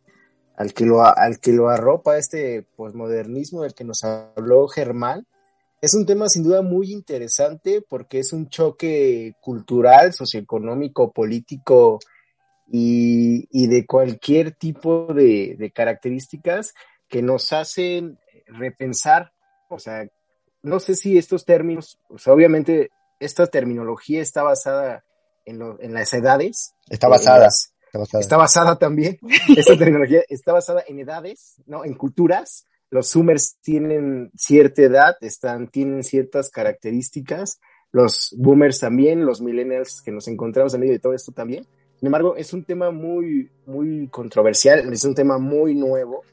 al 0.57 0.73
que 0.73 0.85
lo 0.85 1.01
al 1.01 1.39
que 1.39 1.51
lo 1.51 1.69
arropa 1.69 2.17
este 2.17 2.65
posmodernismo 2.75 3.63
del 3.63 3.73
que 3.73 3.83
nos 3.83 4.03
habló 4.03 4.67
Germán 4.67 5.25
es 5.81 5.93
un 5.93 6.05
tema 6.05 6.29
sin 6.29 6.43
duda 6.43 6.61
muy 6.61 6.91
interesante 6.91 7.81
porque 7.87 8.19
es 8.19 8.33
un 8.33 8.49
choque 8.49 9.33
cultural, 9.41 10.13
socioeconómico, 10.13 11.11
político 11.11 11.99
y, 12.67 13.47
y 13.51 13.67
de 13.67 13.85
cualquier 13.85 14.51
tipo 14.53 15.07
de, 15.13 15.55
de 15.57 15.71
características 15.71 16.73
que 17.07 17.21
nos 17.21 17.53
hacen 17.53 18.17
repensar, 18.47 19.31
o 19.69 19.77
sea, 19.79 20.07
no 20.63 20.79
sé 20.79 20.95
si 20.95 21.17
estos 21.17 21.45
términos, 21.45 21.99
o 22.09 22.17
sea, 22.17 22.33
obviamente 22.33 22.89
esta 23.19 23.45
terminología 23.47 24.21
está 24.21 24.41
basada 24.43 25.03
en, 25.45 25.59
lo- 25.59 25.79
en 25.79 25.93
las 25.93 26.13
edades. 26.13 26.73
Está 26.89 27.07
basada. 27.07 27.39
las- 27.45 27.71
Está 27.85 27.99
basada. 27.99 28.21
Está 28.21 28.37
basada 28.37 28.79
también, 28.79 29.19
esta 29.55 29.77
tecnología 29.77 30.21
está 30.27 30.51
basada 30.51 30.83
en 30.87 30.99
edades, 30.99 31.61
¿no? 31.65 31.85
En 31.85 31.93
culturas. 31.93 32.65
Los 32.89 33.11
Zoomers 33.11 33.57
tienen 33.61 34.31
cierta 34.35 34.81
edad, 34.83 35.15
están, 35.21 35.69
tienen 35.69 36.03
ciertas 36.03 36.49
características. 36.49 37.59
Los 37.91 38.35
Boomers 38.37 38.79
también, 38.79 39.25
los 39.25 39.41
Millennials 39.41 40.01
que 40.03 40.11
nos 40.11 40.27
encontramos 40.27 40.73
en 40.73 40.81
medio 40.81 40.93
de 40.93 40.99
todo 40.99 41.13
esto 41.13 41.31
también. 41.31 41.65
Sin 41.97 42.07
embargo, 42.07 42.35
es 42.35 42.53
un 42.53 42.63
tema 42.65 42.91
muy, 42.91 43.49
muy 43.65 44.07
controversial, 44.09 44.91
es 44.91 45.05
un 45.05 45.15
tema 45.15 45.37
muy 45.37 45.75
nuevo, 45.75 46.23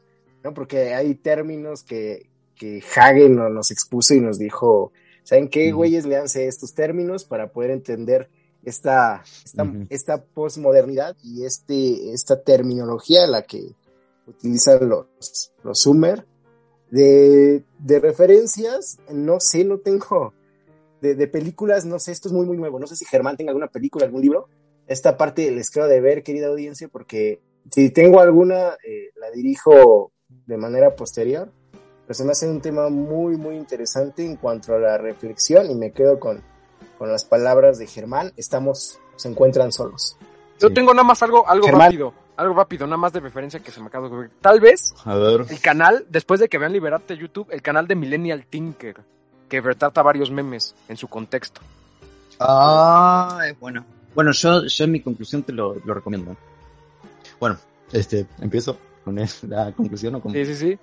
¿no? 0.43 0.53
Porque 0.53 0.93
hay 0.93 1.15
términos 1.15 1.85
que, 1.85 2.29
que 2.57 2.83
Hagen 2.97 3.37
no- 3.37 3.49
nos 3.49 3.71
expuso 3.71 4.13
y 4.15 4.21
nos 4.21 4.39
dijo, 4.39 4.93
¿saben 5.23 5.49
qué, 5.49 5.71
güeyes? 5.73 6.05
Leanse 6.05 6.49
estos 6.49 6.75
términos 6.75 7.25
para 7.25 7.53
poder 7.53 7.71
entender 7.71 8.29
esta, 8.65 9.23
esta, 9.89 10.25
posmodernidad 10.25 11.17
y 11.23 11.45
este, 11.45 12.13
esta 12.13 12.43
terminología 12.43 13.27
la 13.27 13.43
que 13.43 13.75
utilizan 14.27 14.89
los, 14.89 15.53
los 15.63 15.81
Sumer. 15.81 16.27
De, 16.93 17.65
de 17.79 18.01
referencias, 18.01 18.99
no 19.11 19.41
sé, 19.41 19.65
no 19.65 19.79
tengo. 19.79 20.35
De, 21.01 21.15
de 21.15 21.27
películas, 21.27 21.87
no 21.87 21.99
sé, 21.99 22.13
esto 22.13 22.29
es 22.29 22.35
muy, 22.35 22.45
muy 22.45 22.59
nuevo. 22.59 22.79
No 22.79 22.87
sé 22.87 22.97
si 22.97 23.07
Germán 23.07 23.39
tenga 23.39 23.51
alguna 23.51 23.69
película, 23.69 24.05
algún 24.05 24.21
libro. 24.21 24.49
Esta 24.87 25.17
parte 25.17 25.51
les 25.51 25.71
quedo 25.71 25.89
de 25.89 26.03
ver, 26.03 26.23
querida 26.23 26.49
audiencia, 26.49 26.89
porque 26.89 27.41
si 27.71 27.89
tengo 27.89 28.21
alguna, 28.21 28.77
eh, 28.87 29.11
la 29.17 29.31
dirijo 29.31 30.13
de 30.47 30.57
manera 30.59 30.95
posterior. 30.95 31.51
Pero 32.07 32.15
se 32.15 32.25
me 32.25 32.33
hace 32.33 32.47
un 32.47 32.61
tema 32.61 32.91
muy, 32.91 33.39
muy 33.39 33.57
interesante 33.57 34.27
en 34.27 34.37
cuanto 34.37 34.75
a 34.75 34.79
la 34.79 34.99
reflexión 34.99 35.71
y 35.71 35.75
me 35.75 35.93
quedo 35.93 36.21
con, 36.21 36.43
con 36.99 37.11
las 37.11 37.25
palabras 37.25 37.79
de 37.79 37.87
Germán. 37.87 38.33
Estamos, 38.37 39.01
se 39.17 39.29
encuentran 39.29 39.73
solos. 39.73 40.19
Yo 40.63 40.69
Sí. 40.69 40.75
tengo 40.75 40.95
nada 40.95 41.05
más 41.07 41.23
algo, 41.23 41.47
algo 41.49 41.67
Germán. 41.67 41.89
rápido. 41.89 42.15
Algo 42.37 42.55
rápido, 42.55 42.87
nada 42.87 42.97
más 42.97 43.13
de 43.13 43.21
referencia 43.21 43.61
que 43.61 43.71
se 43.71 43.81
me 43.81 43.87
acaba 43.89 44.09
de 44.09 44.15
ocurrir. 44.15 44.31
Tal 44.41 44.59
vez 44.61 44.95
A 45.05 45.15
ver. 45.17 45.45
el 45.51 45.61
canal, 45.61 46.07
después 46.09 46.41
de 46.41 46.49
que 46.49 46.57
vean 46.59 46.73
Liberarte 46.73 47.17
YouTube, 47.17 47.49
el 47.51 47.61
canal 47.61 47.87
de 47.87 47.95
Millennial 47.95 48.47
Tinker, 48.47 48.97
que 49.49 49.61
retrata 49.61 50.03
varios 50.03 50.31
memes 50.31 50.75
en 50.89 50.97
su 50.97 51.09
contexto. 51.09 51.61
Ah, 52.41 53.41
es 53.47 53.59
bueno. 53.61 53.85
Bueno, 54.15 54.33
yo, 54.33 54.65
yo 54.67 54.85
en 54.85 54.91
mi 54.93 55.01
conclusión 55.01 55.43
te 55.43 55.53
lo, 55.53 55.75
lo 55.85 55.95
recomiendo. 55.95 56.37
Bueno, 57.39 57.59
este, 57.93 58.27
empiezo 58.41 58.79
con 59.05 59.17
la 59.49 59.73
conclusión 59.73 60.15
o 60.15 60.21
con... 60.21 60.33
Sí, 60.33 60.45
sí, 60.47 60.55
sí. 60.55 60.79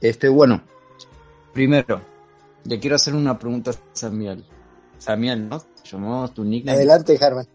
Este, 0.00 0.28
bueno, 0.28 0.62
primero, 1.52 2.00
le 2.64 2.78
quiero 2.78 2.96
hacer 2.96 3.14
una 3.14 3.38
pregunta 3.38 3.70
a 3.72 3.74
Samuel. 3.92 4.44
Samuel, 4.98 5.48
¿no? 5.48 5.62
Llamamos 5.84 6.32
tu 6.34 6.44
nickname. 6.44 6.76
Adelante, 6.78 7.16
Germán. 7.18 7.46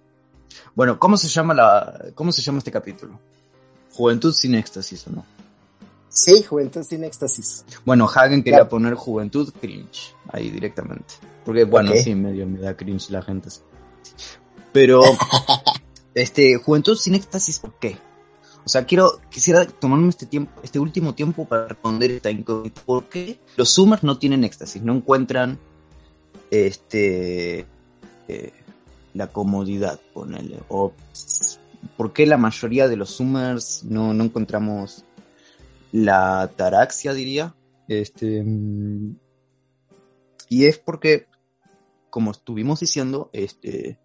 Bueno, 0.76 0.99
¿cómo 0.99 1.18
se 1.18 1.28
llama 1.28 1.54
la, 1.54 2.12
cómo 2.16 2.32
se 2.32 2.41
llama 2.41 2.60
este 2.60 2.72
capítulo? 2.72 3.20
Juventud 3.91 4.34
sin 4.34 4.56
éxtasis, 4.56 5.08
¿o 5.08 5.12
no? 5.12 5.26
Sí, 6.10 6.43
Juventud 6.43 6.84
sin 6.84 7.04
éxtasis. 7.04 7.66
Bueno, 7.86 8.06
Hagen 8.08 8.43
quería 8.43 8.60
Claro. 8.60 8.70
poner 8.70 8.93
Juventud 8.93 9.51
cringe, 9.60 10.16
ahí 10.30 10.49
directamente. 10.49 11.16
Porque, 11.43 11.64
bueno, 11.66 11.91
sí, 11.95 12.14
medio 12.16 12.47
me 12.47 12.60
da 12.60 12.76
cringe 12.76 13.10
la 13.10 13.22
gente. 13.22 13.49
Pero, 14.72 15.01
este, 16.14 16.56
Juventud 16.58 16.97
sin 16.97 17.16
éxtasis, 17.16 17.60
¿por 17.60 17.74
qué? 17.80 17.97
O 18.66 18.70
sea, 18.70 18.86
quiero, 18.86 19.20
quisiera 19.30 19.66
tomarme 19.66 20.10
este 20.10 20.26
tiempo, 20.26 20.51
este 20.64 20.80
último 20.80 21.14
tiempo 21.16 21.45
para 21.45 21.68
responder 21.68 22.12
esta 22.12 22.32
incógnita. 22.32 22.82
¿Por 22.86 23.06
qué 23.10 23.39
los 23.58 23.74
Zoomers 23.74 24.04
no 24.04 24.18
tienen 24.18 24.43
éxtasis? 24.43 24.82
No 24.82 24.93
encuentran, 24.93 25.60
este, 26.49 27.66
eh, 28.28 28.54
la 29.14 29.28
comodidad, 29.28 29.99
ponele. 30.14 30.59
O, 30.70 30.93
¿por 31.97 32.14
qué 32.14 32.26
la 32.26 32.38
mayoría 32.38 32.88
de 32.88 32.95
los 32.95 33.18
Zoomers 33.18 33.84
no, 33.84 34.14
no 34.14 34.24
encontramos 34.24 35.05
la 35.91 36.41
ataraxia, 36.41 37.14
diría? 37.14 37.55
Este, 37.88 38.43
y 40.49 40.66
es 40.66 40.80
porque, 40.80 41.28
como 42.09 42.32
estuvimos 42.32 42.80
diciendo, 42.80 43.30
este, 43.34 43.99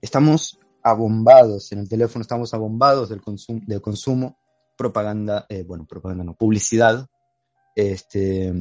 estamos 0.00 0.58
abombados 0.82 1.72
en 1.72 1.80
el 1.80 1.88
teléfono, 1.88 2.22
estamos 2.22 2.54
abombados 2.54 3.08
del, 3.08 3.20
del 3.66 3.80
consumo, 3.80 4.38
propaganda, 4.76 5.46
eh, 5.48 5.64
bueno, 5.64 5.86
propaganda 5.86 6.22
no, 6.22 6.34
publicidad, 6.34 7.08
este, 7.74 8.52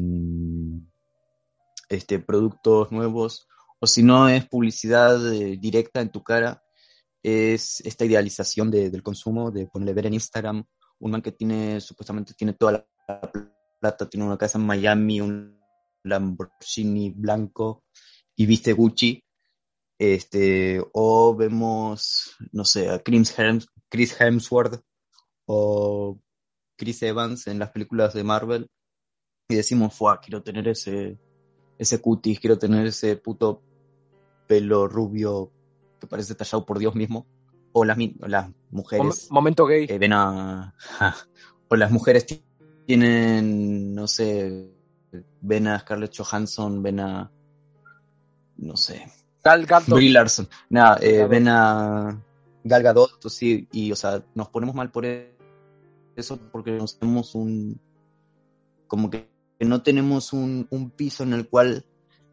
este, 1.89 2.19
productos 2.19 2.91
nuevos, 2.91 3.47
o 3.79 3.87
si 3.87 4.03
no 4.03 4.27
es 4.29 4.47
publicidad 4.47 5.33
eh, 5.33 5.57
directa 5.57 6.01
en 6.01 6.09
tu 6.09 6.23
cara, 6.23 6.61
es 7.23 7.81
esta 7.81 8.05
idealización 8.05 8.69
de- 8.71 8.89
del 8.89 9.03
consumo, 9.03 9.51
de 9.51 9.67
ponerle 9.67 9.93
ver 9.93 10.05
en 10.07 10.13
Instagram, 10.15 10.63
un 10.99 11.11
man 11.11 11.21
que 11.21 11.31
tiene, 11.31 11.81
supuestamente 11.81 12.33
tiene 12.33 12.53
toda 12.53 12.71
la 13.07 13.31
plata, 13.81 14.07
tiene 14.09 14.25
una 14.25 14.37
casa 14.37 14.57
en 14.57 14.65
Miami, 14.65 15.21
un 15.21 15.59
Lamborghini 16.03 17.09
blanco 17.11 17.83
y 18.35 18.45
viste 18.45 18.73
Gucci, 18.73 19.23
este, 19.97 20.83
o 20.93 21.35
vemos, 21.35 22.35
no 22.51 22.63
sé, 22.65 22.89
a 22.89 22.99
Chris, 22.99 23.37
Hems- 23.37 23.67
Chris 23.89 24.19
Hemsworth 24.19 24.81
o 25.47 26.19
Chris 26.77 27.01
Evans 27.03 27.47
en 27.47 27.59
las 27.59 27.71
películas 27.71 28.13
de 28.13 28.23
Marvel 28.23 28.67
y 29.49 29.55
decimos, 29.55 29.93
fuah, 29.95 30.19
quiero 30.19 30.43
tener 30.43 30.67
ese, 30.67 31.17
ese 31.77 32.01
cutis, 32.01 32.39
quiero 32.39 32.57
tener 32.57 32.87
ese 32.87 33.15
puto 33.17 33.61
pelo 34.47 34.87
rubio 34.87 35.51
que 35.99 36.07
parece 36.07 36.35
tallado 36.35 36.65
por 36.65 36.79
Dios 36.79 36.95
mismo, 36.95 37.25
o 37.73 37.83
las, 37.83 37.97
las 38.19 38.47
Mom- 38.47 38.53
mujeres 38.69 39.27
momento 39.31 39.65
gay. 39.65 39.87
que 39.87 39.97
ven 39.99 40.13
a, 40.13 40.73
o 41.67 41.75
las 41.75 41.91
mujeres 41.91 42.25
ti- 42.25 42.45
tienen, 42.85 43.95
no 43.95 44.07
sé, 44.07 44.71
ven 45.41 45.67
a 45.67 45.79
Scarlett 45.79 46.15
Johansson, 46.15 46.81
ven 46.83 46.99
a, 46.99 47.31
no 48.57 48.77
sé, 48.77 49.11
Gal 49.43 49.65
Gadot. 49.65 49.95
Brie 49.97 50.11
Larson, 50.11 50.47
nada, 50.69 50.99
eh, 51.01 51.25
ven 51.27 51.47
a 51.47 52.23
Gal 52.63 52.83
Gadot, 52.83 53.27
sí, 53.29 53.67
y, 53.71 53.91
o 53.91 53.95
sea, 53.95 54.23
nos 54.35 54.49
ponemos 54.49 54.75
mal 54.75 54.91
por 54.91 55.05
eso 55.05 56.39
porque 56.51 56.71
no 56.71 56.85
tenemos 56.85 57.35
un, 57.35 57.79
como 58.87 59.09
que 59.09 59.27
no 59.59 59.81
tenemos 59.81 60.33
un, 60.33 60.67
un 60.69 60.89
piso 60.89 61.23
en 61.23 61.33
el 61.33 61.47
cual 61.47 61.85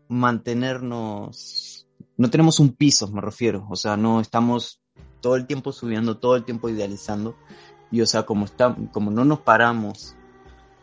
mantenernos, 0.08 1.86
no 2.16 2.30
tenemos 2.30 2.60
un 2.60 2.70
piso, 2.72 3.08
me 3.08 3.20
refiero, 3.20 3.66
o 3.70 3.76
sea, 3.76 3.96
no 3.96 4.20
estamos 4.20 4.80
todo 5.20 5.36
el 5.36 5.46
tiempo 5.46 5.72
subiendo, 5.72 6.18
todo 6.18 6.36
el 6.36 6.44
tiempo 6.44 6.68
idealizando, 6.68 7.36
y 7.90 8.00
o 8.00 8.06
sea, 8.06 8.24
como, 8.24 8.44
está, 8.44 8.76
como 8.92 9.10
no 9.10 9.24
nos 9.24 9.40
paramos 9.40 10.16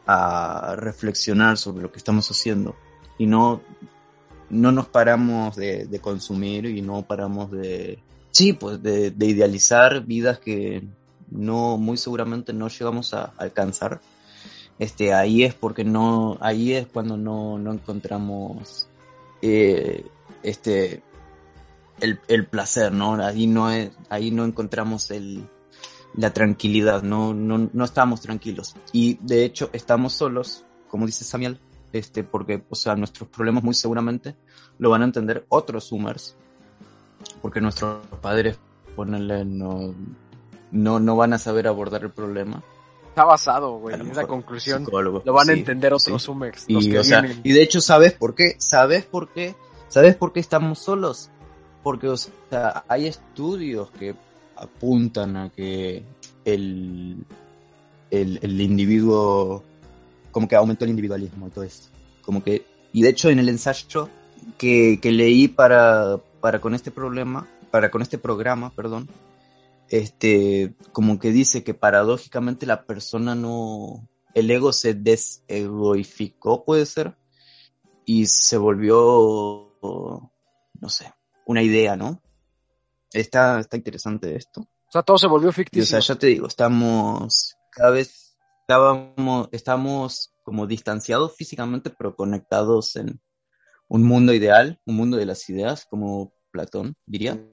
a 0.05 0.75
reflexionar 0.75 1.57
sobre 1.57 1.83
lo 1.83 1.91
que 1.91 1.99
estamos 1.99 2.29
haciendo 2.31 2.75
y 3.17 3.27
no, 3.27 3.61
no 4.49 4.71
nos 4.71 4.87
paramos 4.87 5.55
de, 5.55 5.85
de 5.85 5.99
consumir 5.99 6.65
y 6.65 6.81
no 6.81 7.03
paramos 7.03 7.51
de, 7.51 8.01
sí, 8.31 8.53
pues 8.53 8.81
de, 8.81 9.11
de, 9.11 9.25
idealizar 9.27 10.05
vidas 10.05 10.39
que 10.39 10.83
no, 11.29 11.77
muy 11.77 11.97
seguramente 11.97 12.53
no 12.53 12.69
llegamos 12.69 13.13
a 13.13 13.33
alcanzar. 13.37 14.01
Este, 14.79 15.13
ahí 15.13 15.43
es 15.43 15.53
porque 15.53 15.83
no, 15.83 16.37
ahí 16.39 16.73
es 16.73 16.87
cuando 16.87 17.17
no, 17.17 17.59
no 17.59 17.73
encontramos 17.73 18.87
eh, 19.41 20.05
este 20.41 21.03
el, 21.99 22.19
el, 22.29 22.47
placer, 22.47 22.93
¿no? 22.93 23.15
Ahí 23.15 23.45
no 23.45 23.69
es, 23.69 23.91
ahí 24.09 24.31
no 24.31 24.45
encontramos 24.45 25.11
el, 25.11 25.49
la 26.15 26.31
tranquilidad, 26.31 27.03
no, 27.03 27.33
no, 27.33 27.69
no 27.71 27.85
estamos 27.85 28.21
tranquilos. 28.21 28.75
Y 28.93 29.19
de 29.21 29.43
hecho 29.43 29.69
estamos 29.73 30.13
solos, 30.13 30.65
como 30.87 31.05
dice 31.05 31.25
Samuel, 31.25 31.59
este, 31.93 32.23
porque, 32.23 32.63
o 32.69 32.75
sea, 32.75 32.95
nuestros 32.95 33.29
problemas 33.29 33.63
muy 33.63 33.73
seguramente 33.73 34.35
lo 34.77 34.89
van 34.89 35.01
a 35.01 35.05
entender 35.05 35.45
otros 35.49 35.89
Zoomers, 35.89 36.35
porque 37.41 37.61
nuestros 37.61 38.05
padres, 38.21 38.57
ponerle, 38.95 39.45
no, 39.45 39.93
no, 40.71 40.99
no 40.99 41.15
van 41.15 41.33
a 41.33 41.37
saber 41.37 41.67
abordar 41.67 42.03
el 42.03 42.11
problema. 42.11 42.63
Está 43.19 43.27
basado, 43.27 43.79
güey, 43.79 43.99
en 43.99 44.11
esa 44.11 44.25
conclusión. 44.25 44.87
Lo 44.89 45.33
van 45.33 45.49
a 45.49 45.51
entender 45.51 45.93
otros 45.93 46.23
sí. 46.23 46.63
Y, 46.69 46.95
o 46.95 47.03
sea, 47.03 47.21
y 47.43 47.51
de 47.51 47.61
hecho, 47.61 47.81
¿sabes 47.81 48.13
por 48.13 48.33
qué? 48.33 48.55
¿Sabes 48.59 49.03
por 49.03 49.27
qué? 49.27 49.57
¿Sabes 49.89 50.15
por 50.15 50.31
qué 50.31 50.39
estamos 50.39 50.79
solos? 50.79 51.29
Porque, 51.83 52.07
o 52.07 52.15
sea, 52.15 52.85
hay 52.87 53.07
estudios 53.07 53.91
que 53.91 54.15
apuntan 54.55 55.35
a 55.35 55.49
que 55.49 56.05
el, 56.45 57.25
el, 58.09 58.39
el 58.41 58.61
individuo, 58.61 59.65
como 60.31 60.47
que 60.47 60.55
aumentó 60.55 60.85
el 60.85 60.91
individualismo 60.91 61.47
y 61.47 61.49
todo 61.49 61.65
eso. 61.65 61.89
Como 62.21 62.41
que, 62.41 62.65
y 62.93 63.01
de 63.01 63.09
hecho 63.09 63.29
en 63.29 63.39
el 63.39 63.49
ensayo 63.49 64.07
que, 64.57 64.97
que 65.01 65.11
leí 65.11 65.49
para, 65.49 66.21
para 66.39 66.61
con 66.61 66.73
este 66.73 66.89
problema, 66.89 67.49
para 67.69 67.91
con 67.91 68.01
este 68.01 68.17
programa, 68.17 68.69
perdón, 68.69 69.09
este, 69.89 70.75
como 70.91 71.19
que 71.19 71.31
dice 71.31 71.63
que 71.63 71.73
paradójicamente 71.73 72.65
la 72.65 72.85
persona 72.85 73.35
no, 73.35 74.07
el 74.33 74.49
ego 74.51 74.71
se 74.71 74.93
desegoificó, 74.93 76.65
puede 76.65 76.85
ser, 76.85 77.17
y 78.05 78.25
se 78.25 78.57
volvió, 78.57 79.71
no 79.81 80.89
sé, 80.89 81.13
una 81.45 81.61
idea, 81.61 81.95
¿no? 81.95 82.21
Está, 83.11 83.59
está 83.59 83.77
interesante 83.77 84.35
esto. 84.35 84.61
O 84.61 84.91
sea, 84.91 85.03
todo 85.03 85.17
se 85.17 85.27
volvió 85.27 85.51
ficticio. 85.51 85.81
Y, 85.81 85.83
o 85.83 85.85
sea, 85.85 85.99
ya 85.99 86.19
te 86.19 86.27
digo, 86.27 86.47
estamos, 86.47 87.55
cada 87.71 87.91
vez 87.91 88.37
estábamos, 88.61 89.49
estamos 89.51 90.33
como 90.43 90.65
distanciados 90.65 91.35
físicamente, 91.35 91.91
pero 91.91 92.15
conectados 92.15 92.95
en 92.95 93.19
un 93.87 94.03
mundo 94.03 94.33
ideal, 94.33 94.79
un 94.85 94.95
mundo 94.95 95.17
de 95.17 95.25
las 95.25 95.47
ideas, 95.49 95.85
como 95.85 96.33
Platón 96.51 96.95
diría. 97.05 97.43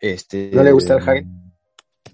Este, 0.00 0.50
¿No 0.52 0.62
le 0.62 0.72
gusta 0.72 0.94
el 0.94 1.00
Hagen? 1.00 1.45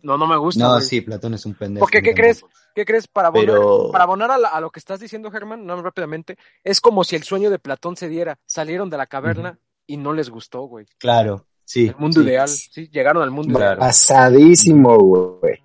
No, 0.02 0.16
no 0.18 0.26
me 0.26 0.36
gusta. 0.36 0.64
No, 0.64 0.70
güey. 0.74 0.82
sí, 0.82 1.00
Platón 1.00 1.34
es 1.34 1.46
un 1.46 1.54
pendejo. 1.54 1.84
Porque, 1.84 2.02
¿qué 2.02 2.14
crees? 2.14 2.44
¿Qué 2.74 2.84
crees? 2.84 3.06
Para 3.06 3.28
abonar, 3.28 3.46
Pero... 3.46 3.90
para 3.92 4.04
abonar 4.04 4.30
a, 4.30 4.38
la, 4.38 4.48
a, 4.48 4.60
lo 4.60 4.70
que 4.70 4.78
estás 4.78 5.00
diciendo, 5.00 5.30
Germán, 5.30 5.66
no 5.66 5.80
rápidamente, 5.82 6.38
es 6.64 6.80
como 6.80 7.04
si 7.04 7.16
el 7.16 7.22
sueño 7.22 7.50
de 7.50 7.58
Platón 7.58 7.96
se 7.96 8.08
diera. 8.08 8.38
Salieron 8.46 8.88
de 8.90 8.96
la 8.96 9.06
caverna 9.06 9.50
uh 9.50 9.54
-huh. 9.54 9.84
y 9.86 9.96
no 9.98 10.12
les 10.12 10.30
gustó, 10.30 10.62
güey. 10.62 10.86
Claro, 10.98 11.46
sí. 11.64 11.88
El 11.88 11.96
mundo 11.96 12.20
sí. 12.20 12.26
ideal, 12.26 12.48
sí, 12.48 12.88
llegaron 12.90 13.22
al 13.22 13.30
mundo 13.30 13.58
Claro. 13.58 13.74
ideal. 13.74 13.78
Pasadísimo, 13.78 14.98
güey. 14.98 15.62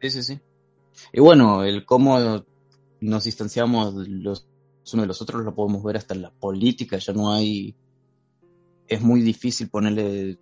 Sí, 0.00 0.10
sí, 0.10 0.22
sí. 0.22 0.40
Y 1.12 1.20
bueno, 1.20 1.62
el 1.64 1.84
cómo 1.84 2.44
nos 3.00 3.24
distanciamos 3.24 3.94
los 3.94 4.46
unos 4.92 5.04
de 5.04 5.08
los 5.08 5.22
otros 5.22 5.44
lo 5.44 5.54
podemos 5.54 5.82
ver 5.82 5.96
hasta 5.96 6.14
en 6.14 6.22
la 6.22 6.30
política, 6.30 6.98
ya 6.98 7.12
no 7.12 7.32
hay... 7.32 7.74
Es 8.88 9.00
muy 9.02 9.20
difícil 9.20 9.68
ponerle 9.68 10.38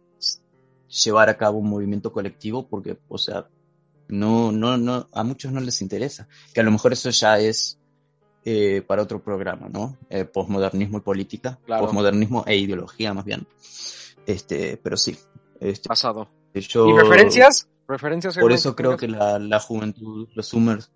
llevar 1.04 1.28
a 1.28 1.36
cabo 1.36 1.58
un 1.58 1.68
movimiento 1.68 2.12
colectivo 2.12 2.66
porque, 2.68 2.96
o 3.08 3.18
sea, 3.18 3.48
no, 4.08 4.52
no, 4.52 4.76
no, 4.76 5.08
a 5.12 5.24
muchos 5.24 5.50
no 5.52 5.60
les 5.60 5.80
interesa. 5.82 6.28
Que 6.52 6.60
a 6.60 6.62
lo 6.64 6.70
mejor 6.70 6.92
eso 6.92 7.10
ya 7.10 7.38
es 7.38 7.78
eh, 8.44 8.82
para 8.86 9.02
otro 9.02 9.22
programa, 9.22 9.68
¿no? 9.68 9.96
Eh, 10.10 10.24
posmodernismo 10.24 10.98
y 10.98 11.00
política, 11.00 11.58
Claro. 11.64 11.86
posmodernismo 11.86 12.44
e 12.46 12.56
ideología 12.56 13.14
más 13.14 13.24
bien. 13.24 13.46
Este, 14.26 14.76
pero 14.82 14.96
sí. 14.96 15.16
Este, 15.60 15.88
Pasado. 15.88 16.28
yo- 16.54 16.88
¿Y 16.88 16.92
referencias? 16.98 17.68
¿Referencias? 17.86 18.38
por 18.38 18.52
eso 18.52 18.74
creo 18.74 18.96
que 18.96 19.08
la, 19.08 19.38
la 19.38 19.60
juventud, 19.60 20.28
los 20.34 20.48
Zoomers, 20.48 20.90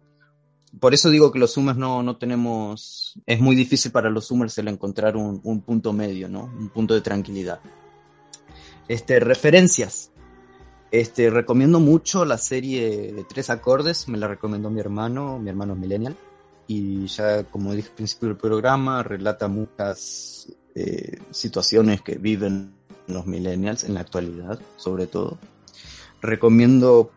por 0.80 0.94
eso 0.94 1.10
digo 1.10 1.30
que 1.32 1.38
los 1.38 1.52
Zoomers 1.54 1.76
no, 1.78 2.02
no 2.02 2.16
tenemos, 2.16 3.18
es 3.26 3.40
muy 3.40 3.54
difícil 3.56 3.90
para 3.92 4.08
los 4.08 4.28
Zoomers 4.28 4.56
el 4.58 4.68
encontrar 4.68 5.14
un, 5.16 5.40
un 5.44 5.60
punto 5.60 5.92
medio, 5.92 6.28
¿no? 6.30 6.44
Un 6.44 6.70
punto 6.70 6.94
de 6.94 7.00
tranquilidad. 7.02 7.60
Este, 8.88 9.20
referencias. 9.20 10.10
Este, 10.90 11.28
recomiendo 11.28 11.80
mucho 11.80 12.24
la 12.24 12.38
serie 12.38 13.12
de 13.12 13.24
tres 13.24 13.50
acordes, 13.50 14.08
me 14.08 14.16
la 14.16 14.26
recomendó 14.26 14.70
mi 14.70 14.80
hermano, 14.80 15.38
mi 15.38 15.50
hermano 15.50 15.74
es 15.74 15.78
millennial, 15.78 16.16
y 16.66 17.06
ya 17.06 17.44
como 17.44 17.74
dije 17.74 17.90
al 17.90 17.94
principio 17.94 18.28
del 18.28 18.38
programa, 18.38 19.02
relata 19.02 19.48
muchas 19.48 20.50
eh, 20.74 21.18
situaciones 21.30 22.00
que 22.00 22.16
viven 22.16 22.72
los 23.06 23.26
millennials 23.26 23.84
en 23.84 23.94
la 23.94 24.00
actualidad, 24.00 24.58
sobre 24.76 25.06
todo. 25.06 25.38
Recomiendo, 26.22 27.10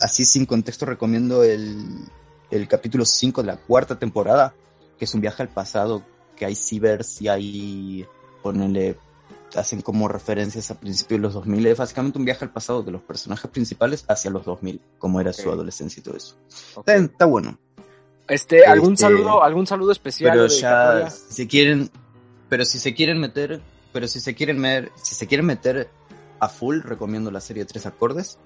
así 0.00 0.24
sin 0.24 0.46
contexto, 0.46 0.86
recomiendo 0.86 1.42
el, 1.42 1.84
el 2.52 2.68
capítulo 2.68 3.04
5 3.04 3.42
de 3.42 3.46
la 3.48 3.56
cuarta 3.56 3.98
temporada, 3.98 4.54
que 4.98 5.04
es 5.04 5.14
un 5.14 5.20
viaje 5.20 5.42
al 5.42 5.48
pasado, 5.48 6.04
que 6.36 6.46
hay 6.46 6.54
cibers 6.54 7.20
y 7.22 7.28
hay, 7.28 8.06
ponele, 8.42 8.96
hacen 9.56 9.80
como 9.82 10.08
referencias 10.08 10.70
a 10.70 10.78
principios 10.78 11.18
de 11.18 11.22
los 11.22 11.34
2000, 11.34 11.66
es 11.66 11.78
básicamente 11.78 12.18
un 12.18 12.24
viaje 12.24 12.44
al 12.44 12.50
pasado 12.52 12.82
de 12.82 12.90
los 12.92 13.02
personajes 13.02 13.50
principales 13.50 14.04
hacia 14.08 14.30
los 14.30 14.44
2000, 14.44 14.80
como 14.98 15.20
era 15.20 15.32
su 15.32 15.50
adolescencia 15.50 16.00
y 16.00 16.02
todo 16.02 16.16
eso. 16.16 16.36
Está, 16.78 16.96
está 16.96 17.24
bueno. 17.26 17.58
Este, 18.28 18.64
algún 18.64 18.94
Este, 18.94 19.02
saludo, 19.02 19.42
algún 19.42 19.66
saludo 19.66 19.92
especial. 19.92 20.32
pero 20.32 20.42
de 20.44 20.48
ya 20.48 21.10
si 21.10 21.46
quieren 21.46 21.90
pero 22.48 22.64
si 22.64 22.78
se 22.78 22.94
quieren 22.94 23.18
meter 23.20 23.60
pero 23.92 24.08
si 24.08 24.18
se 24.18 24.34
quieren 24.34 24.58
meter 24.58 24.90
si 25.02 25.14
se 25.14 25.26
quieren 25.26 25.44
meter 25.44 25.90
a 26.40 26.48
full 26.48 26.80
recomiendo 26.80 27.30
la 27.30 27.42
serie 27.42 27.66
Tres 27.66 27.84
Acordes 27.84 28.38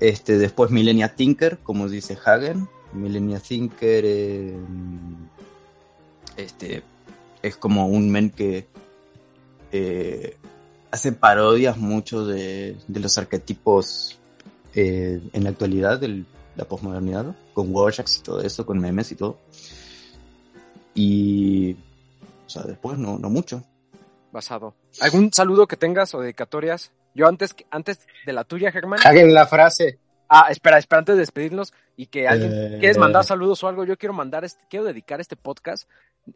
este 0.00 0.36
después 0.36 0.72
Millennia 0.72 1.14
Tinker 1.14 1.58
como 1.58 1.88
dice 1.88 2.18
Hagen 2.24 2.68
Millennia 2.92 3.38
Tinker 3.38 4.04
eh, 4.04 4.56
este 6.36 6.82
es 7.42 7.56
como 7.56 7.86
un 7.86 8.10
men 8.10 8.30
que 8.30 8.66
eh, 9.76 10.36
hace 10.92 11.10
parodias 11.12 11.76
mucho 11.76 12.24
de, 12.24 12.76
de 12.86 13.00
los 13.00 13.18
arquetipos 13.18 14.18
eh, 14.74 15.20
en 15.32 15.44
la 15.44 15.50
actualidad 15.50 15.98
de 15.98 16.24
la 16.54 16.64
posmodernidad 16.64 17.34
con 17.52 17.74
Warjacks 17.74 18.18
y 18.18 18.22
todo 18.22 18.40
eso 18.40 18.64
con 18.64 18.78
memes 18.78 19.10
y 19.10 19.16
todo 19.16 19.38
y 20.94 21.72
o 22.46 22.48
sea 22.48 22.62
después 22.62 22.98
no 22.98 23.18
no 23.18 23.28
mucho 23.28 23.64
Basado. 24.34 24.74
¿Algún 25.00 25.32
saludo 25.32 25.68
que 25.68 25.76
tengas 25.76 26.12
o 26.12 26.20
dedicatorias? 26.20 26.90
Yo 27.14 27.28
antes, 27.28 27.54
antes 27.70 28.00
de 28.26 28.32
la 28.32 28.42
tuya, 28.42 28.72
Germán. 28.72 28.98
Hagen 29.04 29.32
la 29.32 29.46
frase. 29.46 30.00
Ah, 30.28 30.48
espera, 30.50 30.78
espera, 30.78 30.98
antes 30.98 31.14
de 31.14 31.20
despedirnos 31.20 31.72
y 31.96 32.06
que 32.06 32.26
alguien, 32.26 32.50
Eh, 32.52 32.76
¿quieres 32.80 32.98
mandar 32.98 33.22
saludos 33.22 33.62
o 33.62 33.68
algo? 33.68 33.84
Yo 33.84 33.96
quiero 33.96 34.12
mandar, 34.12 34.44
este, 34.44 34.60
quiero 34.68 34.86
dedicar 34.86 35.20
este 35.20 35.36
podcast 35.36 35.88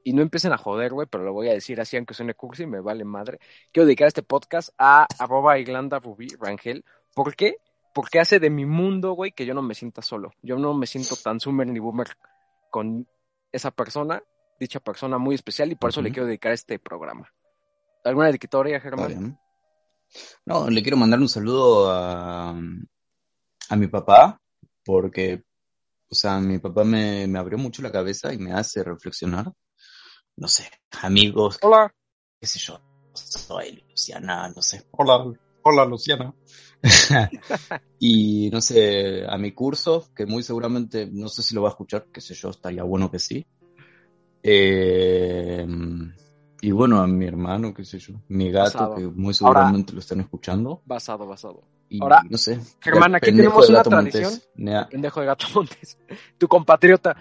y 0.05 0.13
no 0.13 0.23
empiecen 0.23 0.53
a 0.53 0.59
joder, 0.59 0.93
güey, 0.93 1.07
pero 1.11 1.25
lo 1.25 1.33
voy 1.33 1.49
a 1.49 1.55
decir 1.55 1.81
así, 1.81 1.97
aunque 1.97 2.15
suene 2.15 2.35
cursi, 2.35 2.67
me 2.67 2.81
vale 2.81 3.05
madre. 3.05 3.39
Quiero 3.73 3.87
dedicar 3.87 4.09
este 4.09 4.23
podcast 4.23 4.71
a 4.79 5.07
arroba 5.19 5.59
Irlanda 5.59 5.99
Rubí 5.99 6.29
Rangel. 6.39 6.85
¿Por 7.15 7.35
qué? 7.35 7.57
Porque 7.95 8.21
hace 8.21 8.39
de 8.39 8.51
mi 8.51 8.67
mundo, 8.67 9.13
güey, 9.13 9.33
que 9.33 9.47
yo 9.47 9.55
no 9.55 9.63
me 9.63 9.75
sienta 9.75 10.03
solo. 10.03 10.33
Yo 10.43 10.57
no 10.59 10.75
me 10.75 10.87
siento 10.87 11.17
tan 11.17 11.41
zoomer 11.41 11.67
ni 11.67 11.79
boomer 11.79 12.09
con 12.71 13.09
esa 13.51 13.71
persona, 13.71 14.23
dicha 14.61 14.81
persona 14.81 15.19
muy 15.19 15.35
especial 15.35 15.73
y 15.73 15.75
por 15.75 15.91
eso 15.91 16.03
le 16.03 16.13
quiero 16.13 16.27
dedicar 16.27 16.53
este 16.53 16.79
programa. 16.79 17.33
¿Alguna 18.05 18.27
dedicatoria, 18.27 18.81
Germán? 18.81 19.39
No, 20.45 20.69
le 20.71 20.83
quiero 20.83 20.97
mandar 20.97 21.19
un 21.19 21.29
saludo 21.29 21.91
a, 21.91 22.51
a 22.51 23.77
mi 23.77 23.87
papá, 23.89 24.41
porque, 24.85 25.43
o 26.11 26.15
sea, 26.15 26.39
mi 26.39 26.59
papá 26.59 26.85
me, 26.85 27.27
me 27.27 27.39
abrió 27.39 27.59
mucho 27.59 27.83
la 27.83 27.93
cabeza 27.93 28.33
y 28.33 28.39
me 28.39 28.53
hace 28.53 28.83
reflexionar. 28.83 29.53
No 30.39 30.47
sé, 30.47 30.71
amigos, 31.03 31.59
Hola. 31.63 31.93
qué 32.41 32.47
sé 32.47 32.61
yo, 32.61 32.81
soy 33.13 33.83
Luciana, 33.91 34.49
no 34.55 34.63
sé. 34.63 34.87
Hola, 34.93 35.33
hola 35.63 35.85
Luciana. 35.85 36.33
y 37.99 38.49
no 38.53 38.61
sé, 38.61 39.25
a 39.29 39.37
mi 39.37 39.51
curso, 39.51 40.07
que 40.15 40.27
muy 40.27 40.45
seguramente, 40.45 41.09
no 41.11 41.29
sé 41.29 41.43
si 41.43 41.57
lo 41.57 41.63
va 41.63 41.71
a 41.71 41.73
escuchar, 41.73 42.07
qué 42.13 42.21
sé 42.21 42.35
yo, 42.35 42.51
estaría 42.51 42.85
bueno 42.85 43.11
que 43.11 43.19
sí. 43.19 43.45
Eh, 44.41 45.67
y 46.61 46.71
bueno, 46.71 47.01
a 47.01 47.09
mi 47.09 47.27
hermano, 47.27 47.75
qué 47.75 47.85
sé 47.85 47.99
yo, 47.99 48.15
mi 48.29 48.53
gato, 48.53 48.95
que 48.95 49.09
muy 49.09 49.35
seguramente 49.35 49.93
lo 49.93 49.99
están 49.99 50.21
escuchando. 50.21 50.83
Basado, 50.85 51.27
basado. 51.27 51.65
Y, 51.89 52.01
Ahora, 52.01 52.23
no 52.31 52.39
sé. 52.39 52.61
Germán, 52.81 53.17
aquí 53.17 53.33
tenemos 53.33 53.69
una 53.69 53.83
tradición. 53.83 54.33
pendejo 54.89 55.19
de 55.19 55.27
Gato 55.27 55.47
Montes. 55.53 55.99
Tu 56.39 56.47
compatriota. 56.47 57.17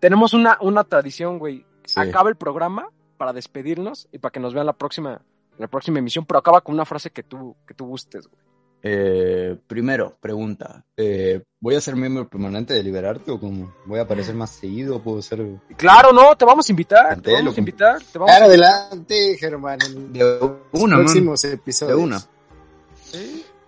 Tenemos 0.00 0.32
una, 0.32 0.56
una 0.62 0.84
tradición, 0.84 1.38
güey. 1.38 1.66
Acaba 1.96 2.30
el 2.30 2.36
programa 2.36 2.88
para 3.16 3.32
despedirnos 3.32 4.08
y 4.12 4.18
para 4.18 4.32
que 4.32 4.40
nos 4.40 4.54
vean 4.54 4.66
la 4.66 4.72
próxima, 4.72 5.22
la 5.58 5.68
próxima 5.68 5.98
emisión, 5.98 6.24
pero 6.26 6.38
acaba 6.38 6.60
con 6.60 6.74
una 6.74 6.84
frase 6.84 7.10
que 7.10 7.22
tú, 7.22 7.56
que 7.66 7.74
tú 7.74 7.86
gustes, 7.86 8.26
güey. 8.26 8.42
Eh, 8.84 9.56
primero, 9.68 10.16
pregunta. 10.20 10.84
Eh, 10.96 11.40
¿Voy 11.60 11.76
a 11.76 11.80
ser 11.80 11.94
miembro 11.94 12.28
permanente 12.28 12.74
de 12.74 12.82
Liberarte 12.82 13.30
o 13.30 13.38
cómo? 13.38 13.72
¿Voy 13.86 14.00
a 14.00 14.02
aparecer 14.02 14.34
más 14.34 14.50
seguido? 14.50 15.00
¿Puedo 15.00 15.22
ser...? 15.22 15.46
Claro, 15.76 16.12
no, 16.12 16.34
te 16.36 16.44
vamos 16.44 16.68
a 16.68 16.72
invitar. 16.72 17.20
Te 17.20 17.32
vamos 17.32 17.56
a 17.56 17.60
invitar. 17.60 18.02
Te 18.02 18.18
vamos 18.18 18.34
claro, 18.34 18.46
adelante, 18.46 19.36
Germán. 19.38 19.78
de 20.12 20.40
una, 20.72 20.96
próximos 20.96 21.44
episodios. 21.44 21.96
De 21.96 22.02
una. 22.02 22.20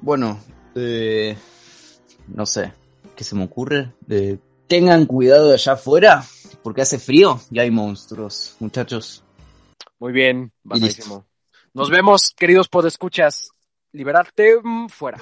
Bueno, 0.00 0.40
eh, 0.74 1.36
no 2.26 2.44
sé. 2.44 2.72
¿Qué 3.14 3.22
se 3.22 3.36
me 3.36 3.44
ocurre? 3.44 3.92
tengan 4.66 5.06
cuidado 5.06 5.52
allá 5.52 5.74
afuera, 5.74 6.24
porque 6.62 6.82
hace 6.82 6.98
frío 6.98 7.40
y 7.50 7.58
hay 7.58 7.70
monstruos, 7.70 8.56
muchachos. 8.60 9.22
Muy 9.98 10.12
bien, 10.12 10.52
basadísimo. 10.62 11.26
Nos 11.72 11.90
vemos, 11.90 12.34
queridos 12.36 12.68
podescuchas. 12.68 13.50
Liberarte 13.92 14.60
mm, 14.62 14.88
fuera. 14.88 15.18